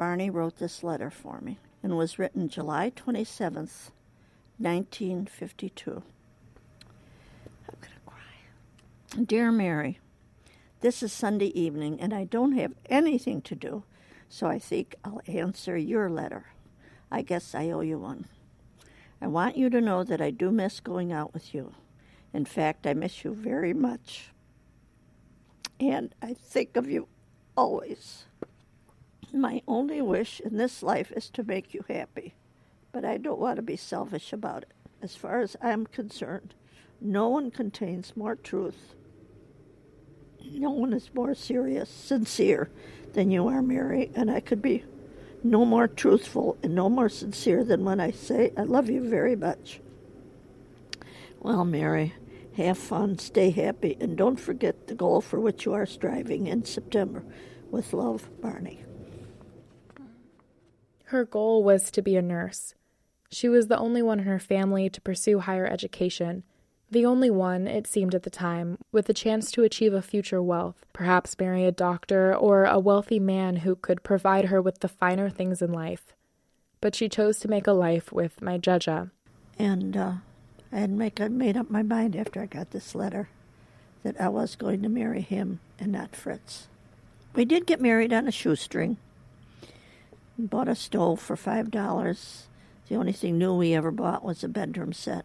Barney 0.00 0.30
wrote 0.30 0.56
this 0.56 0.82
letter 0.82 1.10
for 1.10 1.42
me 1.42 1.58
and 1.82 1.94
was 1.94 2.18
written 2.18 2.48
July 2.48 2.90
27th, 2.96 3.90
1952. 4.56 5.90
I'm 5.90 7.76
going 7.78 7.92
to 7.92 8.00
cry. 8.06 9.22
Dear 9.22 9.52
Mary, 9.52 10.00
this 10.80 11.02
is 11.02 11.12
Sunday 11.12 11.48
evening 11.48 12.00
and 12.00 12.14
I 12.14 12.24
don't 12.24 12.52
have 12.52 12.72
anything 12.86 13.42
to 13.42 13.54
do, 13.54 13.84
so 14.26 14.46
I 14.46 14.58
think 14.58 14.94
I'll 15.04 15.20
answer 15.26 15.76
your 15.76 16.08
letter. 16.08 16.46
I 17.10 17.20
guess 17.20 17.54
I 17.54 17.68
owe 17.68 17.82
you 17.82 17.98
one. 17.98 18.24
I 19.20 19.26
want 19.26 19.58
you 19.58 19.68
to 19.68 19.82
know 19.82 20.02
that 20.02 20.22
I 20.22 20.30
do 20.30 20.50
miss 20.50 20.80
going 20.80 21.12
out 21.12 21.34
with 21.34 21.52
you. 21.52 21.74
In 22.32 22.46
fact, 22.46 22.86
I 22.86 22.94
miss 22.94 23.22
you 23.22 23.34
very 23.34 23.74
much. 23.74 24.30
And 25.78 26.14
I 26.22 26.32
think 26.32 26.78
of 26.78 26.88
you 26.88 27.06
always. 27.54 28.24
My 29.32 29.62
only 29.68 30.00
wish 30.02 30.40
in 30.40 30.56
this 30.56 30.82
life 30.82 31.12
is 31.12 31.30
to 31.30 31.44
make 31.44 31.72
you 31.72 31.84
happy, 31.88 32.34
but 32.92 33.04
I 33.04 33.16
don't 33.16 33.38
want 33.38 33.56
to 33.56 33.62
be 33.62 33.76
selfish 33.76 34.32
about 34.32 34.62
it. 34.62 34.72
As 35.02 35.14
far 35.14 35.40
as 35.40 35.56
I'm 35.62 35.86
concerned, 35.86 36.54
no 37.00 37.28
one 37.28 37.50
contains 37.50 38.16
more 38.16 38.34
truth. 38.34 38.94
No 40.52 40.70
one 40.70 40.92
is 40.92 41.14
more 41.14 41.34
serious, 41.34 41.88
sincere 41.88 42.70
than 43.12 43.30
you 43.30 43.46
are, 43.48 43.62
Mary, 43.62 44.10
and 44.14 44.30
I 44.30 44.40
could 44.40 44.60
be 44.60 44.84
no 45.42 45.64
more 45.64 45.88
truthful 45.88 46.58
and 46.62 46.74
no 46.74 46.88
more 46.88 47.08
sincere 47.08 47.64
than 47.64 47.84
when 47.84 48.00
I 48.00 48.10
say 48.10 48.52
I 48.56 48.62
love 48.62 48.90
you 48.90 49.08
very 49.08 49.36
much. 49.36 49.80
Well, 51.40 51.64
Mary, 51.64 52.14
have 52.56 52.76
fun, 52.76 53.18
stay 53.18 53.50
happy, 53.50 53.96
and 54.00 54.16
don't 54.16 54.38
forget 54.38 54.88
the 54.88 54.94
goal 54.94 55.20
for 55.20 55.40
which 55.40 55.64
you 55.64 55.72
are 55.72 55.86
striving 55.86 56.46
in 56.46 56.64
September. 56.64 57.22
With 57.70 57.92
love, 57.92 58.28
Barney. 58.42 58.84
Her 61.10 61.24
goal 61.24 61.64
was 61.64 61.90
to 61.90 62.02
be 62.02 62.14
a 62.14 62.22
nurse. 62.22 62.74
She 63.32 63.48
was 63.48 63.66
the 63.66 63.76
only 63.78 64.00
one 64.00 64.20
in 64.20 64.26
her 64.26 64.38
family 64.38 64.88
to 64.88 65.00
pursue 65.00 65.40
higher 65.40 65.66
education, 65.66 66.44
the 66.88 67.04
only 67.04 67.30
one, 67.30 67.66
it 67.66 67.88
seemed 67.88 68.14
at 68.14 68.22
the 68.22 68.30
time, 68.30 68.78
with 68.92 69.06
the 69.06 69.14
chance 69.14 69.50
to 69.50 69.64
achieve 69.64 69.92
a 69.92 70.02
future 70.02 70.40
wealth, 70.40 70.86
perhaps 70.92 71.36
marry 71.36 71.64
a 71.64 71.72
doctor 71.72 72.32
or 72.32 72.64
a 72.64 72.78
wealthy 72.78 73.18
man 73.18 73.56
who 73.56 73.74
could 73.74 74.04
provide 74.04 74.44
her 74.46 74.62
with 74.62 74.78
the 74.78 74.88
finer 74.88 75.28
things 75.28 75.60
in 75.60 75.72
life. 75.72 76.14
But 76.80 76.94
she 76.94 77.08
chose 77.08 77.40
to 77.40 77.48
make 77.48 77.66
a 77.66 77.72
life 77.72 78.12
with 78.12 78.40
my 78.40 78.56
Judja. 78.56 79.10
And 79.58 79.96
uh, 79.96 80.12
I 80.72 80.78
had 80.78 80.90
make, 80.90 81.20
I 81.20 81.26
made 81.26 81.56
up 81.56 81.70
my 81.70 81.82
mind 81.82 82.14
after 82.14 82.40
I 82.40 82.46
got 82.46 82.70
this 82.70 82.94
letter 82.94 83.30
that 84.04 84.20
I 84.20 84.28
was 84.28 84.54
going 84.54 84.80
to 84.82 84.88
marry 84.88 85.22
him 85.22 85.58
and 85.80 85.90
not 85.90 86.14
Fritz. 86.14 86.68
We 87.34 87.44
did 87.44 87.66
get 87.66 87.80
married 87.80 88.12
on 88.12 88.28
a 88.28 88.32
shoestring. 88.32 88.96
Bought 90.46 90.68
a 90.68 90.74
stove 90.74 91.20
for 91.20 91.36
five 91.36 91.70
dollars. 91.70 92.46
The 92.88 92.96
only 92.96 93.12
thing 93.12 93.38
new 93.38 93.54
we 93.54 93.74
ever 93.74 93.90
bought 93.90 94.24
was 94.24 94.42
a 94.42 94.48
bedroom 94.48 94.92
set. 94.92 95.24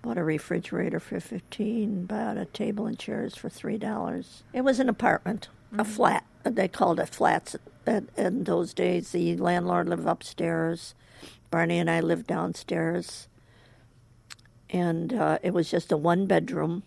Bought 0.00 0.18
a 0.18 0.24
refrigerator 0.24 1.00
for 1.00 1.20
fifteen. 1.20 2.06
Bought 2.06 2.36
a 2.36 2.46
table 2.46 2.86
and 2.86 2.98
chairs 2.98 3.36
for 3.36 3.48
three 3.48 3.78
dollars. 3.78 4.42
It 4.52 4.62
was 4.62 4.80
an 4.80 4.88
apartment, 4.88 5.48
mm-hmm. 5.68 5.80
a 5.80 5.84
flat. 5.84 6.24
They 6.44 6.68
called 6.68 6.98
it 6.98 7.08
flats. 7.08 7.56
in 7.86 8.44
those 8.44 8.74
days, 8.74 9.12
the 9.12 9.36
landlord 9.36 9.88
lived 9.88 10.06
upstairs. 10.06 10.94
Barney 11.50 11.78
and 11.78 11.90
I 11.90 12.00
lived 12.00 12.26
downstairs, 12.26 13.28
and 14.70 15.12
uh, 15.12 15.38
it 15.42 15.52
was 15.52 15.70
just 15.70 15.92
a 15.92 15.96
one 15.96 16.26
bedroom. 16.26 16.82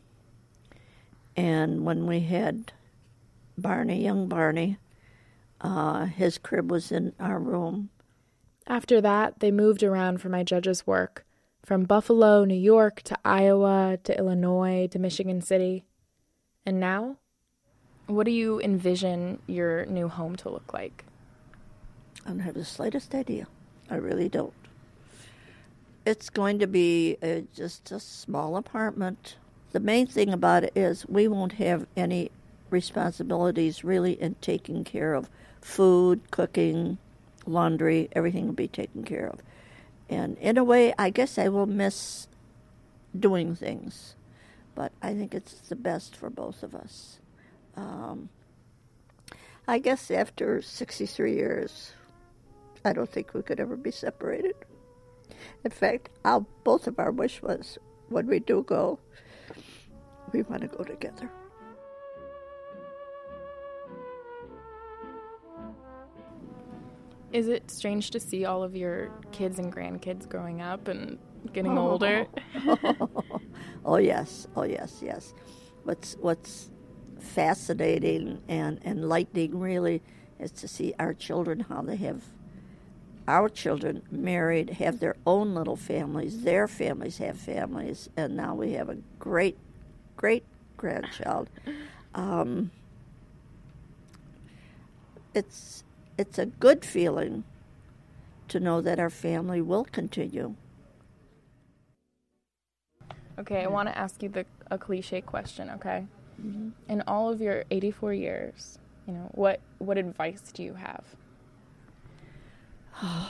And 1.37 1.85
when 1.85 2.07
we 2.07 2.21
had 2.21 2.71
Barney, 3.57 4.03
young 4.03 4.27
Barney, 4.27 4.77
uh, 5.61 6.05
his 6.05 6.37
crib 6.37 6.71
was 6.71 6.91
in 6.91 7.13
our 7.19 7.39
room. 7.39 7.89
After 8.67 8.99
that, 9.01 9.39
they 9.39 9.51
moved 9.51 9.83
around 9.83 10.21
for 10.21 10.29
my 10.29 10.43
judge's 10.43 10.87
work, 10.87 11.25
from 11.63 11.83
Buffalo, 11.83 12.45
New 12.45 12.53
York, 12.55 13.01
to 13.03 13.17
Iowa, 13.23 13.99
to 14.03 14.17
Illinois, 14.17 14.87
to 14.91 14.99
Michigan 14.99 15.41
City. 15.41 15.85
And 16.65 16.79
now? 16.79 17.17
What 18.07 18.25
do 18.25 18.31
you 18.31 18.59
envision 18.61 19.39
your 19.47 19.85
new 19.85 20.07
home 20.07 20.35
to 20.37 20.49
look 20.49 20.73
like? 20.73 21.05
I 22.25 22.29
don't 22.29 22.39
have 22.39 22.55
the 22.55 22.65
slightest 22.65 23.13
idea. 23.13 23.47
I 23.89 23.95
really 23.95 24.29
don't. 24.29 24.53
It's 26.05 26.29
going 26.29 26.59
to 26.59 26.67
be 26.67 27.17
a, 27.21 27.43
just 27.53 27.91
a 27.91 27.99
small 27.99 28.57
apartment. 28.57 29.37
The 29.71 29.79
main 29.79 30.07
thing 30.07 30.31
about 30.31 30.63
it 30.63 30.73
is 30.75 31.05
we 31.07 31.27
won't 31.27 31.53
have 31.53 31.87
any 31.95 32.31
responsibilities 32.69 33.83
really 33.83 34.13
in 34.13 34.35
taking 34.35 34.83
care 34.83 35.13
of 35.13 35.29
food, 35.65 36.21
cooking, 36.29 36.95
laundry, 37.47 38.07
everything 38.11 38.45
will 38.45 38.53
be 38.53 38.67
taken 38.67 39.03
care 39.03 39.25
of. 39.25 39.39
And 40.07 40.37
in 40.37 40.59
a 40.59 40.63
way, 40.63 40.93
I 40.97 41.09
guess 41.09 41.39
I 41.39 41.49
will 41.49 41.65
miss 41.65 42.27
doing 43.19 43.55
things, 43.55 44.15
but 44.75 44.91
I 45.01 45.15
think 45.15 45.33
it's 45.33 45.53
the 45.67 45.75
best 45.75 46.15
for 46.15 46.29
both 46.29 46.61
of 46.61 46.75
us. 46.75 47.17
Um, 47.75 48.29
I 49.67 49.79
guess 49.79 50.11
after 50.11 50.61
63 50.61 51.33
years, 51.33 51.93
I 52.85 52.93
don't 52.93 53.09
think 53.09 53.33
we 53.33 53.41
could 53.41 53.59
ever 53.59 53.75
be 53.75 53.89
separated. 53.89 54.53
In 55.63 55.71
fact, 55.71 56.09
our, 56.23 56.45
both 56.63 56.85
of 56.85 56.99
our 56.99 57.11
wish 57.11 57.41
was 57.41 57.79
when 58.09 58.27
we 58.27 58.37
do 58.37 58.61
go, 58.61 58.99
we 60.31 60.43
want 60.43 60.61
to 60.61 60.67
go 60.67 60.83
together. 60.83 61.31
Is 67.35 67.49
it 67.49 67.69
strange 67.69 68.11
to 68.11 68.19
see 68.21 68.45
all 68.45 68.63
of 68.63 68.77
your 68.77 69.11
kids 69.33 69.59
and 69.59 69.75
grandkids 69.75 70.25
growing 70.27 70.61
up 70.61 70.87
and 70.87 71.19
getting 71.51 71.77
oh. 71.77 71.89
older? 71.89 72.27
oh 73.85 73.97
yes, 73.97 74.47
oh 74.55 74.63
yes, 74.63 75.01
yes. 75.01 75.33
What's 75.83 76.15
what's 76.21 76.69
fascinating 77.19 78.41
and 78.47 78.79
enlightening 78.85 79.59
really 79.59 80.01
is 80.39 80.53
to 80.53 80.69
see 80.69 80.93
our 80.97 81.13
children 81.13 81.59
how 81.59 81.81
they 81.81 81.97
have 81.97 82.21
our 83.27 83.49
children 83.49 84.03
married, 84.09 84.69
have 84.69 85.01
their 85.01 85.17
own 85.27 85.53
little 85.55 85.75
families, 85.75 86.43
their 86.43 86.69
families 86.69 87.17
have 87.17 87.37
families, 87.37 88.07
and 88.15 88.37
now 88.37 88.55
we 88.55 88.71
have 88.73 88.87
a 88.87 88.95
great, 89.19 89.57
great 90.15 90.45
grandchild. 90.77 91.49
Um, 92.17 92.71
it's 95.33 95.83
it's 96.17 96.39
a 96.39 96.45
good 96.45 96.85
feeling 96.85 97.43
to 98.47 98.59
know 98.59 98.81
that 98.81 98.99
our 98.99 99.09
family 99.09 99.61
will 99.61 99.85
continue. 99.85 100.55
Okay, 103.37 103.63
I 103.63 103.67
want 103.67 103.89
to 103.89 103.97
ask 103.97 104.23
you 104.23 104.29
the 104.29 104.45
a 104.71 104.77
cliche 104.77 105.21
question, 105.21 105.69
okay? 105.71 106.05
Mm-hmm. 106.41 106.69
In 106.89 107.03
all 107.07 107.29
of 107.29 107.41
your 107.41 107.65
84 107.69 108.13
years, 108.13 108.79
You 109.07 109.13
know, 109.13 109.29
what 109.33 109.59
what 109.77 109.97
advice 109.97 110.51
do 110.53 110.63
you 110.63 110.75
have? 110.75 111.03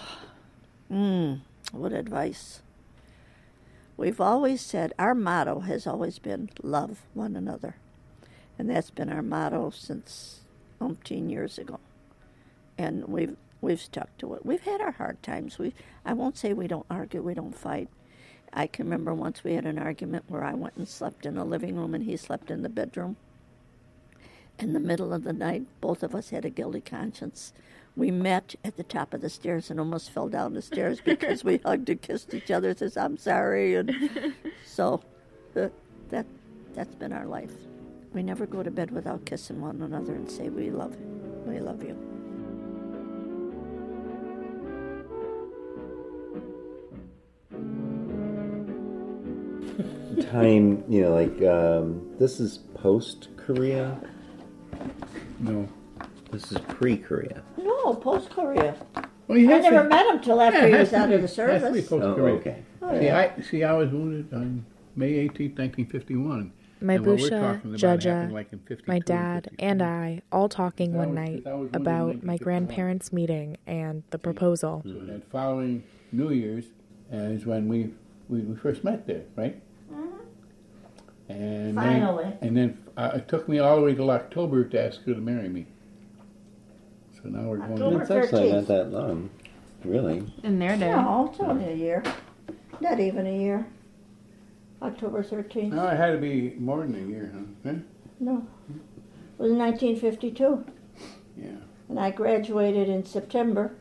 Mm, 0.91 1.41
what 1.71 1.93
advice? 1.93 2.61
We've 3.97 4.21
always 4.21 4.61
said 4.61 4.93
our 4.99 5.15
motto 5.15 5.61
has 5.61 5.87
always 5.87 6.19
been 6.19 6.51
love 6.61 7.01
one 7.15 7.35
another. 7.35 7.77
And 8.59 8.69
that's 8.69 8.91
been 8.91 9.09
our 9.09 9.23
motto 9.23 9.71
since 9.71 10.41
umpteen 10.79 11.31
years 11.31 11.57
ago. 11.57 11.79
And 12.77 13.05
we've 13.07 13.35
we've 13.61 13.81
stuck 13.81 14.15
to 14.17 14.33
it. 14.35 14.45
We've 14.45 14.61
had 14.61 14.81
our 14.81 14.91
hard 14.91 15.21
times. 15.23 15.57
We 15.57 15.73
I 16.05 16.13
won't 16.13 16.37
say 16.37 16.53
we 16.53 16.67
don't 16.67 16.85
argue, 16.89 17.21
we 17.21 17.33
don't 17.33 17.55
fight. 17.55 17.89
I 18.53 18.67
can 18.67 18.85
remember 18.85 19.13
once 19.13 19.43
we 19.43 19.53
had 19.53 19.65
an 19.65 19.77
argument 19.77 20.25
where 20.27 20.43
I 20.43 20.53
went 20.53 20.77
and 20.77 20.87
slept 20.87 21.25
in 21.25 21.35
the 21.35 21.43
living 21.43 21.75
room 21.75 21.93
and 21.93 22.03
he 22.03 22.15
slept 22.15 22.49
in 22.49 22.61
the 22.61 22.69
bedroom. 22.69 23.17
In 24.57 24.71
the 24.71 24.79
middle 24.79 25.13
of 25.13 25.23
the 25.25 25.33
night, 25.33 25.63
both 25.81 26.01
of 26.01 26.15
us 26.15 26.29
had 26.29 26.45
a 26.45 26.49
guilty 26.49 26.79
conscience. 26.79 27.51
We 27.97 28.11
met 28.11 28.55
at 28.63 28.77
the 28.77 28.83
top 28.83 29.13
of 29.13 29.21
the 29.21 29.29
stairs 29.29 29.69
and 29.69 29.79
almost 29.79 30.09
fell 30.11 30.29
down 30.29 30.53
the 30.53 30.61
stairs 30.61 31.01
because 31.03 31.43
we 31.43 31.57
hugged 31.65 31.89
and 31.89 32.01
kissed 32.01 32.33
each 32.33 32.51
other. 32.51 32.73
Says 32.73 32.95
I'm 32.95 33.17
sorry, 33.17 33.75
and 33.75 34.33
so 34.65 35.01
uh, 35.55 35.69
that 36.09 36.25
that's 36.73 36.95
been 36.95 37.13
our 37.13 37.25
life. 37.25 37.51
We 38.13 38.23
never 38.23 38.45
go 38.45 38.63
to 38.63 38.71
bed 38.71 38.91
without 38.91 39.25
kissing 39.25 39.59
one 39.59 39.81
another 39.81 40.13
and 40.13 40.29
say 40.29 40.49
we 40.49 40.71
love 40.71 40.93
you. 40.93 41.43
We 41.45 41.59
love 41.59 41.83
you. 41.83 42.14
Time, 50.21 50.83
you 50.89 51.01
know, 51.01 51.13
like 51.13 51.41
um, 51.43 52.07
this 52.19 52.39
is 52.39 52.57
post 52.75 53.29
Korea. 53.37 53.99
No. 55.39 55.67
This 56.31 56.51
is 56.51 56.57
pre 56.67 56.97
Korea. 56.97 57.41
No, 57.57 57.93
post 57.95 58.29
Korea. 58.29 58.75
Well, 59.27 59.37
he 59.37 59.45
I 59.45 59.59
never 59.59 59.83
to- 59.83 59.89
met 59.89 60.05
him 60.07 60.21
till 60.21 60.41
after 60.41 60.59
Yeah, 60.59 60.67
he 60.67 60.73
was 60.79 60.93
out 60.93 61.09
be- 61.09 61.15
of 61.15 61.21
the 61.21 61.27
has 61.27 61.61
to 61.63 61.71
be 61.73 61.81
service. 61.81 61.91
Oh, 61.91 61.97
okay. 62.25 62.63
Oh, 62.81 62.99
see, 62.99 63.05
yeah. 63.05 63.31
I 63.37 63.41
see. 63.41 63.63
I 63.63 63.73
was 63.73 63.89
wounded 63.91 64.33
on 64.33 64.65
May 64.95 65.13
18th, 65.13 65.57
1951. 65.57 66.51
My 66.81 66.95
and 66.95 67.05
Busha, 67.05 67.29
talking 67.29 67.39
about 67.39 67.59
happened 67.61 67.77
Jaja, 67.77 68.31
like 68.31 68.87
my 68.87 68.99
dad, 68.99 69.49
and 69.59 69.81
I 69.81 70.21
all 70.31 70.49
talking 70.49 70.91
That 70.91 70.97
one 70.97 71.09
was- 71.09 71.15
night 71.15 71.43
that 71.45 71.57
was 71.57 71.57
one 71.57 71.65
of 71.67 71.71
the 71.71 71.79
about 71.79 72.23
my 72.23 72.33
we 72.33 72.37
took 72.37 72.43
grandparents' 72.43 73.13
meeting 73.13 73.57
and 73.65 74.03
the 74.11 74.19
proposal. 74.19 74.81
So 74.85 74.91
that 75.05 75.29
following 75.31 75.83
New 76.11 76.31
Year's 76.31 76.65
uh, 77.13 77.17
is 77.17 77.45
when 77.45 77.67
we, 77.67 77.93
we, 78.29 78.41
we 78.41 78.55
first 78.55 78.83
met 78.83 79.07
there, 79.07 79.23
right? 79.35 79.61
And 81.29 81.73
Finally. 81.75 82.23
then, 82.25 82.37
and 82.41 82.57
then 82.57 82.77
uh, 82.97 83.11
it 83.15 83.27
took 83.27 83.49
me 83.49 83.59
all 83.59 83.77
the 83.77 83.81
way 83.81 83.95
till 83.95 84.11
October 84.11 84.63
to 84.63 84.79
ask 84.79 85.01
her 85.05 85.13
to 85.13 85.21
marry 85.21 85.49
me. 85.49 85.65
So 87.15 87.29
now 87.29 87.49
we're 87.49 87.57
going. 87.57 87.73
October 87.73 88.01
It's 88.03 88.11
actually 88.11 88.49
13th. 88.49 88.53
not 88.53 88.67
that 88.67 88.91
long, 88.91 89.29
really. 89.83 90.23
In 90.43 90.59
their 90.59 90.77
day. 90.77 90.91
No, 90.91 91.29
it's 91.31 91.39
only 91.39 91.65
a 91.65 91.75
year. 91.75 92.03
Not 92.79 92.99
even 92.99 93.25
a 93.25 93.37
year. 93.37 93.65
October 94.81 95.23
13th. 95.23 95.71
No, 95.71 95.87
it 95.87 95.97
had 95.97 96.11
to 96.11 96.17
be 96.19 96.53
more 96.59 96.81
than 96.81 96.95
a 96.95 97.07
year, 97.09 97.31
huh? 97.33 97.71
Huh? 97.71 97.77
No. 98.19 98.45
It 98.69 99.41
was 99.41 99.51
1952. 99.51 100.63
Yeah. 101.37 101.47
And 101.89 101.99
I 101.99 102.11
graduated 102.11 102.87
in 102.87 103.03
September. 103.05 103.73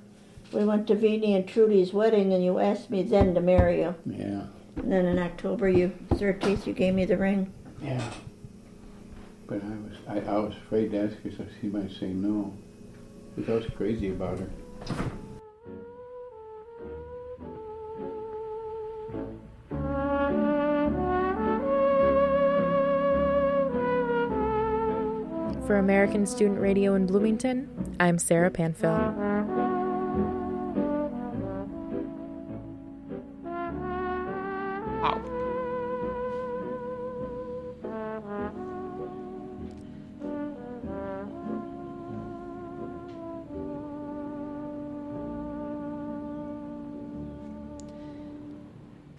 We 0.52 0.64
went 0.64 0.86
to 0.86 0.94
Vinnie 0.94 1.34
and 1.34 1.46
Trudy's 1.46 1.92
wedding, 1.92 2.32
and 2.32 2.42
you 2.44 2.58
asked 2.58 2.90
me 2.90 3.02
then 3.02 3.34
to 3.34 3.40
marry 3.40 3.80
you. 3.80 3.94
Yeah. 4.06 4.44
And 4.76 4.92
then 4.92 5.06
in 5.06 5.18
October, 5.18 5.68
you 5.68 5.92
13th, 6.10 6.66
you 6.66 6.72
gave 6.72 6.94
me 6.94 7.04
the 7.04 7.16
ring. 7.16 7.52
Yeah. 7.82 8.10
But 9.46 9.62
I 9.62 9.68
was 9.68 10.26
I, 10.26 10.30
I 10.30 10.38
was 10.38 10.54
afraid 10.66 10.90
to 10.92 11.04
ask 11.04 11.16
her, 11.22 11.30
so 11.30 11.46
she 11.60 11.68
might 11.68 11.90
say 11.90 12.08
no. 12.08 12.52
Because 13.36 13.50
I 13.50 13.54
was 13.54 13.66
crazy 13.76 14.10
about 14.10 14.38
her. 14.38 14.50
For 25.66 25.76
American 25.78 26.26
Student 26.26 26.60
Radio 26.60 26.94
in 26.94 27.06
Bloomington, 27.06 27.96
I'm 27.98 28.18
Sarah 28.18 28.50
Panfil. 28.50 29.33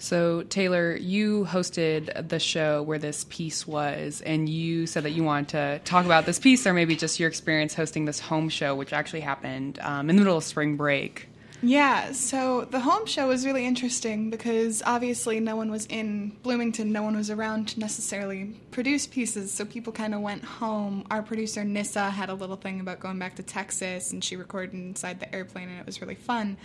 So, 0.06 0.44
Taylor, 0.44 0.96
you 0.96 1.46
hosted 1.46 2.30
the 2.30 2.38
show 2.38 2.84
where 2.84 3.00
this 3.00 3.26
piece 3.28 3.66
was, 3.66 4.22
and 4.22 4.48
you 4.48 4.86
said 4.86 5.02
that 5.02 5.14
you 5.14 5.24
wanted 5.24 5.48
to 5.50 5.80
talk 5.84 6.06
about 6.06 6.28
this 6.28 6.38
piece 6.38 6.68
or 6.68 6.74
maybe 6.74 6.96
just 6.96 7.20
your 7.20 7.28
experience 7.28 7.74
hosting 7.74 8.06
this 8.06 8.20
home 8.20 8.50
show, 8.50 8.76
which 8.76 8.94
actually 8.94 9.22
happened 9.22 9.80
um, 9.82 10.08
in 10.12 10.16
the 10.16 10.22
middle 10.22 10.38
of 10.38 10.44
spring 10.44 10.78
break. 10.78 11.28
Yeah, 11.64 12.12
so 12.12 12.66
the 12.66 12.82
home 12.82 13.08
show 13.08 13.30
was 13.30 13.48
really 13.48 13.66
interesting 13.66 14.30
because 14.30 14.84
obviously 14.86 15.40
no 15.40 15.56
one 15.56 15.72
was 15.72 15.88
in 15.88 16.38
Bloomington, 16.44 16.92
no 16.92 17.02
one 17.02 17.16
was 17.16 17.32
around 17.32 17.70
to 17.70 17.80
necessarily 17.80 18.54
produce 18.70 19.08
pieces, 19.08 19.52
so 19.52 19.66
people 19.66 19.92
kind 19.92 20.14
of 20.14 20.22
went 20.22 20.44
home. 20.44 21.08
Our 21.10 21.24
producer 21.24 21.64
Nissa 21.64 22.12
had 22.12 22.30
a 22.30 22.36
little 22.36 22.58
thing 22.58 22.80
about 22.80 23.00
going 23.00 23.18
back 23.18 23.38
to 23.38 23.44
Texas, 23.44 24.12
and 24.12 24.24
she 24.24 24.36
recorded 24.36 24.76
inside 24.76 25.20
the 25.20 25.34
airplane, 25.34 25.70
and 25.70 25.80
it 25.80 25.86
was 25.88 26.00
really 26.00 26.14
fun, 26.14 26.58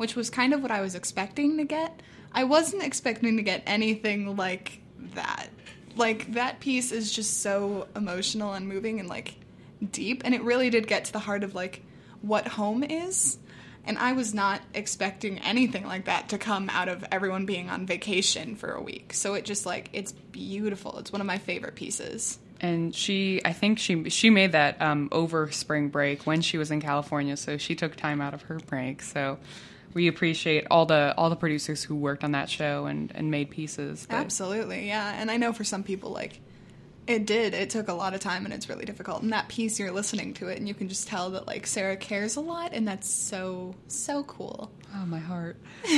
which 0.00 0.16
was 0.16 0.30
kind 0.30 0.54
of 0.54 0.62
what 0.62 0.70
I 0.70 0.80
was 0.80 0.94
expecting 0.94 1.58
to 1.58 1.64
get. 1.64 2.00
I 2.32 2.44
wasn't 2.44 2.84
expecting 2.84 3.36
to 3.36 3.42
get 3.42 3.62
anything 3.66 4.34
like 4.34 4.80
that. 5.14 5.50
Like, 5.94 6.32
that 6.32 6.58
piece 6.58 6.90
is 6.90 7.12
just 7.12 7.42
so 7.42 7.86
emotional 7.94 8.54
and 8.54 8.66
moving 8.66 8.98
and 8.98 9.10
like 9.10 9.34
deep, 9.92 10.22
and 10.24 10.34
it 10.34 10.42
really 10.42 10.70
did 10.70 10.86
get 10.86 11.04
to 11.04 11.12
the 11.12 11.18
heart 11.18 11.44
of 11.44 11.54
like 11.54 11.82
what 12.22 12.48
home 12.48 12.82
is. 12.82 13.36
And 13.84 13.98
I 13.98 14.14
was 14.14 14.32
not 14.32 14.62
expecting 14.72 15.38
anything 15.40 15.84
like 15.84 16.06
that 16.06 16.30
to 16.30 16.38
come 16.38 16.70
out 16.70 16.88
of 16.88 17.04
everyone 17.12 17.44
being 17.44 17.68
on 17.68 17.84
vacation 17.84 18.56
for 18.56 18.72
a 18.72 18.80
week. 18.80 19.12
So 19.12 19.34
it 19.34 19.44
just 19.44 19.66
like 19.66 19.90
it's 19.92 20.12
beautiful. 20.12 20.98
It's 20.98 21.12
one 21.12 21.20
of 21.20 21.26
my 21.26 21.36
favorite 21.36 21.74
pieces. 21.74 22.38
And 22.58 22.94
she, 22.94 23.42
I 23.44 23.52
think 23.52 23.78
she 23.78 24.08
she 24.08 24.30
made 24.30 24.52
that 24.52 24.80
um, 24.80 25.10
over 25.12 25.50
spring 25.50 25.90
break 25.90 26.26
when 26.26 26.40
she 26.40 26.56
was 26.56 26.70
in 26.70 26.80
California, 26.80 27.36
so 27.36 27.58
she 27.58 27.74
took 27.74 27.96
time 27.96 28.22
out 28.22 28.32
of 28.32 28.44
her 28.44 28.60
break. 28.60 29.02
So 29.02 29.38
we 29.94 30.08
appreciate 30.08 30.66
all 30.70 30.86
the 30.86 31.14
all 31.16 31.30
the 31.30 31.36
producers 31.36 31.82
who 31.82 31.94
worked 31.94 32.22
on 32.24 32.32
that 32.32 32.48
show 32.48 32.86
and, 32.86 33.10
and 33.14 33.30
made 33.30 33.50
pieces. 33.50 34.06
that- 34.06 34.20
Absolutely, 34.20 34.86
yeah. 34.86 35.14
And 35.20 35.30
I 35.30 35.36
know 35.36 35.52
for 35.52 35.64
some 35.64 35.82
people 35.82 36.10
like 36.10 36.40
it 37.06 37.26
did. 37.26 37.54
It 37.54 37.70
took 37.70 37.88
a 37.88 37.92
lot 37.92 38.14
of 38.14 38.20
time 38.20 38.44
and 38.44 38.54
it's 38.54 38.68
really 38.68 38.84
difficult. 38.84 39.22
And 39.22 39.32
that 39.32 39.48
piece 39.48 39.80
you're 39.80 39.90
listening 39.90 40.32
to 40.34 40.46
it 40.48 40.58
and 40.58 40.68
you 40.68 40.74
can 40.74 40.88
just 40.88 41.08
tell 41.08 41.30
that 41.30 41.46
like 41.46 41.66
Sarah 41.66 41.96
cares 41.96 42.36
a 42.36 42.40
lot 42.40 42.72
and 42.72 42.86
that's 42.86 43.08
so 43.10 43.74
so 43.88 44.22
cool. 44.24 44.70
Oh, 44.94 45.06
my 45.06 45.18
heart. 45.18 45.56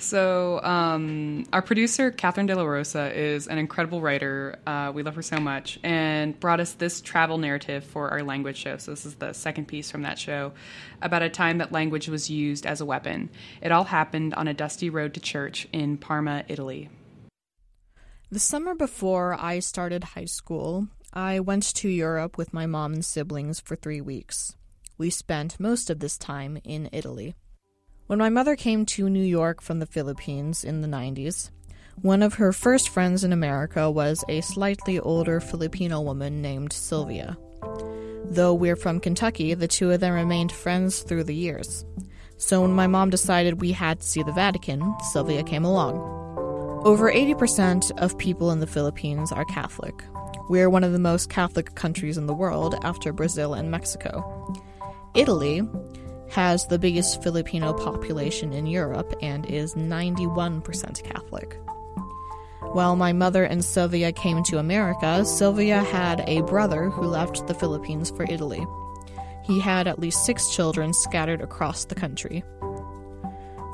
So, 0.00 0.62
um, 0.62 1.44
our 1.52 1.60
producer, 1.60 2.12
Catherine 2.12 2.46
De 2.46 2.54
La 2.54 2.62
Rosa, 2.62 3.12
is 3.12 3.48
an 3.48 3.58
incredible 3.58 4.00
writer. 4.00 4.56
Uh, 4.64 4.92
we 4.94 5.02
love 5.02 5.16
her 5.16 5.22
so 5.22 5.38
much, 5.40 5.80
and 5.82 6.38
brought 6.38 6.60
us 6.60 6.74
this 6.74 7.00
travel 7.00 7.36
narrative 7.36 7.82
for 7.82 8.08
our 8.10 8.22
language 8.22 8.56
show. 8.56 8.76
So, 8.76 8.92
this 8.92 9.04
is 9.04 9.16
the 9.16 9.32
second 9.32 9.66
piece 9.66 9.90
from 9.90 10.02
that 10.02 10.16
show 10.16 10.52
about 11.02 11.22
a 11.22 11.28
time 11.28 11.58
that 11.58 11.72
language 11.72 12.08
was 12.08 12.30
used 12.30 12.64
as 12.64 12.80
a 12.80 12.84
weapon. 12.84 13.28
It 13.60 13.72
all 13.72 13.82
happened 13.82 14.34
on 14.34 14.46
a 14.46 14.54
dusty 14.54 14.88
road 14.88 15.14
to 15.14 15.20
church 15.20 15.66
in 15.72 15.98
Parma, 15.98 16.44
Italy. 16.46 16.90
The 18.30 18.38
summer 18.38 18.76
before 18.76 19.34
I 19.34 19.58
started 19.58 20.04
high 20.04 20.26
school, 20.26 20.86
I 21.12 21.40
went 21.40 21.74
to 21.74 21.88
Europe 21.88 22.38
with 22.38 22.54
my 22.54 22.66
mom 22.66 22.92
and 22.92 23.04
siblings 23.04 23.58
for 23.58 23.74
three 23.74 24.00
weeks. 24.00 24.54
We 24.96 25.10
spent 25.10 25.58
most 25.58 25.90
of 25.90 25.98
this 25.98 26.16
time 26.16 26.58
in 26.62 26.88
Italy. 26.92 27.34
When 28.08 28.18
my 28.18 28.30
mother 28.30 28.56
came 28.56 28.86
to 28.86 29.10
New 29.10 29.22
York 29.22 29.60
from 29.60 29.80
the 29.80 29.86
Philippines 29.86 30.64
in 30.64 30.80
the 30.80 30.88
90s, 30.88 31.50
one 32.00 32.22
of 32.22 32.32
her 32.32 32.54
first 32.54 32.88
friends 32.88 33.22
in 33.22 33.34
America 33.34 33.90
was 33.90 34.24
a 34.30 34.40
slightly 34.40 34.98
older 34.98 35.40
Filipino 35.40 36.00
woman 36.00 36.40
named 36.40 36.72
Sylvia. 36.72 37.36
Though 38.24 38.54
we're 38.54 38.76
from 38.76 38.98
Kentucky, 38.98 39.52
the 39.52 39.68
two 39.68 39.90
of 39.90 40.00
them 40.00 40.14
remained 40.14 40.52
friends 40.52 41.02
through 41.02 41.24
the 41.24 41.34
years. 41.34 41.84
So 42.38 42.62
when 42.62 42.72
my 42.72 42.86
mom 42.86 43.10
decided 43.10 43.60
we 43.60 43.72
had 43.72 44.00
to 44.00 44.06
see 44.06 44.22
the 44.22 44.32
Vatican, 44.32 44.94
Sylvia 45.12 45.42
came 45.42 45.66
along. 45.66 45.98
Over 46.86 47.12
80% 47.12 47.90
of 47.98 48.16
people 48.16 48.50
in 48.52 48.60
the 48.60 48.66
Philippines 48.66 49.32
are 49.32 49.44
Catholic. 49.44 50.02
We're 50.48 50.70
one 50.70 50.82
of 50.82 50.92
the 50.92 50.98
most 50.98 51.28
Catholic 51.28 51.74
countries 51.74 52.16
in 52.16 52.24
the 52.24 52.32
world 52.32 52.74
after 52.84 53.12
Brazil 53.12 53.52
and 53.52 53.70
Mexico. 53.70 54.54
Italy 55.14 55.60
has 56.30 56.66
the 56.66 56.78
biggest 56.78 57.22
Filipino 57.22 57.72
population 57.72 58.52
in 58.52 58.66
Europe 58.66 59.14
and 59.22 59.46
is 59.46 59.74
91% 59.74 61.02
Catholic. 61.02 61.58
While 62.72 62.96
my 62.96 63.12
mother 63.12 63.44
and 63.44 63.64
Sylvia 63.64 64.12
came 64.12 64.42
to 64.44 64.58
America, 64.58 65.24
Sylvia 65.24 65.82
had 65.82 66.22
a 66.26 66.42
brother 66.42 66.90
who 66.90 67.02
left 67.02 67.46
the 67.46 67.54
Philippines 67.54 68.10
for 68.10 68.24
Italy. 68.28 68.66
He 69.44 69.58
had 69.58 69.88
at 69.88 69.98
least 69.98 70.26
six 70.26 70.54
children 70.54 70.92
scattered 70.92 71.40
across 71.40 71.86
the 71.86 71.94
country. 71.94 72.44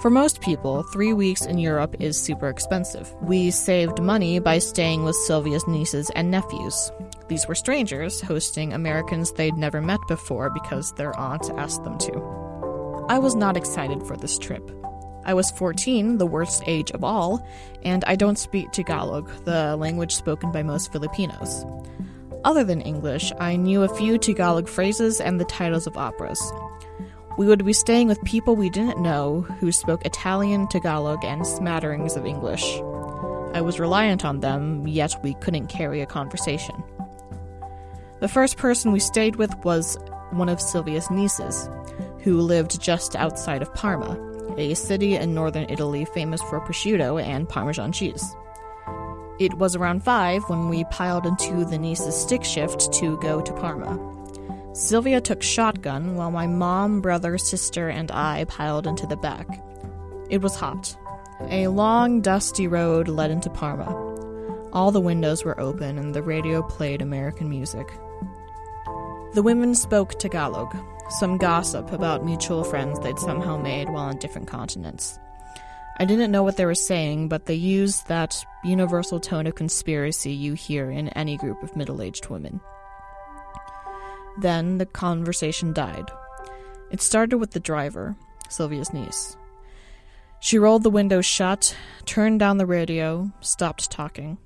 For 0.04 0.10
most 0.10 0.42
people, 0.42 0.82
three 0.82 1.14
weeks 1.14 1.46
in 1.46 1.56
Europe 1.56 1.96
is 1.98 2.20
super 2.20 2.50
expensive. 2.50 3.10
We 3.22 3.50
saved 3.50 4.02
money 4.02 4.38
by 4.38 4.58
staying 4.58 5.02
with 5.02 5.16
Sylvia's 5.16 5.66
nieces 5.66 6.10
and 6.14 6.30
nephews. 6.30 6.92
These 7.28 7.48
were 7.48 7.54
strangers 7.54 8.20
hosting 8.20 8.74
Americans 8.74 9.32
they'd 9.32 9.56
never 9.56 9.80
met 9.80 10.00
before 10.06 10.50
because 10.50 10.92
their 10.92 11.18
aunt 11.18 11.48
asked 11.56 11.84
them 11.84 11.96
to. 12.00 13.06
I 13.08 13.18
was 13.18 13.34
not 13.34 13.56
excited 13.56 14.02
for 14.02 14.14
this 14.14 14.36
trip. 14.36 14.70
I 15.24 15.32
was 15.32 15.50
14, 15.52 16.18
the 16.18 16.26
worst 16.26 16.62
age 16.66 16.90
of 16.90 17.02
all, 17.02 17.42
and 17.82 18.04
I 18.04 18.14
don't 18.14 18.38
speak 18.38 18.72
Tagalog, 18.72 19.30
the 19.46 19.74
language 19.74 20.14
spoken 20.14 20.52
by 20.52 20.62
most 20.62 20.92
Filipinos. 20.92 21.64
Other 22.44 22.62
than 22.62 22.82
English, 22.82 23.32
I 23.40 23.56
knew 23.56 23.84
a 23.84 23.96
few 23.96 24.18
Tagalog 24.18 24.68
phrases 24.68 25.18
and 25.18 25.40
the 25.40 25.46
titles 25.46 25.86
of 25.86 25.96
operas. 25.96 26.42
We 27.36 27.46
would 27.46 27.64
be 27.64 27.72
staying 27.72 28.06
with 28.06 28.22
people 28.22 28.54
we 28.54 28.70
didn't 28.70 29.02
know 29.02 29.40
who 29.58 29.72
spoke 29.72 30.06
Italian, 30.06 30.68
Tagalog, 30.68 31.24
and 31.24 31.44
smatterings 31.44 32.14
of 32.16 32.26
English. 32.26 32.80
I 33.52 33.60
was 33.60 33.80
reliant 33.80 34.24
on 34.24 34.38
them, 34.38 34.86
yet 34.86 35.16
we 35.22 35.34
couldn't 35.34 35.66
carry 35.66 36.00
a 36.00 36.06
conversation. 36.06 36.76
The 38.20 38.28
first 38.28 38.56
person 38.56 38.92
we 38.92 39.00
stayed 39.00 39.36
with 39.36 39.52
was 39.64 39.98
one 40.30 40.48
of 40.48 40.60
Sylvia's 40.60 41.10
nieces, 41.10 41.68
who 42.22 42.40
lived 42.40 42.80
just 42.80 43.16
outside 43.16 43.62
of 43.62 43.74
Parma, 43.74 44.16
a 44.56 44.74
city 44.74 45.16
in 45.16 45.34
northern 45.34 45.66
Italy 45.68 46.04
famous 46.04 46.40
for 46.42 46.60
prosciutto 46.60 47.20
and 47.20 47.48
Parmesan 47.48 47.90
cheese. 47.90 48.24
It 49.40 49.54
was 49.54 49.74
around 49.74 50.04
5 50.04 50.48
when 50.48 50.68
we 50.68 50.84
piled 50.84 51.26
into 51.26 51.64
the 51.64 51.78
niece's 51.78 52.14
stick 52.14 52.44
shift 52.44 52.92
to 52.94 53.18
go 53.18 53.40
to 53.40 53.52
Parma. 53.54 54.13
Sylvia 54.74 55.20
took 55.20 55.40
shotgun 55.40 56.16
while 56.16 56.32
my 56.32 56.48
mom, 56.48 57.00
brother, 57.00 57.38
sister, 57.38 57.88
and 57.88 58.10
I 58.10 58.44
piled 58.46 58.88
into 58.88 59.06
the 59.06 59.16
back. 59.16 59.46
It 60.30 60.42
was 60.42 60.56
hot. 60.56 60.96
A 61.48 61.68
long, 61.68 62.20
dusty 62.20 62.66
road 62.66 63.06
led 63.06 63.30
into 63.30 63.48
Parma. 63.50 63.86
All 64.72 64.90
the 64.90 65.00
windows 65.00 65.44
were 65.44 65.60
open 65.60 65.96
and 65.96 66.12
the 66.12 66.24
radio 66.24 66.60
played 66.60 67.00
American 67.00 67.48
music. 67.48 67.86
The 69.34 69.44
women 69.44 69.76
spoke 69.76 70.18
Tagalog, 70.18 70.76
some 71.20 71.38
gossip 71.38 71.92
about 71.92 72.24
mutual 72.24 72.64
friends 72.64 72.98
they'd 72.98 73.18
somehow 73.20 73.56
made 73.56 73.88
while 73.88 74.06
on 74.06 74.18
different 74.18 74.48
continents. 74.48 75.20
I 76.00 76.04
didn't 76.04 76.32
know 76.32 76.42
what 76.42 76.56
they 76.56 76.66
were 76.66 76.74
saying, 76.74 77.28
but 77.28 77.46
they 77.46 77.54
used 77.54 78.08
that 78.08 78.44
universal 78.64 79.20
tone 79.20 79.46
of 79.46 79.54
conspiracy 79.54 80.32
you 80.32 80.54
hear 80.54 80.90
in 80.90 81.10
any 81.10 81.36
group 81.36 81.62
of 81.62 81.76
middle 81.76 82.02
aged 82.02 82.28
women. 82.28 82.60
Then 84.38 84.78
the 84.78 84.86
conversation 84.86 85.72
died. 85.72 86.10
It 86.90 87.00
started 87.00 87.38
with 87.38 87.52
the 87.52 87.60
driver, 87.60 88.16
Sylvia's 88.48 88.92
niece. 88.92 89.36
She 90.40 90.58
rolled 90.58 90.82
the 90.82 90.90
window 90.90 91.20
shut, 91.20 91.74
turned 92.04 92.40
down 92.40 92.58
the 92.58 92.66
radio, 92.66 93.32
stopped 93.40 93.90
talking. 93.90 94.38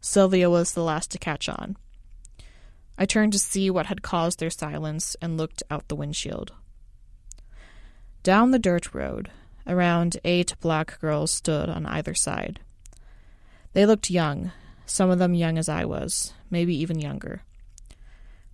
Sylvia 0.00 0.50
was 0.50 0.72
the 0.72 0.82
last 0.82 1.10
to 1.12 1.18
catch 1.18 1.48
on. 1.48 1.76
I 2.98 3.06
turned 3.06 3.32
to 3.32 3.38
see 3.38 3.70
what 3.70 3.86
had 3.86 4.02
caused 4.02 4.40
their 4.40 4.50
silence 4.50 5.16
and 5.22 5.36
looked 5.36 5.62
out 5.70 5.88
the 5.88 5.96
windshield. 5.96 6.52
Down 8.22 8.50
the 8.50 8.58
dirt 8.58 8.92
road, 8.92 9.30
around 9.66 10.18
eight 10.24 10.54
black 10.60 11.00
girls 11.00 11.30
stood 11.30 11.68
on 11.68 11.86
either 11.86 12.14
side. 12.14 12.60
They 13.72 13.86
looked 13.86 14.10
young, 14.10 14.52
some 14.84 15.10
of 15.10 15.18
them 15.18 15.32
young 15.32 15.56
as 15.56 15.68
I 15.68 15.84
was, 15.84 16.34
maybe 16.50 16.74
even 16.76 16.98
younger. 16.98 17.42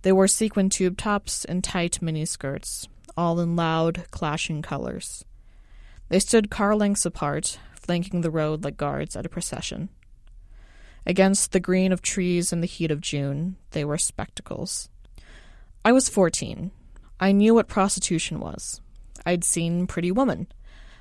They 0.07 0.13
wore 0.13 0.29
sequin 0.29 0.69
tube 0.69 0.97
tops 0.97 1.43
and 1.43 1.61
tight 1.61 1.99
miniskirts, 2.01 2.87
all 3.17 3.41
in 3.41 3.57
loud, 3.57 4.05
clashing 4.09 4.61
colors. 4.61 5.25
They 6.07 6.19
stood 6.19 6.49
car 6.49 6.77
lengths 6.77 7.05
apart, 7.05 7.59
flanking 7.73 8.21
the 8.21 8.31
road 8.31 8.63
like 8.63 8.77
guards 8.77 9.17
at 9.17 9.25
a 9.25 9.29
procession. 9.29 9.89
Against 11.05 11.51
the 11.51 11.59
green 11.59 11.91
of 11.91 12.01
trees 12.01 12.53
and 12.53 12.63
the 12.63 12.67
heat 12.67 12.89
of 12.89 13.01
June, 13.01 13.57
they 13.71 13.83
were 13.83 13.97
spectacles. 13.97 14.87
I 15.83 15.91
was 15.91 16.07
fourteen. 16.07 16.71
I 17.19 17.33
knew 17.33 17.53
what 17.53 17.67
prostitution 17.67 18.39
was. 18.39 18.79
I'd 19.25 19.43
seen 19.43 19.87
Pretty 19.87 20.13
Woman. 20.13 20.47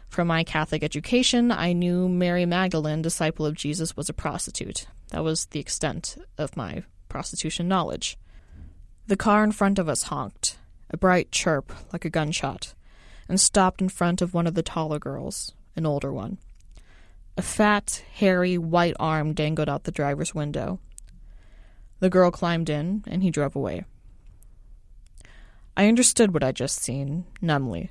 From 0.09 0.27
my 0.27 0.43
Catholic 0.43 0.83
education, 0.83 1.53
I 1.53 1.75
knew 1.75 2.09
Mary 2.09 2.45
Magdalene, 2.45 3.03
disciple 3.03 3.47
of 3.47 3.55
Jesus, 3.55 3.97
was 3.97 4.09
a 4.09 4.13
prostitute. 4.13 4.89
That 5.11 5.23
was 5.23 5.47
the 5.47 5.61
extent 5.61 6.17
of 6.37 6.57
my 6.57 6.83
prostitution 7.09 7.69
knowledge. 7.69 8.19
The 9.09 9.17
car 9.17 9.45
in 9.45 9.53
front 9.53 9.79
of 9.79 9.89
us 9.89 10.05
honked, 10.05 10.59
a 10.91 10.97
bright 10.97 11.31
chirp 11.31 11.73
like 11.93 12.05
a 12.05 12.11
gunshot, 12.11 12.75
and 13.29 13.41
stopped 13.41 13.81
in 13.81 13.89
front 13.89 14.21
of 14.21 14.35
one 14.35 14.49
of 14.49 14.55
the 14.55 14.63
taller 14.63 14.99
girls, 14.99 15.53
an 15.77 15.87
older 15.87 16.13
one. 16.13 16.39
A 17.37 17.43
fat, 17.43 18.03
hairy, 18.15 18.59
white 18.59 18.97
arm 18.99 19.33
dangled 19.33 19.69
out 19.69 19.85
the 19.85 19.93
driver's 19.93 20.35
window. 20.35 20.81
The 22.01 22.11
girl 22.11 22.33
climbed 22.33 22.69
in, 22.69 23.05
and 23.07 23.23
he 23.23 23.31
drove 23.31 23.55
away. 23.55 23.85
I 25.77 25.87
understood 25.87 26.35
what 26.35 26.43
I'd 26.43 26.57
just 26.57 26.79
seen, 26.79 27.27
numbly. 27.41 27.91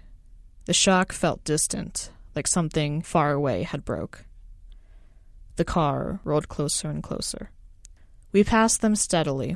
The 0.65 0.73
shock 0.73 1.13
felt 1.13 1.43
distant, 1.45 2.11
like 2.35 2.47
something 2.47 3.01
far 3.01 3.31
away 3.31 3.63
had 3.63 3.85
broke. 3.85 4.25
The 5.55 5.65
car 5.65 6.19
rolled 6.25 6.49
closer 6.49 6.89
and 6.89 7.01
closer. 7.01 7.51
We 8.33 8.43
passed 8.43 8.81
them 8.81 8.95
steadily. 8.95 9.55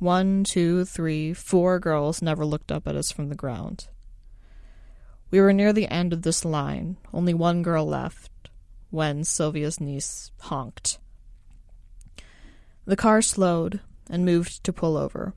One, 0.00 0.44
two, 0.44 0.86
three, 0.86 1.34
four 1.34 1.78
girls 1.78 2.22
never 2.22 2.46
looked 2.46 2.72
up 2.72 2.88
at 2.88 2.96
us 2.96 3.12
from 3.12 3.28
the 3.28 3.34
ground. 3.34 3.88
We 5.30 5.42
were 5.42 5.52
near 5.52 5.74
the 5.74 5.88
end 5.88 6.14
of 6.14 6.22
this 6.22 6.42
line, 6.42 6.96
only 7.12 7.34
one 7.34 7.62
girl 7.62 7.84
left, 7.86 8.48
when 8.88 9.24
Sylvia's 9.24 9.78
niece 9.78 10.32
honked. 10.40 10.98
The 12.86 12.96
car 12.96 13.20
slowed 13.20 13.80
and 14.08 14.24
moved 14.24 14.64
to 14.64 14.72
pull 14.72 14.96
over. 14.96 15.34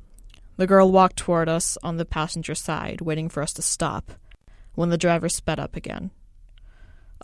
The 0.56 0.66
girl 0.66 0.90
walked 0.90 1.18
toward 1.18 1.50
us 1.50 1.78
on 1.84 1.98
the 1.98 2.06
passenger 2.06 2.56
side, 2.56 3.02
waiting 3.02 3.28
for 3.28 3.44
us 3.44 3.52
to 3.56 3.62
stop, 3.62 4.14
when 4.76 4.90
the 4.90 4.98
driver 4.98 5.28
sped 5.28 5.60
up 5.60 5.76
again. 5.76 6.12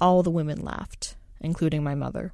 All 0.02 0.24
the 0.24 0.30
women 0.30 0.62
laughed, 0.62 1.16
including 1.40 1.84
my 1.86 1.96
mother. 1.96 2.34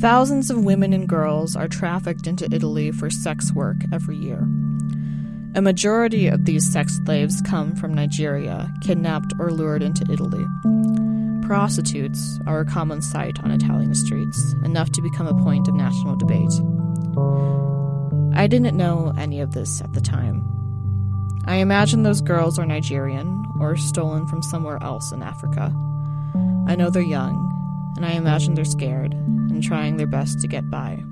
Thousands 0.00 0.48
of 0.48 0.64
women 0.64 0.92
and 0.92 1.08
girls 1.08 1.56
are 1.56 1.66
trafficked 1.66 2.28
into 2.28 2.48
Italy 2.54 2.92
for 2.92 3.10
sex 3.10 3.52
work 3.52 3.78
every 3.92 4.16
year. 4.16 4.46
A 5.56 5.60
majority 5.60 6.28
of 6.28 6.44
these 6.44 6.70
sex 6.70 7.00
slaves 7.04 7.40
come 7.40 7.74
from 7.74 7.94
Nigeria, 7.94 8.72
kidnapped 8.80 9.32
or 9.40 9.50
lured 9.50 9.82
into 9.82 10.06
Italy. 10.08 10.46
Prostitutes 11.44 12.38
are 12.46 12.60
a 12.60 12.64
common 12.64 13.02
sight 13.02 13.42
on 13.42 13.50
Italian 13.50 13.92
streets, 13.92 14.54
enough 14.62 14.92
to 14.92 15.02
become 15.02 15.26
a 15.26 15.42
point 15.42 15.66
of 15.66 15.74
national 15.74 16.14
debate. 16.14 16.52
I 18.38 18.46
didn't 18.46 18.76
know 18.76 19.12
any 19.18 19.40
of 19.40 19.50
this 19.50 19.80
at 19.80 19.94
the 19.94 20.00
time. 20.00 20.44
I 21.46 21.56
imagine 21.56 22.04
those 22.04 22.20
girls 22.20 22.56
are 22.56 22.66
Nigerian 22.66 23.44
or 23.58 23.76
stolen 23.76 24.28
from 24.28 24.42
somewhere 24.42 24.80
else 24.80 25.10
in 25.10 25.24
Africa. 25.24 25.74
I 26.68 26.76
know 26.76 26.88
they're 26.88 27.02
young, 27.02 27.57
and 27.98 28.06
I 28.06 28.12
imagine 28.12 28.54
they're 28.54 28.64
scared 28.64 29.12
and 29.12 29.60
trying 29.60 29.96
their 29.96 30.06
best 30.06 30.40
to 30.40 30.46
get 30.46 30.70
by. 30.70 31.02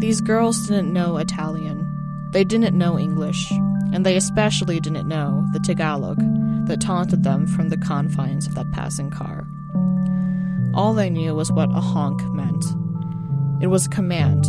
These 0.00 0.20
girls 0.20 0.66
didn't 0.66 0.92
know 0.92 1.18
Italian, 1.18 1.88
they 2.32 2.42
didn't 2.42 2.76
know 2.76 2.98
English, 2.98 3.48
and 3.92 4.04
they 4.04 4.16
especially 4.16 4.80
didn't 4.80 5.06
know 5.06 5.46
the 5.52 5.60
Tagalog 5.60 6.18
that 6.66 6.80
taunted 6.80 7.22
them 7.22 7.46
from 7.46 7.68
the 7.68 7.76
confines 7.76 8.48
of 8.48 8.56
that 8.56 8.72
passing 8.72 9.08
car. 9.08 9.46
All 10.74 10.94
they 10.94 11.10
knew 11.10 11.32
was 11.36 11.52
what 11.52 11.70
a 11.70 11.80
honk 11.80 12.20
meant. 12.34 12.64
It 13.62 13.68
was 13.68 13.86
a 13.86 13.90
command, 13.90 14.46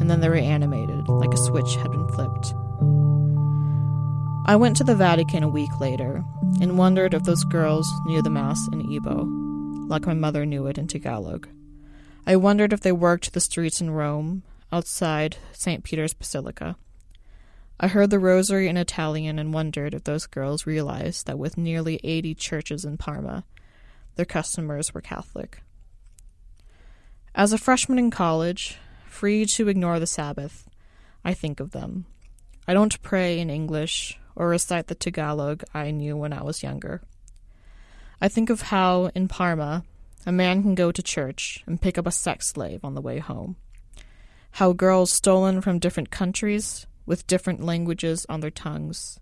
and 0.00 0.10
then 0.10 0.20
they 0.20 0.30
were 0.30 0.36
animated 0.36 1.10
like 1.10 1.34
a 1.34 1.36
switch 1.36 1.76
had 1.76 1.90
been 1.90 2.08
flipped. 2.08 2.54
I 4.46 4.56
went 4.56 4.78
to 4.78 4.84
the 4.84 4.94
Vatican 4.94 5.42
a 5.42 5.48
week 5.48 5.78
later 5.78 6.24
and 6.58 6.78
wondered 6.78 7.12
if 7.12 7.24
those 7.24 7.44
girls 7.44 7.92
knew 8.06 8.22
the 8.22 8.30
Mass 8.30 8.66
in 8.72 8.80
Igbo, 8.80 9.45
like 9.88 10.06
my 10.06 10.14
mother 10.14 10.44
knew 10.44 10.66
it 10.66 10.78
in 10.78 10.86
Tagalog. 10.86 11.48
I 12.26 12.36
wondered 12.36 12.72
if 12.72 12.80
they 12.80 12.92
worked 12.92 13.32
the 13.32 13.40
streets 13.40 13.80
in 13.80 13.90
Rome, 13.90 14.42
outside 14.72 15.36
St. 15.52 15.84
Peter's 15.84 16.14
Basilica. 16.14 16.76
I 17.78 17.88
heard 17.88 18.10
the 18.10 18.18
rosary 18.18 18.68
in 18.68 18.76
Italian 18.76 19.38
and 19.38 19.54
wondered 19.54 19.94
if 19.94 20.04
those 20.04 20.26
girls 20.26 20.66
realized 20.66 21.26
that 21.26 21.38
with 21.38 21.58
nearly 21.58 22.00
80 22.02 22.34
churches 22.34 22.84
in 22.84 22.96
Parma, 22.96 23.44
their 24.16 24.24
customers 24.24 24.92
were 24.92 25.00
Catholic. 25.00 25.62
As 27.34 27.52
a 27.52 27.58
freshman 27.58 27.98
in 27.98 28.10
college, 28.10 28.78
free 29.06 29.44
to 29.44 29.68
ignore 29.68 30.00
the 30.00 30.06
Sabbath, 30.06 30.66
I 31.24 31.34
think 31.34 31.60
of 31.60 31.72
them. 31.72 32.06
I 32.66 32.72
don't 32.72 33.00
pray 33.02 33.38
in 33.38 33.50
English 33.50 34.18
or 34.34 34.48
recite 34.48 34.86
the 34.88 34.94
Tagalog 34.94 35.62
I 35.74 35.90
knew 35.90 36.16
when 36.16 36.32
I 36.32 36.42
was 36.42 36.62
younger. 36.62 37.02
I 38.20 38.28
think 38.28 38.50
of 38.50 38.62
how, 38.62 39.10
in 39.14 39.28
Parma, 39.28 39.84
a 40.24 40.32
man 40.32 40.62
can 40.62 40.74
go 40.74 40.90
to 40.90 41.02
church 41.02 41.62
and 41.66 41.80
pick 41.80 41.98
up 41.98 42.06
a 42.06 42.10
sex 42.10 42.46
slave 42.48 42.84
on 42.84 42.94
the 42.94 43.00
way 43.00 43.18
home. 43.18 43.56
How 44.52 44.72
girls 44.72 45.12
stolen 45.12 45.60
from 45.60 45.78
different 45.78 46.10
countries 46.10 46.86
with 47.04 47.26
different 47.26 47.62
languages 47.62 48.26
on 48.28 48.40
their 48.40 48.50
tongues 48.50 49.20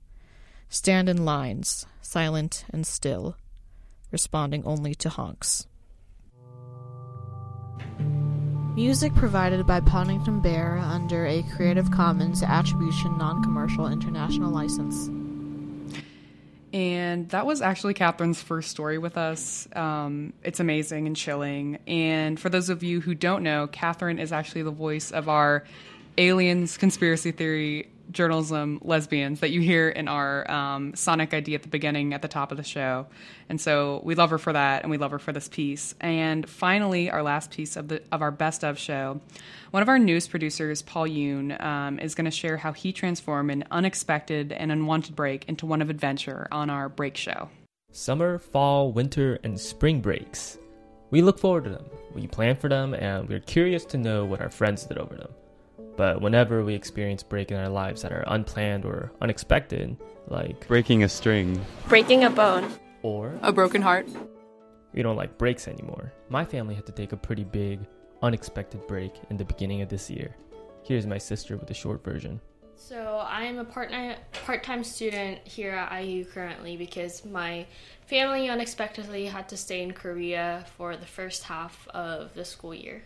stand 0.68 1.09
in 1.09 1.24
lines, 1.24 1.86
silent 2.01 2.64
and 2.70 2.86
still, 2.86 3.36
responding 4.11 4.64
only 4.64 4.95
to 4.95 5.09
honks. 5.09 5.66
Music 8.74 9.14
provided 9.14 9.64
by 9.66 9.80
Podington 9.80 10.40
Bear 10.40 10.78
under 10.78 11.26
a 11.26 11.45
Creative 11.55 11.88
Commons 11.92 12.42
Attribution 12.42 13.16
Non 13.18 13.42
Commercial 13.42 13.86
International 13.86 14.51
License. 14.51 15.11
And 16.75 17.29
that 17.29 17.47
was 17.47 17.62
actually 17.62 17.95
Catherine's 17.95 18.43
first 18.43 18.68
story 18.68 18.99
with 18.99 19.16
us. 19.16 19.68
Um, 19.77 20.33
it's 20.43 20.59
amazing 20.59 21.07
and 21.07 21.14
chilling. 21.14 21.79
And 21.87 22.39
for 22.39 22.49
those 22.49 22.68
of 22.68 22.83
you 22.83 23.01
who 23.01 23.14
don't 23.14 23.45
know, 23.45 23.68
Catherine 23.68 24.18
is 24.18 24.33
actually 24.33 24.62
the 24.62 24.72
voice 24.72 25.12
of 25.12 25.29
our 25.29 25.62
aliens 26.18 26.77
conspiracy 26.77 27.31
theory 27.31 27.89
journalism 28.11 28.79
lesbians 28.83 29.41
that 29.41 29.51
you 29.51 29.61
hear 29.61 29.89
in 29.89 30.09
our 30.09 30.51
um, 30.51 30.95
Sonic 30.95 31.33
ID 31.35 31.55
at 31.55 31.63
the 31.63 31.69
beginning, 31.69 32.15
at 32.15 32.23
the 32.23 32.29
top 32.29 32.51
of 32.51 32.57
the 32.57 32.65
show. 32.65 33.07
And 33.49 33.61
so 33.61 34.01
we 34.05 34.15
love 34.15 34.31
her 34.31 34.39
for 34.39 34.53
that, 34.53 34.83
and 34.83 34.91
we 34.91 34.97
love 34.97 35.11
her 35.11 35.19
for 35.19 35.33
this 35.33 35.49
piece. 35.49 35.95
And 36.01 36.49
finally, 36.49 37.11
our 37.11 37.23
last 37.23 37.51
piece 37.51 37.77
of 37.77 37.89
the 37.89 38.03
of 38.13 38.23
our 38.23 38.31
best 38.31 38.65
of 38.65 38.79
show. 38.79 39.21
One 39.71 39.83
of 39.83 39.89
our 39.89 39.99
news 39.99 40.29
producers, 40.29 40.83
Paul 40.83 41.09
Yoon, 41.09 41.61
um, 41.63 41.99
is 41.99 42.15
going 42.15 42.27
to 42.27 42.31
share 42.31 42.57
how 42.57 42.73
he 42.73 42.93
transformed 42.93 43.51
an 43.51 43.65
unexpected 43.71 44.53
and 44.53 44.71
unwanted 44.71 45.17
break 45.17 45.45
into 45.49 45.67
one 45.67 45.83
of 45.83 45.91
adventure 45.91 46.47
on 46.53 46.71
our 46.71 46.89
break 46.89 47.17
show. 47.17 47.49
Summer, 47.91 48.39
fall, 48.39 48.93
winter, 48.93 49.39
and 49.45 49.59
spring 49.59 50.01
breaks. 50.01 50.59
We 51.11 51.23
look 51.23 51.39
forward 51.39 51.65
to 51.65 51.71
them. 51.71 51.85
We 52.13 52.27
plan 52.27 52.57
for 52.57 52.69
them, 52.69 52.95
and 52.95 53.29
we're 53.29 53.41
curious 53.41 53.85
to 53.87 53.99
know 53.99 54.25
what 54.25 54.41
our 54.41 54.49
friends 54.49 54.85
did 54.85 54.99
over 54.99 55.15
them. 55.15 55.29
But 55.97 56.20
whenever 56.20 56.64
we 56.64 56.74
experience 56.74 57.22
break 57.22 57.51
in 57.51 57.57
our 57.57 57.68
lives 57.68 58.03
that 58.03 58.12
are 58.12 58.24
unplanned 58.26 58.84
or 58.84 59.12
unexpected, 59.20 59.97
like 60.28 60.66
breaking 60.66 61.05
a 61.05 61.09
string, 61.09 61.64
breaking 61.88 62.24
a 62.24 62.30
bone, 62.30 62.68
or 63.03 63.38
a 63.42 63.53
broken 63.53 63.80
heart, 63.80 64.09
we 64.92 65.03
don't 65.03 65.16
like 65.16 65.38
breaks 65.38 65.68
anymore. 65.68 66.12
My 66.28 66.45
family 66.45 66.74
had 66.74 66.86
to 66.86 66.92
take 66.92 67.12
a 67.12 67.16
pretty 67.16 67.45
big, 67.45 67.80
unexpected 68.22 68.86
break 68.86 69.12
in 69.30 69.36
the 69.36 69.45
beginning 69.45 69.82
of 69.82 69.88
this 69.88 70.11
year. 70.11 70.34
Here's 70.82 71.07
my 71.07 71.18
sister 71.18 71.57
with 71.57 71.68
the 71.68 71.74
short 71.74 72.03
version. 72.05 72.40
So 72.76 73.24
I 73.24 73.45
am 73.45 73.59
a 73.59 73.64
part 73.64 73.92
part-time 74.45 74.82
student 74.82 75.47
here 75.47 75.70
at 75.70 76.05
IU 76.05 76.24
currently 76.24 76.76
because 76.76 77.24
my 77.24 77.66
family 78.07 78.49
unexpectedly 78.49 79.26
had 79.26 79.49
to 79.51 79.57
stay 79.57 79.82
in 79.82 79.92
Korea 79.92 80.66
for 80.76 80.97
the 80.97 81.07
first 81.07 81.45
half 81.45 81.86
of 81.88 82.34
the 82.34 82.45
school 82.45 82.74
year. 82.74 83.05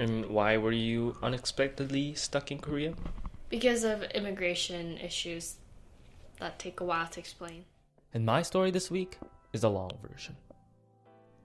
And 0.00 0.24
why 0.30 0.56
were 0.56 0.72
you 0.72 1.14
unexpectedly 1.22 2.14
stuck 2.14 2.50
in 2.50 2.58
Korea? 2.58 2.94
Because 3.50 3.84
of 3.84 4.02
immigration 4.14 4.96
issues 4.96 5.56
that 6.38 6.58
take 6.58 6.80
a 6.80 6.84
while 6.84 7.06
to 7.08 7.20
explain. 7.20 7.66
And 8.14 8.24
my 8.24 8.40
story 8.40 8.70
this 8.70 8.90
week 8.90 9.18
is 9.52 9.62
a 9.62 9.68
long 9.68 9.90
version. 10.10 10.36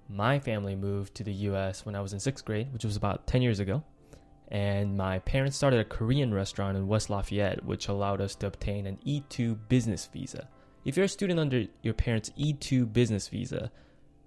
My 0.08 0.40
family 0.40 0.74
moved 0.74 1.16
to 1.16 1.26
the 1.26 1.34
US 1.50 1.86
when 1.86 1.96
I 1.96 2.00
was 2.00 2.14
in 2.14 2.20
sixth 2.22 2.46
grade, 2.46 2.72
which 2.72 2.86
was 2.86 2.96
about 2.96 3.28
10 3.28 3.42
years 3.42 3.60
ago. 3.60 3.84
And 4.48 4.96
my 4.96 5.20
parents 5.20 5.58
started 5.58 5.82
a 5.82 5.84
Korean 5.84 6.34
restaurant 6.34 6.78
in 6.78 6.88
West 6.88 7.10
Lafayette, 7.10 7.66
which 7.66 7.90
allowed 7.90 8.22
us 8.22 8.36
to 8.36 8.48
obtain 8.48 8.88
an 8.88 9.00
E2 9.06 9.68
business 9.68 10.08
visa. 10.14 10.48
If 10.86 10.96
you're 10.96 11.08
a 11.08 11.10
student 11.10 11.42
under 11.42 11.66
your 11.82 11.94
parents' 11.94 12.32
E2 12.40 12.94
business 12.94 13.28
visa, 13.28 13.70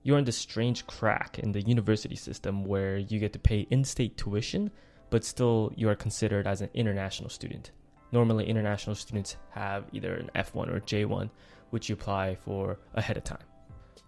you're 0.08 0.16
in 0.16 0.24
this 0.24 0.38
strange 0.38 0.86
crack 0.86 1.38
in 1.38 1.52
the 1.52 1.60
university 1.60 2.16
system 2.16 2.64
where 2.64 2.96
you 2.96 3.18
get 3.18 3.30
to 3.34 3.38
pay 3.38 3.66
in 3.68 3.84
state 3.84 4.16
tuition, 4.16 4.70
but 5.10 5.22
still 5.22 5.70
you 5.76 5.86
are 5.86 5.94
considered 5.94 6.46
as 6.46 6.62
an 6.62 6.70
international 6.72 7.28
student. 7.28 7.72
Normally, 8.10 8.46
international 8.46 8.96
students 8.96 9.36
have 9.50 9.84
either 9.92 10.14
an 10.14 10.30
F1 10.34 10.74
or 10.74 10.80
J1, 10.80 11.28
which 11.68 11.90
you 11.90 11.92
apply 11.92 12.36
for 12.36 12.78
ahead 12.94 13.18
of 13.18 13.24
time. 13.24 13.44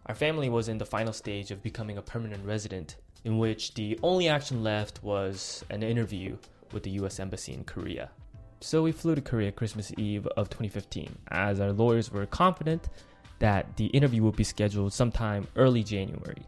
Our 0.06 0.14
family 0.14 0.48
was 0.48 0.70
in 0.70 0.78
the 0.78 0.86
final 0.86 1.12
stage 1.12 1.50
of 1.50 1.62
becoming 1.62 1.98
a 1.98 2.02
permanent 2.02 2.46
resident, 2.46 2.96
in 3.24 3.36
which 3.36 3.74
the 3.74 4.00
only 4.02 4.26
action 4.26 4.62
left 4.62 5.02
was 5.02 5.62
an 5.68 5.82
interview 5.82 6.38
with 6.72 6.82
the 6.82 6.92
US 6.92 7.20
Embassy 7.20 7.52
in 7.52 7.62
Korea. 7.64 8.10
So 8.62 8.82
we 8.82 8.92
flew 8.92 9.16
to 9.16 9.20
Korea 9.20 9.52
Christmas 9.52 9.92
Eve 9.98 10.26
of 10.28 10.48
2015, 10.48 11.14
as 11.28 11.60
our 11.60 11.72
lawyers 11.72 12.10
were 12.10 12.24
confident 12.24 12.88
that 13.40 13.76
the 13.76 13.86
interview 13.86 14.22
would 14.22 14.36
be 14.36 14.44
scheduled 14.44 14.92
sometime 14.92 15.48
early 15.56 15.82
January. 15.82 16.46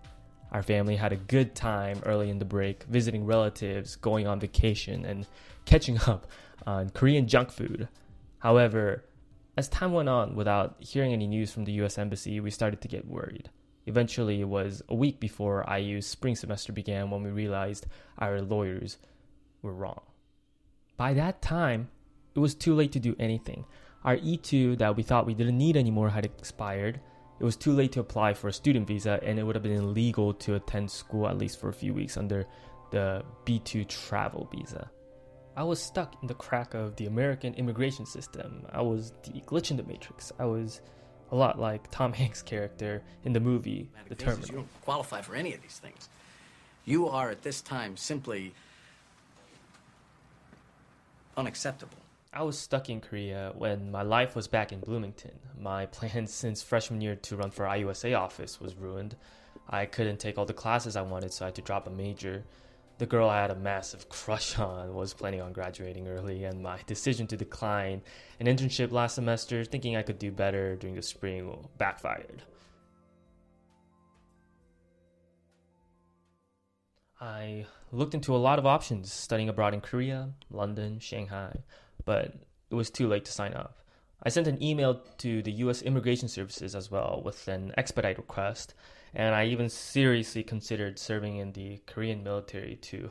Our 0.52 0.62
family 0.62 0.96
had 0.96 1.12
a 1.12 1.16
good 1.16 1.54
time 1.54 2.00
early 2.04 2.30
in 2.30 2.38
the 2.38 2.44
break, 2.44 2.84
visiting 2.84 3.24
relatives, 3.24 3.96
going 3.96 4.26
on 4.26 4.38
vacation, 4.38 5.04
and 5.04 5.26
catching 5.64 5.98
up 6.06 6.26
on 6.66 6.90
Korean 6.90 7.26
junk 7.26 7.50
food. 7.50 7.88
However, 8.38 9.04
as 9.56 9.68
time 9.68 9.92
went 9.92 10.08
on 10.08 10.34
without 10.36 10.76
hearing 10.78 11.12
any 11.12 11.26
news 11.26 11.50
from 11.50 11.64
the 11.64 11.72
US 11.82 11.98
Embassy, 11.98 12.40
we 12.40 12.50
started 12.50 12.80
to 12.82 12.88
get 12.88 13.08
worried. 13.08 13.50
Eventually, 13.86 14.40
it 14.40 14.48
was 14.48 14.82
a 14.88 14.94
week 14.94 15.18
before 15.18 15.66
IU's 15.68 16.06
spring 16.06 16.36
semester 16.36 16.72
began 16.72 17.10
when 17.10 17.22
we 17.22 17.30
realized 17.30 17.86
our 18.18 18.40
lawyers 18.40 18.98
were 19.60 19.72
wrong. 19.72 20.02
By 20.96 21.14
that 21.14 21.42
time, 21.42 21.88
it 22.34 22.38
was 22.38 22.54
too 22.54 22.74
late 22.74 22.92
to 22.92 23.00
do 23.00 23.16
anything. 23.18 23.64
Our 24.04 24.16
E2 24.16 24.78
that 24.78 24.96
we 24.96 25.02
thought 25.02 25.26
we 25.26 25.34
didn't 25.34 25.58
need 25.58 25.76
anymore 25.76 26.10
had 26.10 26.24
expired. 26.24 27.00
It 27.40 27.44
was 27.44 27.56
too 27.56 27.72
late 27.72 27.92
to 27.92 28.00
apply 28.00 28.34
for 28.34 28.48
a 28.48 28.52
student 28.52 28.86
visa, 28.86 29.20
and 29.22 29.38
it 29.38 29.42
would 29.42 29.56
have 29.56 29.62
been 29.62 29.72
illegal 29.72 30.34
to 30.34 30.54
attend 30.54 30.90
school 30.90 31.28
at 31.28 31.38
least 31.38 31.60
for 31.60 31.68
a 31.68 31.72
few 31.72 31.94
weeks 31.94 32.16
under 32.16 32.46
the 32.90 33.24
B2 33.44 33.88
travel 33.88 34.48
visa. 34.52 34.90
I 35.56 35.64
was 35.64 35.82
stuck 35.82 36.16
in 36.22 36.28
the 36.28 36.34
crack 36.34 36.74
of 36.74 36.96
the 36.96 37.06
American 37.06 37.54
immigration 37.54 38.06
system. 38.06 38.64
I 38.72 38.80
was 38.80 39.12
the 39.22 39.40
glitch 39.40 39.70
in 39.70 39.76
the 39.76 39.82
matrix. 39.82 40.32
I 40.38 40.46
was 40.46 40.80
a 41.30 41.36
lot 41.36 41.58
like 41.58 41.90
Tom 41.90 42.12
Hanks' 42.20 42.42
character 42.42 43.02
in 43.24 43.32
the 43.32 43.40
movie 43.40 43.88
The 44.08 44.14
Terminal. 44.14 44.46
You 44.46 44.54
don't 44.54 44.82
qualify 44.82 45.20
for 45.20 45.34
any 45.34 45.54
of 45.54 45.62
these 45.62 45.78
things. 45.78 46.08
You 46.84 47.08
are 47.08 47.30
at 47.30 47.42
this 47.42 47.60
time 47.60 47.96
simply 47.96 48.54
unacceptable. 51.36 52.01
I 52.34 52.42
was 52.44 52.58
stuck 52.58 52.88
in 52.88 53.02
Korea 53.02 53.52
when 53.54 53.90
my 53.90 54.00
life 54.00 54.34
was 54.34 54.48
back 54.48 54.72
in 54.72 54.80
Bloomington. 54.80 55.38
My 55.60 55.84
plans 55.98 56.32
since 56.32 56.62
freshman 56.62 57.02
year 57.02 57.14
to 57.14 57.36
run 57.36 57.50
for 57.50 57.66
IUSA 57.66 58.18
office 58.18 58.58
was 58.58 58.74
ruined. 58.74 59.16
I 59.68 59.84
couldn't 59.84 60.18
take 60.18 60.38
all 60.38 60.46
the 60.46 60.54
classes 60.54 60.96
I 60.96 61.02
wanted, 61.02 61.32
so 61.32 61.44
I 61.44 61.48
had 61.48 61.54
to 61.56 61.62
drop 61.62 61.86
a 61.86 61.90
major. 61.90 62.44
The 62.96 63.04
girl 63.04 63.28
I 63.28 63.42
had 63.42 63.50
a 63.50 63.56
massive 63.56 64.08
crush 64.08 64.58
on 64.58 64.94
was 64.94 65.12
planning 65.12 65.42
on 65.42 65.52
graduating 65.52 66.08
early, 66.08 66.44
and 66.44 66.62
my 66.62 66.78
decision 66.86 67.26
to 67.28 67.36
decline 67.36 68.00
an 68.40 68.46
internship 68.46 68.92
last 68.92 69.14
semester, 69.14 69.62
thinking 69.62 69.96
I 69.96 70.02
could 70.02 70.18
do 70.18 70.30
better 70.30 70.74
during 70.76 70.96
the 70.96 71.02
spring, 71.02 71.68
backfired. 71.76 72.42
I 77.20 77.66
looked 77.92 78.14
into 78.14 78.34
a 78.34 78.38
lot 78.38 78.58
of 78.58 78.64
options, 78.64 79.12
studying 79.12 79.50
abroad 79.50 79.74
in 79.74 79.82
Korea, 79.82 80.30
London, 80.50 80.98
Shanghai 80.98 81.58
but 82.04 82.34
it 82.70 82.74
was 82.74 82.90
too 82.90 83.08
late 83.08 83.24
to 83.26 83.32
sign 83.32 83.54
up. 83.54 83.78
I 84.22 84.28
sent 84.28 84.46
an 84.46 84.62
email 84.62 85.02
to 85.18 85.42
the 85.42 85.52
US 85.52 85.82
Immigration 85.82 86.28
Services 86.28 86.74
as 86.74 86.90
well 86.90 87.22
with 87.24 87.48
an 87.48 87.72
expedite 87.76 88.18
request, 88.18 88.74
and 89.14 89.34
I 89.34 89.46
even 89.46 89.68
seriously 89.68 90.42
considered 90.42 90.98
serving 90.98 91.36
in 91.36 91.52
the 91.52 91.80
Korean 91.86 92.22
military 92.22 92.76
to 92.82 93.10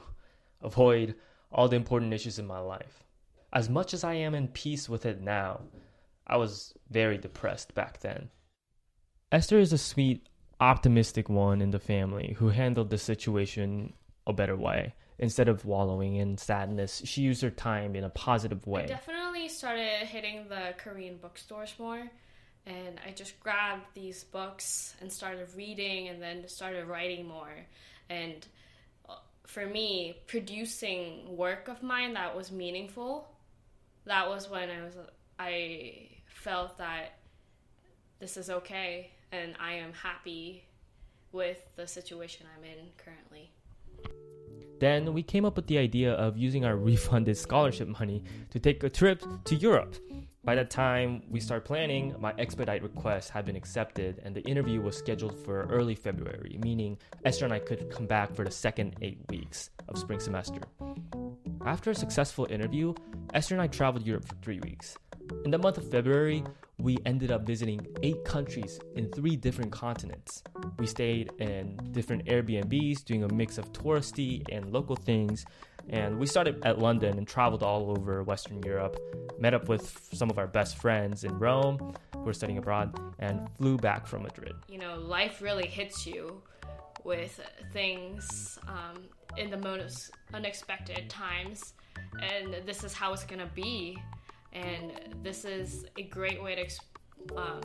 avoid 0.62 1.16
all 1.52 1.68
the 1.68 1.76
important 1.76 2.14
issues 2.14 2.40
in 2.40 2.48
my 2.48 2.60
life. 2.60 3.04
As 3.54 3.70
much 3.70 3.94
as 3.94 4.04
I 4.04 4.14
am 4.14 4.34
in 4.34 4.48
peace 4.48 4.88
with 4.88 5.06
it 5.06 5.22
now, 5.22 5.62
I 6.26 6.38
was 6.38 6.74
very 6.90 7.18
depressed 7.18 7.76
back 7.76 8.00
then. 8.00 8.30
Esther 9.32 9.60
is 9.60 9.74
a 9.74 9.78
sweet, 9.78 10.28
optimistic 10.62 11.28
one 11.28 11.62
in 11.62 11.72
the 11.72 11.80
family 11.80 12.36
who 12.40 12.50
handled 12.50 12.90
the 12.90 12.98
situation 12.98 13.94
a 14.26 14.32
better 14.32 14.56
way 14.56 14.94
instead 15.22 15.48
of 15.48 15.64
wallowing 15.66 16.16
in 16.16 16.38
sadness, 16.38 17.02
she 17.06 17.22
used 17.22 17.42
her 17.44 17.52
time 17.52 17.96
in 17.96 18.04
a 18.04 18.10
positive 18.10 18.66
way. 18.66 18.84
I 18.84 18.88
definitely 18.88 19.48
started 19.48 20.08
hitting 20.08 20.48
the 20.50 20.74
Korean 20.78 21.18
bookstores 21.18 21.74
more. 21.80 22.10
And 22.66 23.00
I 23.06 23.12
just 23.12 23.40
grabbed 23.40 23.86
these 23.94 24.24
books 24.24 24.96
and 25.00 25.12
started 25.12 25.48
reading 25.56 26.10
and 26.10 26.22
then 26.22 26.48
started 26.48 26.86
writing 26.86 27.28
more. 27.28 27.54
And 28.10 28.46
uh, 29.10 29.16
for 29.48 29.66
me, 29.66 30.18
producing 30.28 31.38
work 31.38 31.68
of 31.68 31.82
mine 31.82 32.14
that 32.14 32.36
was 32.36 32.52
meaningful, 32.52 33.28
that 34.06 34.28
was 34.28 34.50
when 34.50 34.70
I 34.70 34.84
was 34.84 34.96
I 35.40 36.10
felt 36.28 36.78
that 36.78 37.18
this 38.20 38.38
is 38.38 38.50
okay 38.50 39.10
and 39.32 39.56
I 39.60 39.74
am 39.74 39.94
happy 39.94 40.64
with 41.32 41.58
the 41.76 41.88
situation 41.88 42.46
I'm 42.56 42.64
in 42.64 42.90
currently. 42.98 43.50
Then 44.82 45.14
we 45.14 45.22
came 45.22 45.46
up 45.46 45.58
with 45.58 45.68
the 45.68 45.78
idea 45.78 46.14
of 46.14 46.36
using 46.36 46.66
our 46.66 46.76
refunded 46.90 47.38
scholarship 47.38 47.88
money 47.88 48.24
to 48.50 48.60
take 48.60 48.84
a 48.84 48.90
trip 48.90 49.24
to 49.46 49.56
Europe. 49.56 49.96
By 50.44 50.56
that 50.56 50.72
time 50.72 51.22
we 51.30 51.40
started 51.40 51.66
planning, 51.66 52.16
my 52.20 52.34
expedite 52.40 52.82
request 52.82 53.30
had 53.30 53.46
been 53.46 53.56
accepted 53.56 54.20
and 54.24 54.36
the 54.36 54.42
interview 54.42 54.82
was 54.82 54.98
scheduled 54.98 55.38
for 55.46 55.68
early 55.70 55.94
February, 55.94 56.58
meaning 56.64 56.98
Esther 57.24 57.46
and 57.46 57.54
I 57.54 57.60
could 57.60 57.92
come 57.92 58.08
back 58.08 58.34
for 58.34 58.44
the 58.44 58.50
second 58.50 58.96
eight 59.04 59.20
weeks 59.30 59.70
of 59.88 60.00
spring 60.00 60.20
semester. 60.20 60.62
After 61.64 61.92
a 61.92 61.96
successful 61.96 62.48
interview, 62.50 62.96
Esther 63.36 63.54
and 63.54 63.62
I 63.62 63.68
traveled 63.68 64.04
Europe 64.04 64.26
for 64.26 64.34
three 64.42 64.60
weeks. 64.62 64.98
In 65.46 65.52
the 65.52 65.58
month 65.58 65.78
of 65.78 65.90
February, 65.90 66.44
we 66.78 66.98
ended 67.06 67.32
up 67.32 67.46
visiting 67.46 67.86
eight 68.04 68.24
countries 68.26 68.80
in 68.96 69.12
three 69.12 69.36
different 69.36 69.72
continents. 69.72 70.44
We 70.80 70.88
stayed 70.88 71.32
in 71.40 71.78
different 71.92 72.26
Airbnbs, 72.26 73.06
doing 73.06 73.24
a 73.24 73.34
mix 73.34 73.58
of 73.58 73.72
touristy 73.72 74.44
and 74.52 74.72
local 74.72 74.96
things. 74.96 75.46
And 75.90 76.20
we 76.20 76.26
started 76.28 76.64
at 76.66 76.80
London 76.80 77.18
and 77.18 77.28
traveled 77.28 77.64
all 77.64 77.92
over 77.92 78.24
Western 78.24 78.62
Europe, 78.64 78.98
met 79.40 79.54
up 79.54 79.68
with 79.68 80.10
some 80.14 80.30
of 80.30 80.38
our 80.38 80.48
best 80.48 80.78
friends 80.78 81.24
in 81.24 81.38
Rome 81.38 81.96
who 82.14 82.20
were 82.22 82.34
studying 82.34 82.60
abroad, 82.60 82.98
and 83.20 83.50
flew 83.58 83.78
back 83.78 84.06
from 84.06 84.24
Madrid. 84.24 84.54
You 84.70 84.78
know, 84.78 85.00
life 85.00 85.42
really 85.42 85.68
hits 85.68 86.06
you 86.06 86.42
with 87.04 87.40
things 87.74 88.60
um, 88.68 89.04
in 89.38 89.50
the 89.50 89.58
most 89.58 90.12
unexpected 90.34 91.10
times, 91.10 91.74
and 92.22 92.58
this 92.66 92.84
is 92.84 92.94
how 92.94 93.12
it's 93.14 93.24
gonna 93.24 93.50
be 93.56 93.98
and 94.54 94.92
this 95.22 95.46
is 95.46 95.86
a 95.98 96.04
great 96.04 96.42
way 96.42 96.56
to 96.56 97.38
um, 97.38 97.62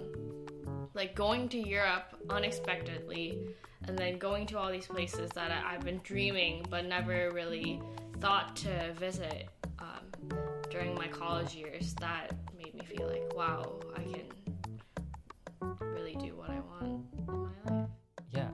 like 0.94 1.14
going 1.14 1.48
to 1.50 1.58
Europe 1.58 2.14
unexpectedly 2.30 3.48
and 3.86 3.98
then 3.98 4.18
going 4.18 4.46
to 4.46 4.58
all 4.58 4.70
these 4.70 4.86
places 4.86 5.30
that 5.32 5.50
I, 5.50 5.72
have 5.72 5.84
been 5.84 6.00
dreaming 6.02 6.64
but 6.70 6.86
never 6.86 7.30
really 7.32 7.80
thought 8.20 8.56
to 8.56 8.92
visit 8.94 9.48
um, 9.78 10.28
during 10.70 10.94
my 10.94 11.08
college 11.08 11.54
years 11.54 11.94
that 12.00 12.32
made 12.56 12.74
me 12.74 12.84
feel 12.84 13.08
like 13.08 13.34
wow 13.34 13.80
I 13.96 14.02
can 14.02 15.80
really 15.80 16.14
do 16.14 16.34
what 16.36 16.50
I 16.50 16.60
want 16.60 17.04
in 17.18 17.26
my 17.26 17.74
life 17.74 17.88
yeah 18.32 18.48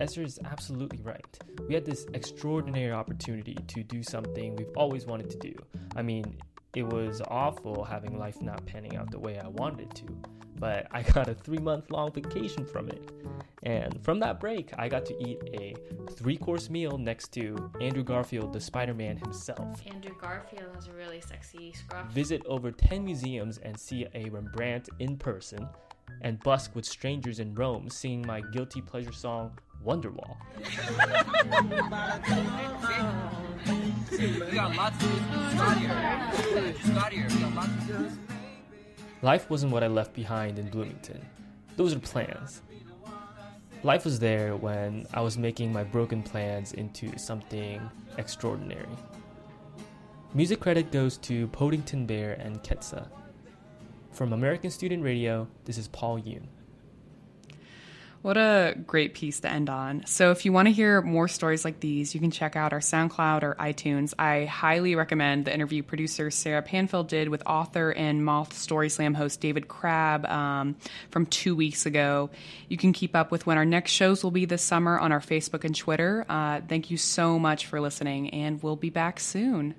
Esther 0.00 0.22
is 0.22 0.40
absolutely 0.44 1.00
right. 1.02 1.38
We 1.68 1.74
had 1.74 1.84
this 1.84 2.06
extraordinary 2.12 2.90
opportunity 2.90 3.54
to 3.68 3.84
do 3.84 4.02
something 4.02 4.56
we've 4.56 4.76
always 4.76 5.06
wanted 5.06 5.30
to 5.30 5.38
do. 5.38 5.54
I 5.94 6.02
mean, 6.02 6.38
it 6.74 6.84
was 6.84 7.20
awful 7.28 7.84
having 7.84 8.18
life 8.18 8.40
not 8.40 8.64
panning 8.64 8.96
out 8.96 9.10
the 9.10 9.18
way 9.18 9.38
I 9.38 9.48
wanted 9.48 9.80
it 9.80 9.94
to. 9.96 10.16
But 10.58 10.86
I 10.90 11.02
got 11.14 11.28
a 11.28 11.34
three 11.34 11.58
month 11.58 11.90
long 11.90 12.12
vacation 12.12 12.64
from 12.64 12.88
it. 12.88 13.10
And 13.64 14.02
from 14.02 14.18
that 14.20 14.40
break, 14.40 14.72
I 14.78 14.88
got 14.88 15.04
to 15.06 15.22
eat 15.22 15.40
a 15.54 15.74
three 16.12 16.36
course 16.36 16.70
meal 16.70 16.98
next 16.98 17.32
to 17.32 17.70
Andrew 17.80 18.02
Garfield, 18.02 18.52
the 18.52 18.60
Spider 18.60 18.94
Man 18.94 19.16
himself. 19.16 19.80
Andrew 19.86 20.14
Garfield 20.20 20.74
has 20.74 20.88
a 20.88 20.92
really 20.92 21.20
sexy 21.20 21.72
scruff. 21.72 22.10
Visit 22.10 22.42
over 22.46 22.72
10 22.72 23.04
museums 23.04 23.58
and 23.58 23.78
see 23.78 24.06
a 24.14 24.28
Rembrandt 24.30 24.88
in 24.98 25.16
person, 25.16 25.68
and 26.22 26.40
busk 26.40 26.74
with 26.74 26.84
strangers 26.84 27.38
in 27.38 27.54
Rome 27.54 27.88
singing 27.88 28.26
my 28.26 28.40
guilty 28.52 28.80
pleasure 28.80 29.12
song, 29.12 29.58
Wonderwall. 29.84 30.36
Life 39.22 39.48
wasn't 39.48 39.72
what 39.72 39.84
I 39.84 39.86
left 39.86 40.14
behind 40.14 40.58
in 40.58 40.68
Bloomington. 40.68 41.24
Those 41.76 41.94
are 41.94 41.98
plans. 41.98 42.62
Life 43.84 44.04
was 44.04 44.18
there 44.18 44.56
when 44.56 45.06
I 45.14 45.20
was 45.20 45.38
making 45.38 45.72
my 45.72 45.84
broken 45.84 46.22
plans 46.22 46.72
into 46.72 47.18
something 47.18 47.80
extraordinary. 48.18 48.86
Music 50.34 50.60
credit 50.60 50.90
goes 50.90 51.16
to 51.18 51.46
Podington 51.48 52.06
Bear 52.06 52.34
and 52.34 52.62
Ketsa. 52.62 53.08
From 54.12 54.32
American 54.32 54.70
Student 54.70 55.02
Radio, 55.02 55.46
this 55.64 55.78
is 55.78 55.88
Paul 55.88 56.20
Yoon. 56.20 56.46
What 58.22 58.36
a 58.36 58.76
great 58.86 59.14
piece 59.14 59.40
to 59.40 59.50
end 59.50 59.68
on. 59.68 60.06
So, 60.06 60.30
if 60.30 60.44
you 60.44 60.52
want 60.52 60.68
to 60.68 60.72
hear 60.72 61.02
more 61.02 61.26
stories 61.26 61.64
like 61.64 61.80
these, 61.80 62.14
you 62.14 62.20
can 62.20 62.30
check 62.30 62.54
out 62.54 62.72
our 62.72 62.78
SoundCloud 62.78 63.42
or 63.42 63.56
iTunes. 63.56 64.14
I 64.16 64.44
highly 64.44 64.94
recommend 64.94 65.44
the 65.44 65.52
interview 65.52 65.82
producer 65.82 66.30
Sarah 66.30 66.62
Panfil 66.62 67.08
did 67.08 67.28
with 67.28 67.42
author 67.46 67.90
and 67.90 68.24
Moth 68.24 68.52
Story 68.52 68.90
Slam 68.90 69.14
host 69.14 69.40
David 69.40 69.66
Crabb 69.66 70.24
um, 70.26 70.76
from 71.10 71.26
two 71.26 71.56
weeks 71.56 71.84
ago. 71.84 72.30
You 72.68 72.76
can 72.76 72.92
keep 72.92 73.16
up 73.16 73.32
with 73.32 73.44
when 73.44 73.58
our 73.58 73.64
next 73.64 73.90
shows 73.90 74.22
will 74.22 74.30
be 74.30 74.44
this 74.44 74.62
summer 74.62 75.00
on 75.00 75.10
our 75.10 75.20
Facebook 75.20 75.64
and 75.64 75.74
Twitter. 75.74 76.24
Uh, 76.28 76.60
thank 76.68 76.92
you 76.92 76.98
so 76.98 77.40
much 77.40 77.66
for 77.66 77.80
listening, 77.80 78.30
and 78.30 78.62
we'll 78.62 78.76
be 78.76 78.90
back 78.90 79.18
soon. 79.18 79.74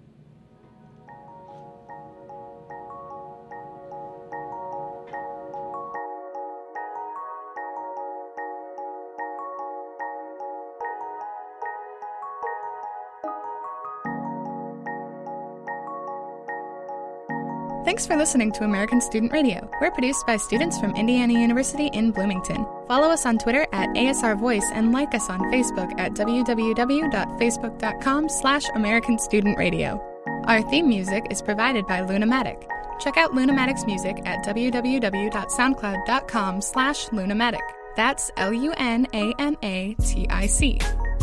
Thanks 17.93 18.07
for 18.07 18.17
listening 18.17 18.51
to 18.53 18.63
American 18.63 18.99
Student 18.99 19.31
Radio. 19.31 19.69
We're 19.79 19.91
produced 19.91 20.25
by 20.25 20.37
students 20.37 20.79
from 20.79 20.95
Indiana 20.95 21.33
University 21.33 21.91
in 21.93 22.09
Bloomington. 22.09 22.65
Follow 22.87 23.09
us 23.09 23.27
on 23.27 23.37
Twitter 23.37 23.67
at 23.71 23.89
ASR 23.89 24.35
Voice 24.35 24.67
and 24.73 24.91
like 24.91 25.13
us 25.13 25.29
on 25.29 25.39
Facebook 25.51 25.93
at 25.99 26.13
www.facebook.com 26.13 28.29
slash 28.29 28.65
American 28.73 29.19
Student 29.19 29.59
Radio. 29.59 30.01
Our 30.45 30.63
theme 30.71 30.89
music 30.89 31.27
is 31.29 31.43
provided 31.43 31.85
by 31.85 31.99
Lunamatic. 31.99 32.67
Check 32.99 33.17
out 33.17 33.33
Lunamatic's 33.33 33.85
music 33.85 34.19
at 34.25 34.43
www.soundcloud.com 34.43 36.61
slash 36.61 37.05
Lunamatic. 37.09 37.61
That's 37.95 38.31
L-U-N-A-M-A-T-I-C. 38.37 39.03